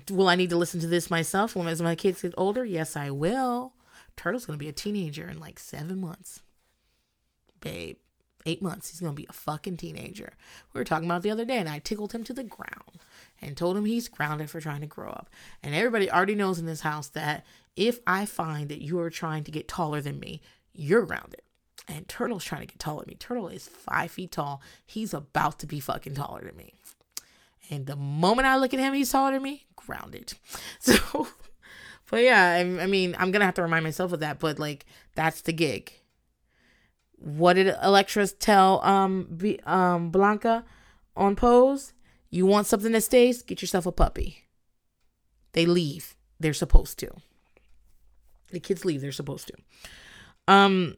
[0.09, 2.63] will I need to listen to this myself when as my kids get older?
[2.63, 3.73] Yes, I will.
[4.15, 6.41] Turtle's gonna be a teenager in like seven months.
[7.59, 7.97] Babe,
[8.45, 8.89] eight months.
[8.89, 10.33] He's gonna be a fucking teenager.
[10.73, 12.99] We were talking about the other day, and I tickled him to the ground
[13.41, 15.29] and told him he's grounded for trying to grow up.
[15.63, 19.43] And everybody already knows in this house that if I find that you are trying
[19.45, 20.41] to get taller than me,
[20.73, 21.41] you're grounded.
[21.87, 23.15] And Turtle's trying to get taller than me.
[23.15, 24.61] Turtle is five feet tall.
[24.85, 26.73] He's about to be fucking taller than me.
[27.69, 30.33] And the moment I look at him, he's taller than me, grounded.
[30.79, 31.27] So,
[32.11, 34.37] but yeah, I, I mean, I'm gonna have to remind myself of that.
[34.37, 34.85] But like,
[35.15, 35.93] that's the gig.
[37.17, 40.65] What did Elektra tell um B, um Blanca
[41.15, 41.93] on Pose?
[42.29, 43.41] You want something that stays?
[43.41, 44.45] Get yourself a puppy.
[45.53, 46.15] They leave.
[46.39, 47.09] They're supposed to.
[48.51, 49.01] The kids leave.
[49.01, 49.53] They're supposed to.
[50.47, 50.97] Um,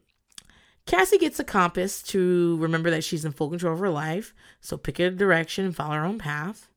[0.86, 4.34] Cassie gets a compass to remember that she's in full control of her life.
[4.60, 6.68] So pick a direction and follow her own path.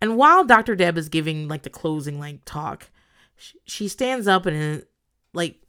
[0.00, 0.76] And while Dr.
[0.76, 2.90] Deb is giving like the closing like talk,
[3.66, 4.84] she stands up and
[5.32, 5.62] like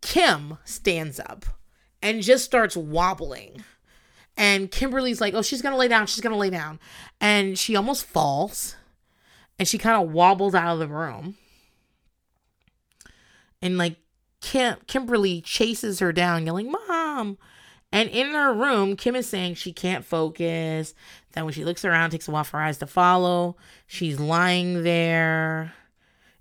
[0.00, 1.44] Kim stands up
[2.02, 3.64] and just starts wobbling.
[4.36, 6.06] And Kimberly's like, oh, she's going to lay down.
[6.06, 6.78] She's going to lay down.
[7.20, 8.76] And she almost falls.
[9.58, 11.36] And she kind of wobbles out of the room.
[13.60, 13.96] And like
[14.40, 17.38] Kim Kimberly chases her down, yelling, Mom.
[17.90, 20.94] And in her room, Kim is saying she can't focus.
[21.38, 23.56] Then when she looks around, takes a while for her eyes to follow.
[23.86, 25.72] She's lying there.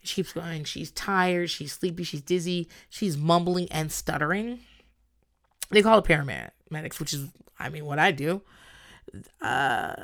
[0.01, 0.63] She keeps going.
[0.63, 1.51] She's tired.
[1.51, 2.01] She's sleepy.
[2.03, 2.67] She's dizzy.
[2.89, 4.61] She's mumbling and stuttering.
[5.69, 7.27] They call it paramedics, which is,
[7.59, 8.41] I mean, what I do.
[9.39, 9.97] Uh,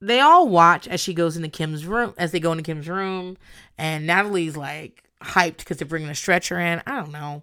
[0.00, 3.36] they all watch as she goes into Kim's room, as they go into Kim's room.
[3.76, 6.80] And Natalie's like, hyped because they're bringing a stretcher in.
[6.86, 7.42] I don't know.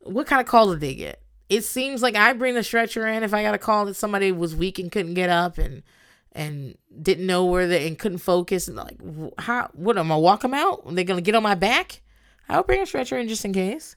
[0.00, 1.22] What kind of call did they get?
[1.48, 4.32] It seems like I bring the stretcher in if I got a call that somebody
[4.32, 5.84] was weak and couldn't get up and
[6.32, 8.98] and didn't know where they and couldn't focus and like
[9.38, 10.82] how what am I walk them out?
[10.94, 12.02] They gonna get on my back?
[12.48, 13.96] I'll bring a stretcher in just in case.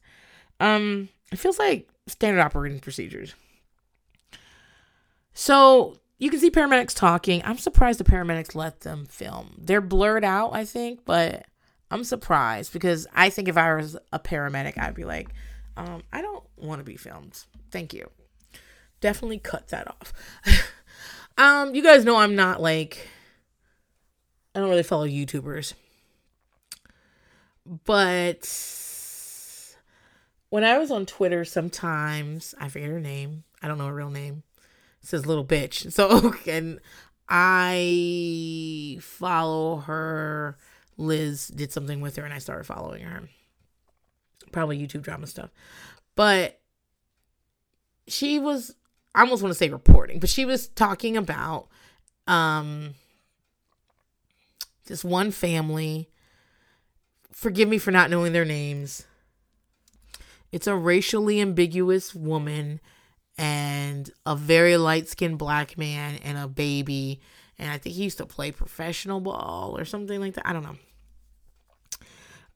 [0.60, 3.34] Um, it feels like standard operating procedures.
[5.34, 7.42] So you can see paramedics talking.
[7.44, 9.56] I'm surprised the paramedics let them film.
[9.58, 11.46] They're blurred out, I think, but
[11.90, 15.30] I'm surprised because I think if I was a paramedic, I'd be like,
[15.76, 17.44] um, I don't want to be filmed.
[17.72, 18.10] Thank you.
[19.02, 20.14] Definitely cut that off.
[21.38, 23.08] um, you guys know I'm not like
[24.56, 25.74] I don't really follow YouTubers.
[27.66, 28.50] But
[30.50, 33.44] when I was on Twitter sometimes, I forget her name.
[33.62, 34.44] I don't know her real name.
[35.02, 35.92] It says little bitch.
[35.92, 36.80] So and
[37.30, 40.58] I follow her
[40.98, 43.24] Liz did something with her and I started following her.
[44.52, 45.50] Probably YouTube drama stuff.
[46.16, 46.60] But
[48.08, 48.76] she was
[49.16, 51.68] I almost want to say reporting, but she was talking about
[52.28, 52.96] um
[54.86, 56.10] this one family.
[57.32, 59.06] Forgive me for not knowing their names.
[60.52, 62.80] It's a racially ambiguous woman
[63.38, 67.22] and a very light skinned black man and a baby
[67.58, 70.48] and I think he used to play professional ball or something like that.
[70.48, 70.78] I don't know.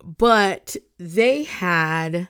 [0.03, 2.29] But they had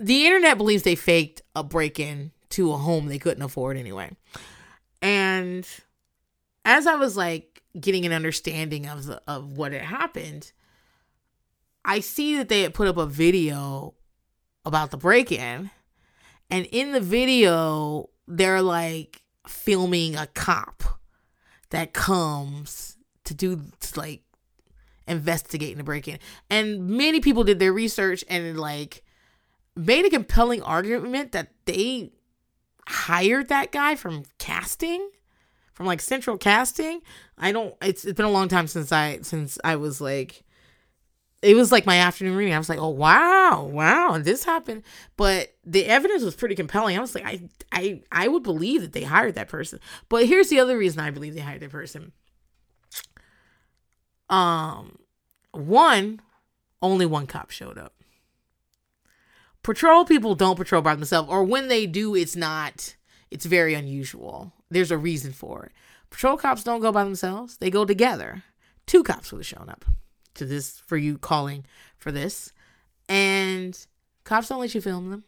[0.00, 4.10] the internet believes they faked a break in to a home they couldn't afford anyway.
[5.02, 5.68] And
[6.64, 10.52] as I was like getting an understanding of the, of what had happened,
[11.84, 13.94] I see that they had put up a video
[14.64, 15.70] about the break in.
[16.50, 20.82] And in the video, they're like filming a cop
[21.70, 24.22] that comes to do to like
[25.06, 26.18] investigating the break in.
[26.48, 29.04] And many people did their research and like
[29.86, 32.10] made a compelling argument that they
[32.86, 35.10] hired that guy from casting
[35.72, 37.00] from like central casting
[37.38, 40.44] i don't it's, it's been a long time since i since i was like
[41.42, 42.54] it was like my afternoon reading.
[42.54, 44.82] I was like, oh wow, wow, this happened.
[45.16, 46.96] But the evidence was pretty compelling.
[46.96, 47.40] I was like, I
[47.72, 49.80] I I would believe that they hired that person.
[50.08, 52.12] But here's the other reason I believe they hired that person.
[54.28, 54.98] Um
[55.52, 56.20] one,
[56.82, 57.94] only one cop showed up.
[59.62, 62.96] Patrol people don't patrol by themselves, or when they do, it's not,
[63.30, 64.52] it's very unusual.
[64.70, 65.72] There's a reason for it.
[66.08, 68.42] Patrol cops don't go by themselves, they go together.
[68.86, 69.84] Two cops would have shown up
[70.34, 71.64] to this for you calling
[71.98, 72.52] for this.
[73.08, 73.78] And
[74.24, 75.24] cops don't let you film them.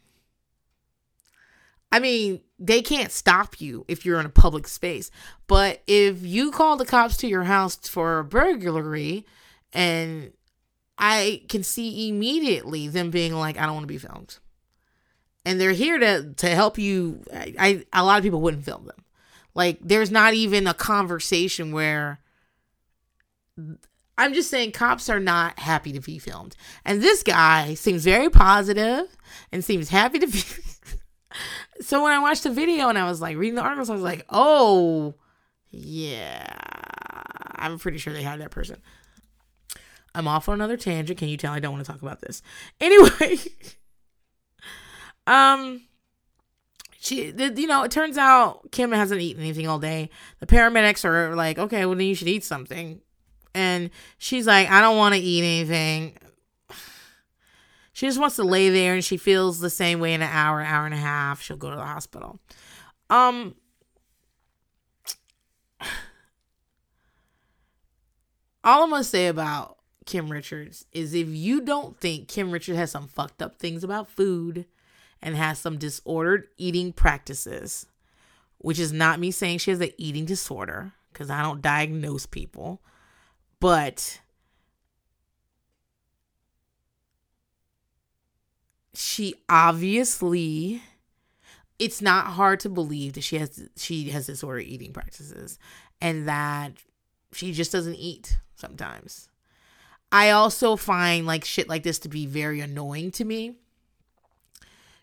[1.93, 5.11] I mean, they can't stop you if you're in a public space.
[5.47, 9.27] But if you call the cops to your house for a burglary,
[9.75, 10.33] and
[10.99, 14.39] I can see immediately them being like, I don't want to be filmed.
[15.45, 17.23] And they're here to to help you.
[17.35, 19.05] I, I a lot of people wouldn't film them.
[19.55, 22.21] Like there's not even a conversation where
[24.17, 26.55] I'm just saying cops are not happy to be filmed.
[26.85, 29.17] And this guy seems very positive
[29.51, 30.43] and seems happy to be
[31.81, 34.03] So when I watched the video and I was like reading the articles, I was
[34.03, 35.15] like, "Oh,
[35.71, 36.47] yeah.
[37.57, 38.81] I'm pretty sure they had that person."
[40.15, 41.19] I'm off on another tangent.
[41.19, 41.53] Can you tell?
[41.53, 42.43] I don't want to talk about this?
[42.81, 43.39] Anyway,
[45.27, 45.83] um
[46.99, 50.11] she you know it turns out kim hasn't eaten anything all day.
[50.41, 53.01] The paramedics are like okay well then you should eat something.
[53.55, 56.17] And she's like i don't want to eat anything.
[57.95, 60.63] She just wants to lay there and she feels the same way in an hour
[60.63, 61.43] hour and a half.
[61.43, 62.41] She'll go to the hospital.
[63.11, 63.55] Um
[68.65, 69.77] all i'm gonna say about
[70.07, 74.09] kim richards is if you don't think kim richards has some fucked up things about
[74.09, 74.67] food
[75.23, 77.87] and has some disordered eating practices,
[78.59, 82.83] which is not me saying she has an eating disorder because I don't diagnose people,
[83.61, 84.21] but
[88.95, 90.83] she obviously
[91.79, 95.59] it's not hard to believe that she has she has disordered eating practices
[96.01, 96.73] and that
[97.33, 99.29] she just doesn't eat sometimes.
[100.13, 103.57] I also find like shit like this to be very annoying to me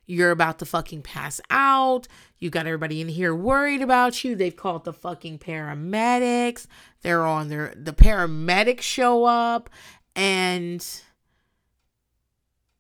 [0.10, 2.08] you're about to fucking pass out.
[2.40, 4.36] You got everybody in here worried about you.
[4.36, 6.66] They've called the fucking paramedics.
[7.04, 9.70] They're on their the paramedics show up
[10.16, 10.84] and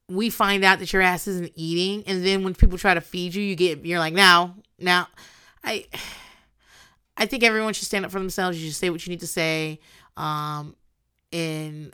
[0.07, 3.35] we find out that your ass isn't eating and then when people try to feed
[3.35, 5.07] you you get you're like now now
[5.63, 5.85] i
[7.15, 9.27] i think everyone should stand up for themselves you should say what you need to
[9.27, 9.79] say
[10.17, 10.75] um
[11.31, 11.93] and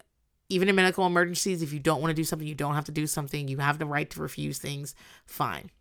[0.50, 2.92] even in medical emergencies, if you don't want to do something, you don't have to
[2.92, 3.48] do something.
[3.48, 4.96] You have the right to refuse things.
[5.26, 5.72] Fine.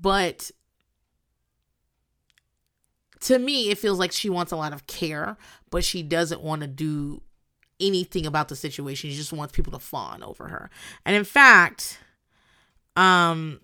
[0.00, 0.50] But
[3.20, 5.36] to me, it feels like she wants a lot of care,
[5.70, 7.22] but she doesn't want to do
[7.80, 9.10] anything about the situation.
[9.10, 10.70] She just wants people to fawn over her.
[11.06, 11.98] And in fact,
[12.96, 13.60] um,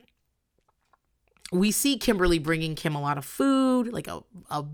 [1.53, 4.65] we see Kimberly bringing Kim a lot of food, like a, a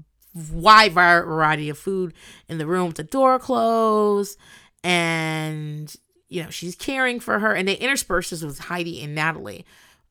[0.53, 2.13] wide variety of food
[2.49, 4.39] in the room with the door closed
[4.83, 5.95] and
[6.29, 7.55] you know she's caring for her.
[7.55, 9.65] And they intersperse this with heidi and natalie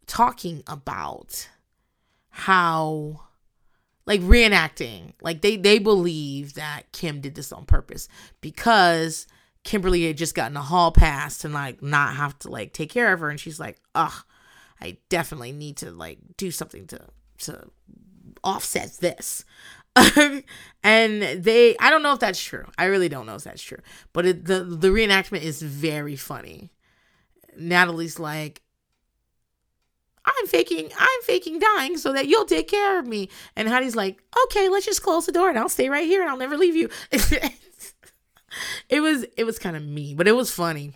[0.07, 1.49] talking about
[2.29, 3.21] how
[4.05, 8.09] like reenacting like they they believe that kim did this on purpose
[8.41, 9.27] because
[9.63, 13.13] kimberly had just gotten a hall pass to like not have to like take care
[13.13, 13.29] of her.
[13.29, 14.25] And she's like ugh
[14.81, 16.99] i definitely need to like do something to
[17.37, 17.69] to
[18.43, 19.45] offset this
[19.95, 22.65] and they I don't know if that's true.
[22.78, 23.80] I really don't know if that's true.
[24.11, 26.72] But it, the the reenactment is very funny.
[27.56, 28.61] Natalie's like
[30.26, 33.30] I'm faking I'm faking dying so that you'll take care of me.
[33.56, 36.30] And Heidi's like, "Okay, let's just close the door and I'll stay right here and
[36.30, 36.90] I'll never leave you."
[38.90, 40.94] it was it was kind of mean, but it was funny.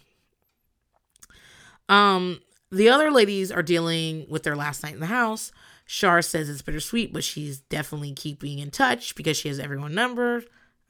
[1.90, 2.42] Um
[2.72, 5.52] the other ladies are dealing with their last night in the house.
[5.88, 10.44] Shar says it's bittersweet, but she's definitely keeping in touch because she has everyone number.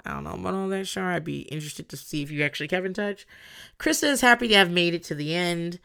[0.03, 1.11] I don't know about all that, Shar.
[1.11, 3.27] I'd be interested to see if you actually kept in touch.
[3.79, 5.79] Krista is happy to have made it to the end.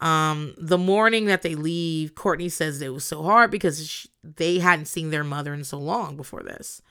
[0.00, 4.58] Um, the morning that they leave, Courtney says it was so hard because she, they
[4.58, 6.82] hadn't seen their mother in so long before this.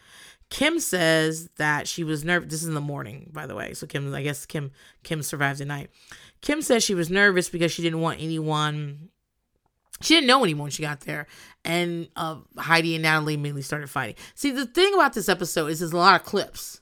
[0.49, 2.49] Kim says that she was nervous.
[2.49, 3.73] This is in the morning, by the way.
[3.73, 4.71] So Kim, I guess Kim,
[5.03, 5.89] Kim survived the night.
[6.41, 9.09] Kim says she was nervous because she didn't want anyone
[10.01, 11.27] she didn't know anyone when she got there.
[11.65, 14.15] And uh, heidi and natalie immediately started fighting.
[14.35, 16.81] See the thing about this episode is there's a lot of clips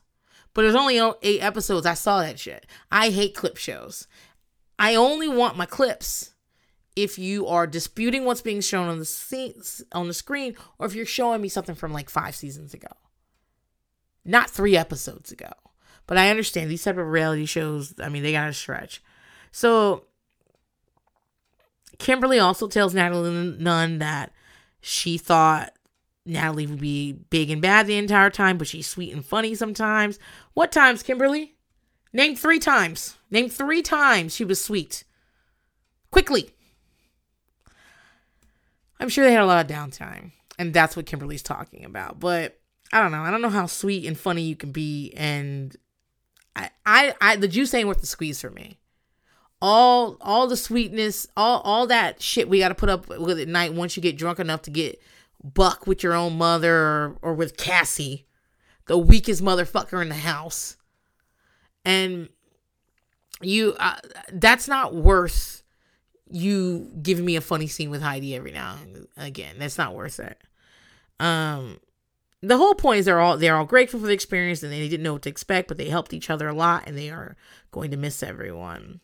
[0.55, 1.85] but there's only eight episodes.
[1.85, 2.65] I saw that shit.
[2.89, 4.07] I hate clip shows.
[4.79, 6.33] I only want my clips
[6.95, 10.95] if you are disputing what's being shown on the scenes on the screen or if
[10.95, 12.87] you're showing me something from like five seasons ago.
[14.23, 15.51] Not three episodes ago.
[16.07, 19.03] But i understand these type of reality shows i mean they gotta stretch.
[19.51, 20.05] So
[21.99, 24.31] Kimberly also tells Natalie Nunn that
[24.81, 25.73] she thought
[26.25, 30.19] Natalie would be big and bad the entire time, but she's sweet and funny sometimes.
[30.53, 31.55] What times, Kimberly?
[32.13, 33.17] Name three times.
[33.29, 35.03] Name three times she was sweet.
[36.11, 36.49] Quickly.
[38.99, 42.19] I'm sure they had a lot of downtime, and that's what Kimberly's talking about.
[42.19, 42.57] But
[42.93, 43.21] I don't know.
[43.21, 45.75] I don't know how sweet and funny you can be, and
[46.55, 48.79] I, I, I the juice ain't worth the squeeze for me
[49.61, 53.47] all all the sweetness, all all that shit we got to put up with at
[53.47, 55.01] night once you get drunk enough to get
[55.43, 58.25] buck with your own mother or, or with Cassie,
[58.87, 60.77] the weakest motherfucker in the house.
[61.83, 62.29] And
[63.41, 63.97] you uh,
[64.33, 65.63] that's not worth
[66.29, 69.55] you giving me a funny scene with Heidi every now and again.
[69.59, 70.41] That's not worth it.
[71.19, 71.79] Um
[72.41, 75.03] the whole point is they're all they're all grateful for the experience and they didn't
[75.03, 77.35] know what to expect, but they helped each other a lot and they are
[77.71, 78.99] going to miss everyone.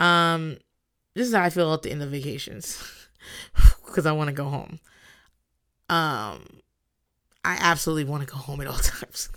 [0.00, 0.56] Um,
[1.14, 2.82] this is how I feel at the end of vacations
[3.86, 4.80] because I want to go home.
[5.88, 6.60] Um,
[7.44, 9.28] I absolutely want to go home at all times.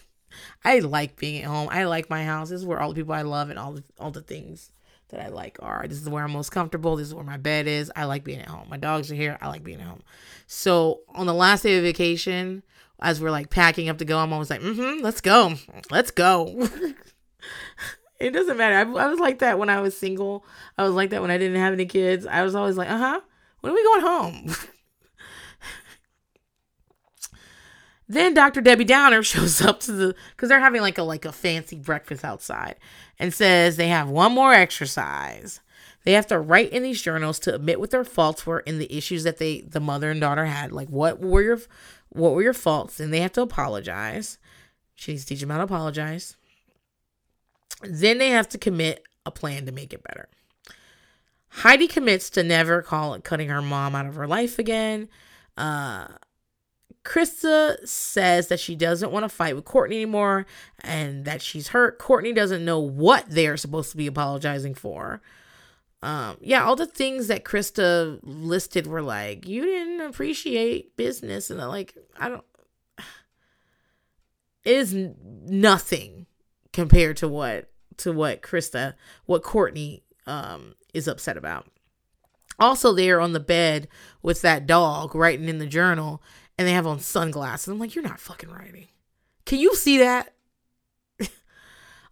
[0.63, 1.67] I like being at home.
[1.69, 2.49] I like my house.
[2.49, 4.71] This is where all the people I love and all the all the things
[5.09, 5.85] that I like are.
[5.87, 6.95] This is where I'm most comfortable.
[6.95, 7.91] This is where my bed is.
[7.95, 8.67] I like being at home.
[8.69, 9.37] My dogs are here.
[9.41, 10.01] I like being at home.
[10.47, 12.63] So on the last day of vacation,
[12.99, 15.55] as we're like packing up to go, I'm always like, mm-hmm, let's go.
[15.91, 16.67] Let's go.
[18.19, 18.75] it doesn't matter.
[18.75, 20.45] I, I, was like that when I was single.
[20.77, 22.25] I was like that when I didn't have any kids.
[22.25, 23.21] I was always like, uh-huh.
[23.61, 24.55] When are we going home?
[28.09, 28.61] then Dr.
[28.61, 32.25] Debbie Downer shows up to the because they're having like a like a fancy breakfast
[32.25, 32.75] outside
[33.17, 35.61] and says they have one more exercise.
[36.03, 38.93] They have to write in these journals to admit what their faults were in the
[38.93, 40.71] issues that they the mother and daughter had.
[40.73, 41.59] Like what were your
[42.09, 42.99] what were your faults?
[42.99, 44.37] And they have to apologize.
[44.95, 46.35] She needs to teach them how to apologize.
[47.81, 50.29] Then they have to commit a plan to make it better.
[51.49, 55.07] Heidi commits to never call it cutting her mom out of her life again.
[55.55, 56.07] Uh,
[57.03, 60.45] Krista says that she doesn't want to fight with Courtney anymore
[60.79, 61.99] and that she's hurt.
[61.99, 65.21] Courtney doesn't know what they're supposed to be apologizing for.
[66.01, 71.49] Um, yeah, all the things that Krista listed were like, you didn't appreciate business.
[71.49, 72.43] And like, I don't,
[74.63, 76.25] it is nothing
[76.73, 78.95] compared to what, to what Krista,
[79.25, 81.67] what Courtney, um, is upset about.
[82.59, 83.87] Also, they're on the bed
[84.21, 86.21] with that dog writing in the journal
[86.57, 87.67] and they have on sunglasses.
[87.67, 88.87] I'm like, you're not fucking writing.
[89.45, 90.33] Can you see that?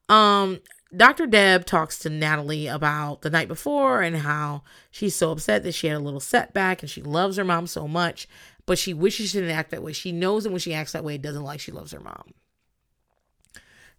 [0.10, 0.60] um,
[0.96, 1.28] Dr.
[1.28, 5.88] Deb talks to Natalie about the night before and how she's so upset that she
[5.88, 8.28] had a little setback and she loves her mom so much,
[8.66, 9.94] but she wishes she didn't act that way.
[9.94, 12.34] She knows that when she acts that way, it doesn't like she loves her mom.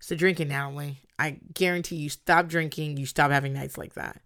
[0.02, 0.98] So drinking, Natalie.
[1.16, 4.20] I guarantee you stop drinking, you stop having nights like that.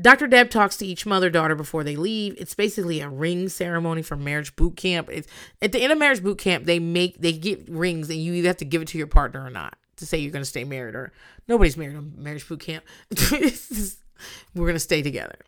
[0.00, 0.26] Dr.
[0.26, 2.34] Deb talks to each mother daughter before they leave.
[2.38, 5.08] It's basically a ring ceremony for marriage boot camp.
[5.08, 5.28] It's,
[5.62, 8.48] at the end of marriage boot camp, they make they get rings and you either
[8.48, 10.64] have to give it to your partner or not to say you're going to stay
[10.64, 11.12] married or
[11.46, 12.84] nobody's married on marriage boot camp.
[14.54, 15.38] We're going to stay together.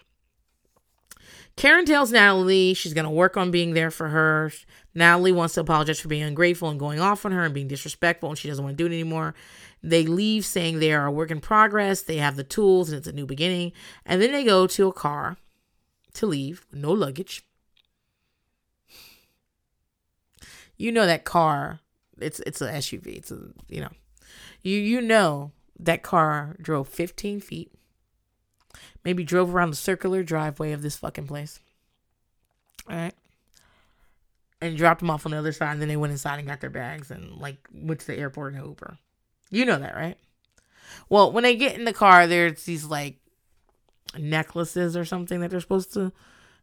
[1.56, 4.52] Karen tells Natalie she's going to work on being there for her.
[4.94, 8.28] Natalie wants to apologize for being ungrateful and going off on her and being disrespectful,
[8.28, 9.34] and she doesn't want to do it anymore.
[9.82, 13.06] They leave saying they are a work in progress, they have the tools, and it's
[13.06, 13.72] a new beginning.
[14.04, 15.38] And then they go to a car
[16.14, 17.42] to leave, no luggage.
[20.76, 21.80] You know that car,
[22.20, 23.16] it's it's an SUV.
[23.16, 23.38] It's a
[23.68, 23.90] you know,
[24.62, 27.72] you you know that car drove 15 feet.
[29.04, 31.60] Maybe drove around the circular driveway of this fucking place.
[32.88, 33.14] All right
[34.62, 35.72] and dropped them off on the other side.
[35.72, 38.54] And then they went inside and got their bags and like went to the airport
[38.54, 38.98] in Uber.
[39.50, 40.16] You know that, right?
[41.08, 43.16] Well, when they get in the car, there's these like
[44.18, 46.12] necklaces or something that they're supposed to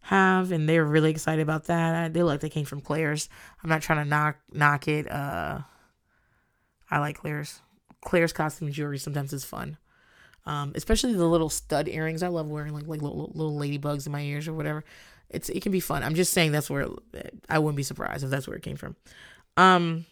[0.01, 2.13] have, and they're really excited about that.
[2.13, 3.30] They look like they came from Claire's.
[3.63, 5.11] I'm not trying to knock knock it.
[5.11, 5.59] Uh,
[6.89, 7.61] I like Claire's.
[8.01, 9.77] Claire's costume jewelry sometimes is fun.
[10.45, 12.23] Um, especially the little stud earrings.
[12.23, 14.84] I love wearing like like little, little ladybugs in my ears or whatever.
[15.30, 16.03] It's it can be fun.
[16.03, 16.88] I'm just saying that's where
[17.49, 18.95] I wouldn't be surprised if that's where it came from.
[19.57, 20.06] Um,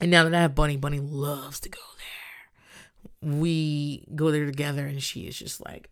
[0.00, 1.80] and now that I have Bunny, Bunny loves to go
[3.22, 3.32] there.
[3.32, 5.90] We go there together, and she is just like,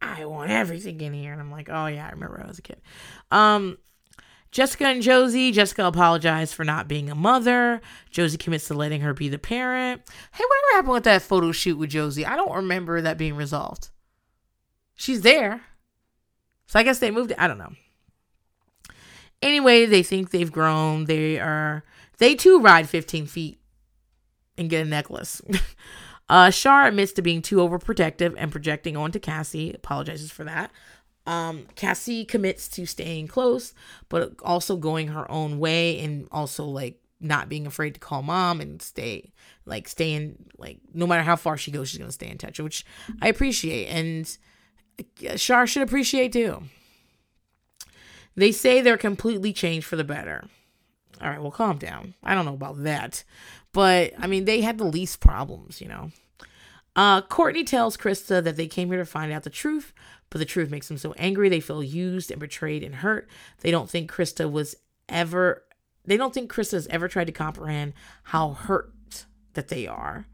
[0.00, 1.32] I want everything in here.
[1.32, 2.80] And I'm like, oh, yeah, I remember I was a kid.
[3.30, 3.78] Um,
[4.50, 5.52] Jessica and Josie.
[5.52, 7.80] Jessica apologized for not being a mother.
[8.10, 10.02] Josie commits to letting her be the parent.
[10.32, 12.26] Hey, whatever happened with that photo shoot with Josie?
[12.26, 13.90] I don't remember that being resolved.
[14.94, 15.62] She's there.
[16.70, 17.32] So I guess they moved.
[17.36, 17.72] I don't know.
[19.42, 21.06] Anyway, they think they've grown.
[21.06, 21.82] They are
[22.18, 23.58] they too ride 15 feet
[24.56, 25.42] and get a necklace.
[26.28, 29.72] uh, Shar admits to being too overprotective and projecting onto Cassie.
[29.72, 30.70] Apologizes for that.
[31.26, 33.74] Um, Cassie commits to staying close,
[34.08, 38.60] but also going her own way and also like not being afraid to call mom
[38.60, 39.32] and stay
[39.66, 42.86] like staying like no matter how far she goes, she's gonna stay in touch, which
[43.20, 44.38] I appreciate and
[45.36, 46.62] Shar should appreciate too.
[48.36, 50.44] They say they're completely changed for the better.
[51.20, 52.14] All right, well, calm down.
[52.22, 53.24] I don't know about that.
[53.72, 56.10] But I mean, they had the least problems, you know.
[56.96, 59.92] Uh, Courtney tells Krista that they came here to find out the truth,
[60.28, 63.28] but the truth makes them so angry they feel used and betrayed and hurt.
[63.60, 64.74] They don't think Krista was
[65.08, 65.62] ever,
[66.04, 67.92] they don't think Krista has ever tried to comprehend
[68.24, 70.26] how hurt that they are.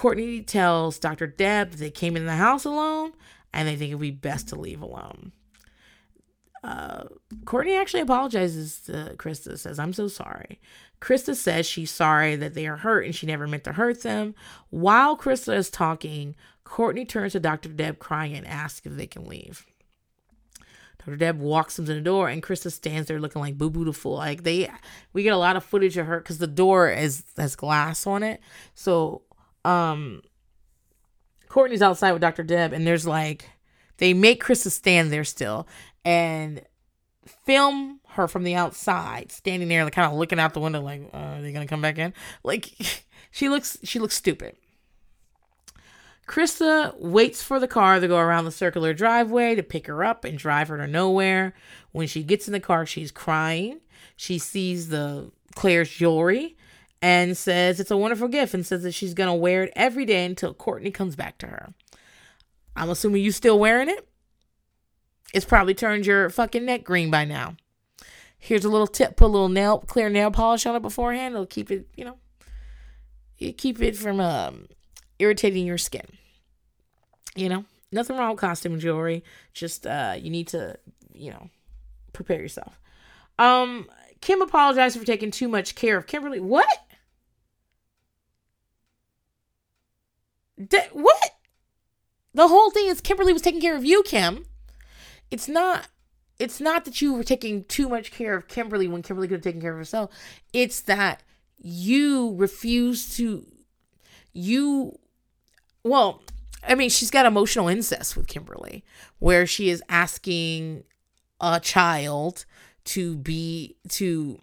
[0.00, 1.26] Courtney tells Dr.
[1.26, 3.12] Deb that they came in the house alone
[3.52, 5.32] and they think it would be best to leave alone
[6.62, 7.04] uh,
[7.44, 10.60] Kourtney actually apologizes to Krista, says, I'm so sorry.
[11.00, 14.34] Krista says she's sorry that they are hurt and she never meant to hurt them.
[14.68, 17.70] While Krista is talking, Courtney turns to Dr.
[17.70, 19.66] Deb crying and asks if they can leave.
[20.98, 21.16] Dr.
[21.16, 23.94] Deb walks them to the door and Krista stands there looking like boo boo the
[23.94, 24.16] fool.
[24.16, 24.70] Like they
[25.14, 28.22] we get a lot of footage of her because the door is has glass on
[28.22, 28.42] it.
[28.74, 29.22] So
[29.64, 30.22] um
[31.48, 32.42] Kourtney's outside with Dr.
[32.42, 33.50] Deb and there's like
[33.98, 35.68] they make Krista stand there still
[36.04, 36.62] and
[37.44, 41.02] film her from the outside, standing there, like kind of looking out the window, like,
[41.12, 42.12] uh, are they gonna come back in?
[42.42, 42.70] Like,
[43.30, 44.56] she looks, she looks stupid.
[46.26, 50.24] Krista waits for the car to go around the circular driveway to pick her up
[50.24, 51.54] and drive her to nowhere.
[51.90, 53.80] When she gets in the car, she's crying.
[54.14, 56.56] She sees the Claire's jewelry
[57.02, 60.24] and says it's a wonderful gift and says that she's gonna wear it every day
[60.24, 61.72] until Courtney comes back to her.
[62.76, 64.06] I'm assuming you still wearing it.
[65.32, 67.56] It's probably turned your fucking neck green by now.
[68.38, 71.34] Here's a little tip: put a little nail clear nail polish on it beforehand.
[71.34, 72.16] It'll keep it, you know,
[73.38, 74.66] you keep it from um,
[75.18, 76.06] irritating your skin.
[77.34, 79.24] You know, nothing wrong with costume jewelry.
[79.52, 80.78] Just uh, you need to,
[81.12, 81.48] you know,
[82.12, 82.78] prepare yourself.
[83.38, 83.88] Um,
[84.20, 86.40] Kim apologized for taking too much care of Kimberly.
[86.40, 86.68] What?
[90.68, 91.36] D- what?
[92.34, 94.44] The whole thing is Kimberly was taking care of you, Kim
[95.30, 95.88] it's not
[96.38, 99.42] it's not that you were taking too much care of Kimberly when Kimberly could have
[99.44, 100.10] taken care of herself.
[100.52, 101.22] It's that
[101.58, 103.46] you refuse to
[104.32, 104.98] you
[105.82, 106.22] well,
[106.66, 108.84] I mean, she's got emotional incest with Kimberly
[109.18, 110.84] where she is asking
[111.40, 112.44] a child
[112.84, 114.40] to be to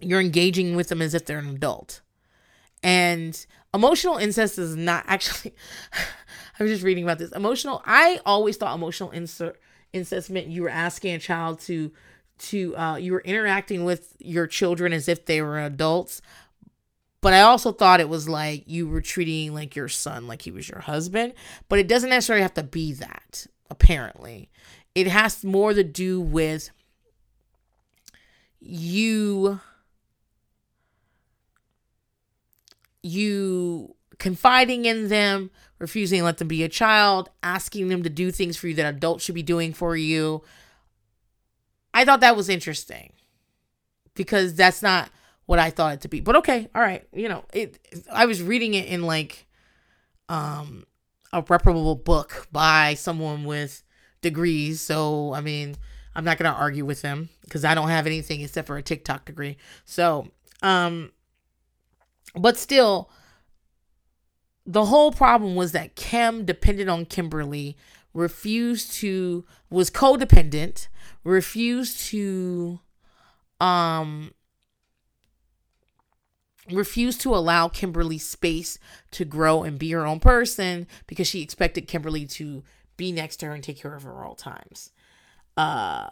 [0.00, 2.00] you're engaging with them as if they're an adult.
[2.84, 5.54] And emotional incest is not actually
[6.60, 7.32] I was just reading about this.
[7.32, 9.56] Emotional I always thought emotional incest
[9.92, 11.90] incest meant you were asking a child to
[12.36, 16.20] to uh, you were interacting with your children as if they were adults.
[17.20, 20.50] But i also thought it was like you were treating like your son like he
[20.50, 21.32] was your husband.
[21.68, 24.50] But it doesn't necessarily have to be that apparently.
[24.94, 26.70] It has more to do with
[28.60, 29.60] you
[33.04, 38.30] you confiding in them refusing to let them be a child, asking them to do
[38.30, 40.42] things for you that adults should be doing for you.
[41.92, 43.12] I thought that was interesting
[44.14, 45.10] because that's not
[45.46, 46.20] what I thought it to be.
[46.20, 47.78] But okay, all right, you know, it
[48.10, 49.46] I was reading it in like
[50.28, 50.86] um
[51.32, 53.82] a reputable book by someone with
[54.22, 55.76] degrees, so I mean,
[56.16, 58.82] I'm not going to argue with them because I don't have anything except for a
[58.82, 59.58] TikTok degree.
[59.84, 60.28] So,
[60.62, 61.10] um
[62.34, 63.10] but still
[64.66, 67.76] the whole problem was that Kim depended on Kimberly,
[68.12, 70.88] refused to was codependent,
[71.22, 72.80] refused to
[73.60, 74.32] um
[76.70, 78.78] refused to allow Kimberly space
[79.10, 82.62] to grow and be her own person because she expected Kimberly to
[82.96, 84.92] be next to her and take care of her all times.
[85.56, 86.08] Uh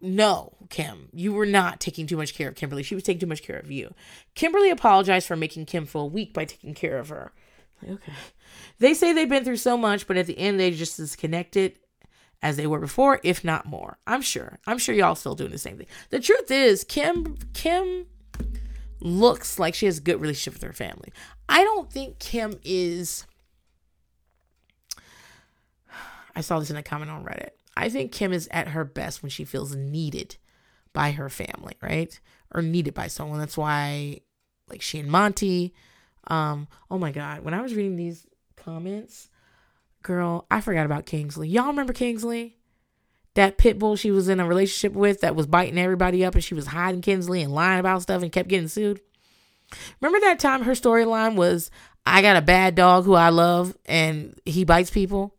[0.00, 2.82] no, Kim, you were not taking too much care of Kimberly.
[2.82, 3.94] She was taking too much care of you.
[4.34, 7.32] Kimberly apologized for making Kim feel weak by taking care of her.
[7.88, 8.12] Okay.
[8.78, 11.78] They say they've been through so much, but at the end, they just as connected
[12.42, 13.98] as they were before, if not more.
[14.06, 14.58] I'm sure.
[14.66, 15.86] I'm sure y'all still doing the same thing.
[16.10, 18.06] The truth is, Kim, Kim
[19.00, 21.12] looks like she has a good relationship with her family.
[21.48, 23.26] I don't think Kim is.
[26.36, 27.50] I saw this in a comment on Reddit.
[27.76, 30.36] I think Kim is at her best when she feels needed
[30.92, 32.18] by her family, right?
[32.52, 33.38] Or needed by someone.
[33.38, 34.20] That's why,
[34.68, 35.74] like she and Monty.
[36.26, 38.26] Um, oh my God, when I was reading these
[38.56, 39.28] comments,
[40.02, 41.48] girl, I forgot about Kingsley.
[41.48, 42.56] Y'all remember Kingsley?
[43.34, 46.42] That pit bull she was in a relationship with that was biting everybody up and
[46.42, 49.00] she was hiding Kingsley and lying about stuff and kept getting sued.
[50.00, 51.70] Remember that time her storyline was
[52.04, 55.36] I got a bad dog who I love and he bites people?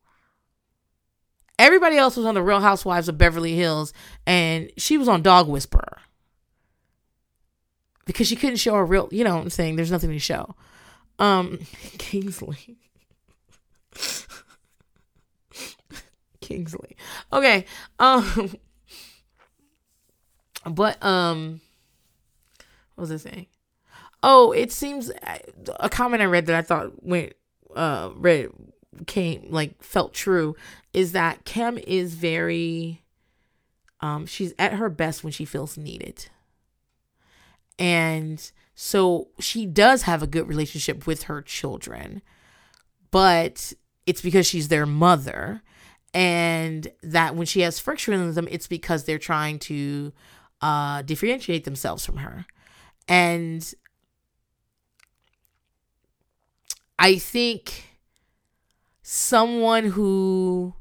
[1.59, 3.93] Everybody else was on the Real Housewives of Beverly Hills,
[4.25, 5.99] and she was on Dog Whisperer
[8.05, 9.07] because she couldn't show a real.
[9.11, 9.75] You know what I'm saying?
[9.75, 10.55] There's nothing to show.
[11.19, 11.59] Um,
[11.97, 12.77] Kingsley.
[16.41, 16.95] Kingsley.
[17.31, 17.65] Okay.
[17.99, 18.55] Um.
[20.63, 21.59] But um,
[22.93, 23.47] what was I saying?
[24.21, 25.11] Oh, it seems
[25.79, 27.33] a comment I read that I thought went
[27.75, 28.49] uh read
[29.07, 30.55] came like felt true
[30.93, 33.03] is that Kim is very
[34.01, 36.27] um she's at her best when she feels needed.
[37.80, 42.22] And so she does have a good relationship with her children.
[43.09, 43.73] But
[44.05, 45.61] it's because she's their mother
[46.13, 50.11] and that when she has friction with them, it's because they're trying to
[50.61, 52.45] uh, differentiate themselves from her.
[53.07, 53.73] And
[56.99, 57.97] I think
[59.01, 60.73] someone who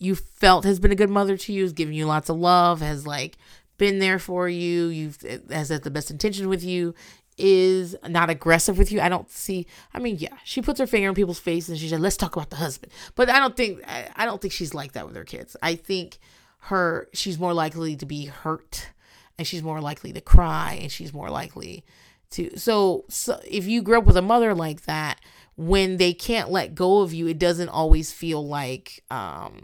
[0.00, 2.80] you felt has been a good mother to you, has given you lots of love,
[2.80, 3.36] has like
[3.78, 5.18] been there for you, you've
[5.50, 6.94] has had the best intention with you,
[7.36, 9.00] is not aggressive with you.
[9.00, 9.66] I don't see.
[9.94, 12.34] I mean, yeah, she puts her finger in people's face and she said, "Let's talk
[12.34, 15.24] about the husband." But I don't think I don't think she's like that with her
[15.24, 15.54] kids.
[15.62, 16.18] I think
[16.64, 18.90] her she's more likely to be hurt,
[19.38, 21.84] and she's more likely to cry, and she's more likely
[22.30, 22.56] to.
[22.58, 25.20] So, so if you grew up with a mother like that,
[25.56, 29.60] when they can't let go of you, it doesn't always feel like um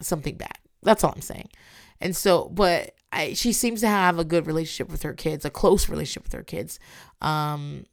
[0.00, 0.58] something bad.
[0.82, 1.48] That's all I'm saying.
[2.00, 5.50] And so, but I, she seems to have a good relationship with her kids, a
[5.50, 6.78] close relationship with her kids.
[7.20, 7.86] Um,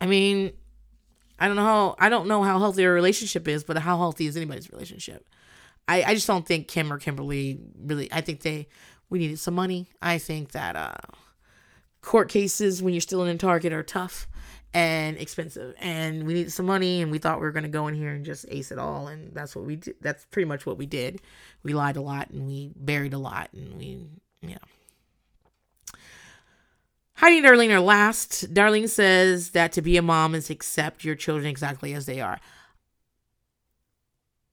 [0.00, 0.52] I mean,
[1.38, 4.26] I don't know how I don't know how healthy her relationship is, but how healthy
[4.26, 5.28] is anybody's relationship?
[5.88, 8.12] I, I just don't think Kim or Kimberly really.
[8.12, 8.68] I think they
[9.10, 9.88] we needed some money.
[10.00, 10.94] I think that uh,
[12.00, 14.28] court cases when you're still in Target are tough,
[14.74, 17.88] and expensive and we needed some money and we thought we were going to go
[17.88, 20.64] in here and just ace it all and that's what we did that's pretty much
[20.64, 21.20] what we did
[21.62, 23.96] we lied a lot and we buried a lot and we
[24.42, 24.56] know
[27.22, 28.52] Heidi and Darlene are last.
[28.52, 32.40] Darlene says that to be a mom is accept your children exactly as they are.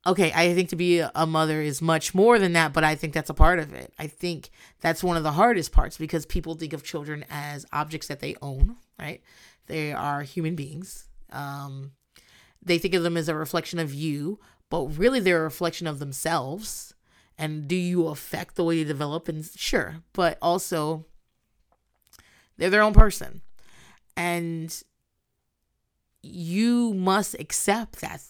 [0.05, 3.13] Okay, I think to be a mother is much more than that, but I think
[3.13, 3.91] that's a part of it.
[3.97, 4.51] I think
[4.81, 8.35] that's one of the hardest parts because people think of children as objects that they
[8.39, 9.21] own, right?
[9.69, 11.07] They are human beings.
[11.31, 11.91] Um,
[12.61, 14.39] they think of them as a reflection of you,
[14.69, 16.93] but really they're a reflection of themselves.
[17.37, 19.29] And do you affect the way you develop?
[19.29, 21.05] And sure, but also
[22.57, 23.41] they're their own person.
[24.17, 24.83] And
[26.21, 28.21] you must accept that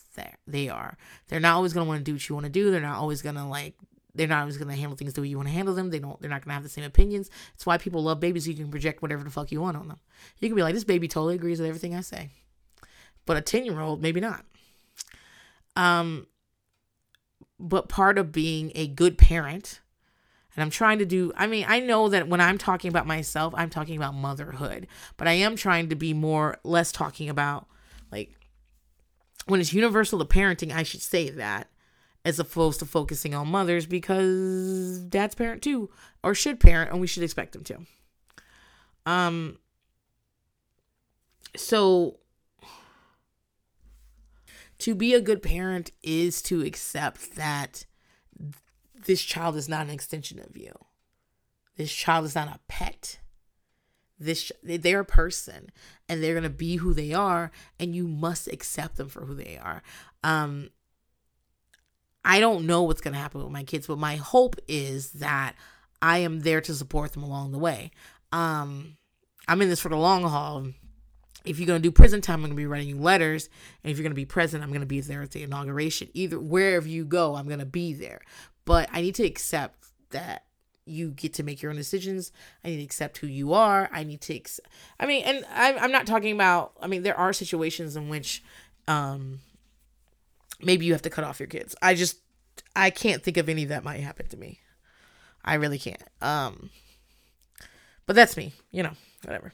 [0.45, 0.98] they are.
[1.28, 2.70] They're not always going to want to do what you want to do.
[2.70, 3.76] They're not always going to like
[4.15, 5.90] they're not always gonna handle things the way you want to handle them.
[5.90, 6.19] They don't.
[6.19, 7.30] They're not gonna have the same opinions.
[7.53, 8.48] It's why people love babies.
[8.48, 9.99] You can project whatever the fuck you want on them.
[10.40, 12.30] You can be like, this baby totally agrees with everything I say,
[13.26, 14.45] but a ten year old maybe not.
[15.76, 16.27] Um,
[17.60, 19.81] but part of being a good parent,
[20.56, 21.31] and I'm trying to do.
[21.36, 24.88] I mean, I know that when I'm talking about myself, I'm talking about motherhood,
[25.18, 27.68] but I am trying to be more less talking about
[28.11, 28.31] like
[29.45, 30.73] when it's universal to parenting.
[30.73, 31.69] I should say that
[32.26, 35.90] as opposed to focusing on mothers because dads parent too
[36.24, 37.78] or should parent and we should expect them to.
[39.06, 39.58] Um
[41.56, 42.20] so
[44.80, 47.86] to be a good parent is to accept that
[49.06, 50.74] this child is not an extension of you.
[51.78, 53.20] This child is not a pet.
[54.20, 55.72] This they're a person
[56.10, 59.34] and they're going to be who they are and you must accept them for who
[59.34, 59.82] they are.
[60.24, 60.72] Um
[62.30, 65.56] I don't know what's going to happen with my kids, but my hope is that
[65.99, 67.89] I am there to support them along the way.
[68.31, 68.97] Um,
[69.47, 70.68] I'm in this for the long haul.
[71.43, 73.49] If you're going to do prison time, I'm going to be writing you letters.
[73.84, 76.10] And if you're going to be present, I'm going to be there at the inauguration.
[76.14, 78.22] Either wherever you go, I'm going to be there.
[78.64, 80.45] But I need to accept that
[80.85, 82.31] you get to make your own decisions.
[82.64, 83.89] I need to accept who you are.
[83.91, 84.60] I need to, ex-
[84.99, 88.43] I mean, and I'm, I'm not talking about, I mean, there are situations in which,
[88.88, 89.39] um,
[90.61, 91.76] maybe you have to cut off your kids.
[91.81, 92.18] I just
[92.76, 94.60] I can't think of any that might happen to me.
[95.44, 96.03] I really can't.
[96.22, 96.69] Um
[98.06, 99.53] but that's me, you know, whatever.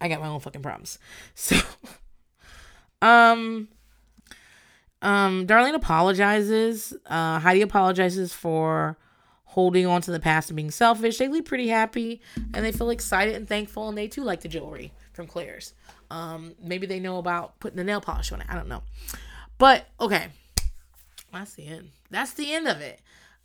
[0.00, 0.98] I got my own fucking problems.
[1.34, 1.56] So
[3.00, 3.68] um
[5.00, 6.94] um Darlene apologizes.
[7.06, 8.96] Uh Heidi apologizes for
[9.44, 11.18] holding on to the past and being selfish.
[11.18, 12.22] They leave pretty happy
[12.54, 15.74] and they feel excited and thankful and they too like the jewelry from Claire's.
[16.10, 18.46] Um maybe they know about putting the nail polish on it.
[18.48, 18.82] I don't know.
[19.62, 20.26] But okay,
[21.32, 21.90] that's the end.
[22.10, 23.00] That's the end of it.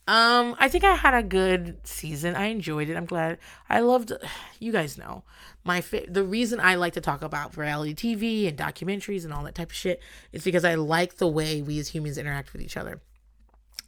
[0.07, 2.35] Um, I think I had a good season.
[2.35, 2.97] I enjoyed it.
[2.97, 3.37] I'm glad.
[3.69, 4.11] I loved.
[4.59, 5.21] You guys know
[5.63, 9.43] my fa- the reason I like to talk about reality TV and documentaries and all
[9.43, 12.63] that type of shit is because I like the way we as humans interact with
[12.63, 12.99] each other.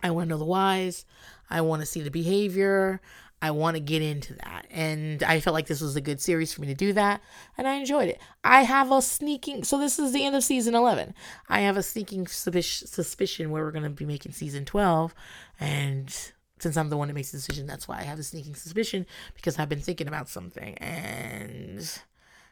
[0.04, 1.06] I want to know the whys.
[1.50, 3.02] I want to see the behavior.
[3.42, 4.66] I want to get into that.
[4.70, 7.22] And I felt like this was a good series for me to do that.
[7.58, 8.20] And I enjoyed it.
[8.44, 11.14] I have a sneaking, so this is the end of season 11.
[11.48, 15.16] I have a sneaking suspicion where we're going to be making season 12.
[15.60, 16.14] And
[16.60, 19.06] since I'm the one that makes the decision, that's why I have a sneaking suspicion
[19.34, 20.78] because I've been thinking about something.
[20.80, 21.90] And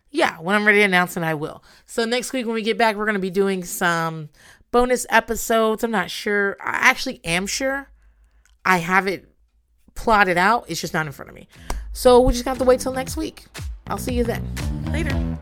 [0.09, 1.64] yeah, when I'm ready to announce it, I will.
[1.85, 4.30] So next week when we get back, we're going to be doing some
[4.72, 5.84] bonus episodes.
[5.84, 6.55] I'm not sure.
[6.61, 7.91] I actually am sure.
[8.64, 9.27] I have it
[9.98, 10.65] plotted out.
[10.69, 11.48] It's just not in front of me.
[11.91, 13.45] So we just got to wait till next week.
[13.88, 14.48] I'll see you then.
[14.91, 15.38] Later.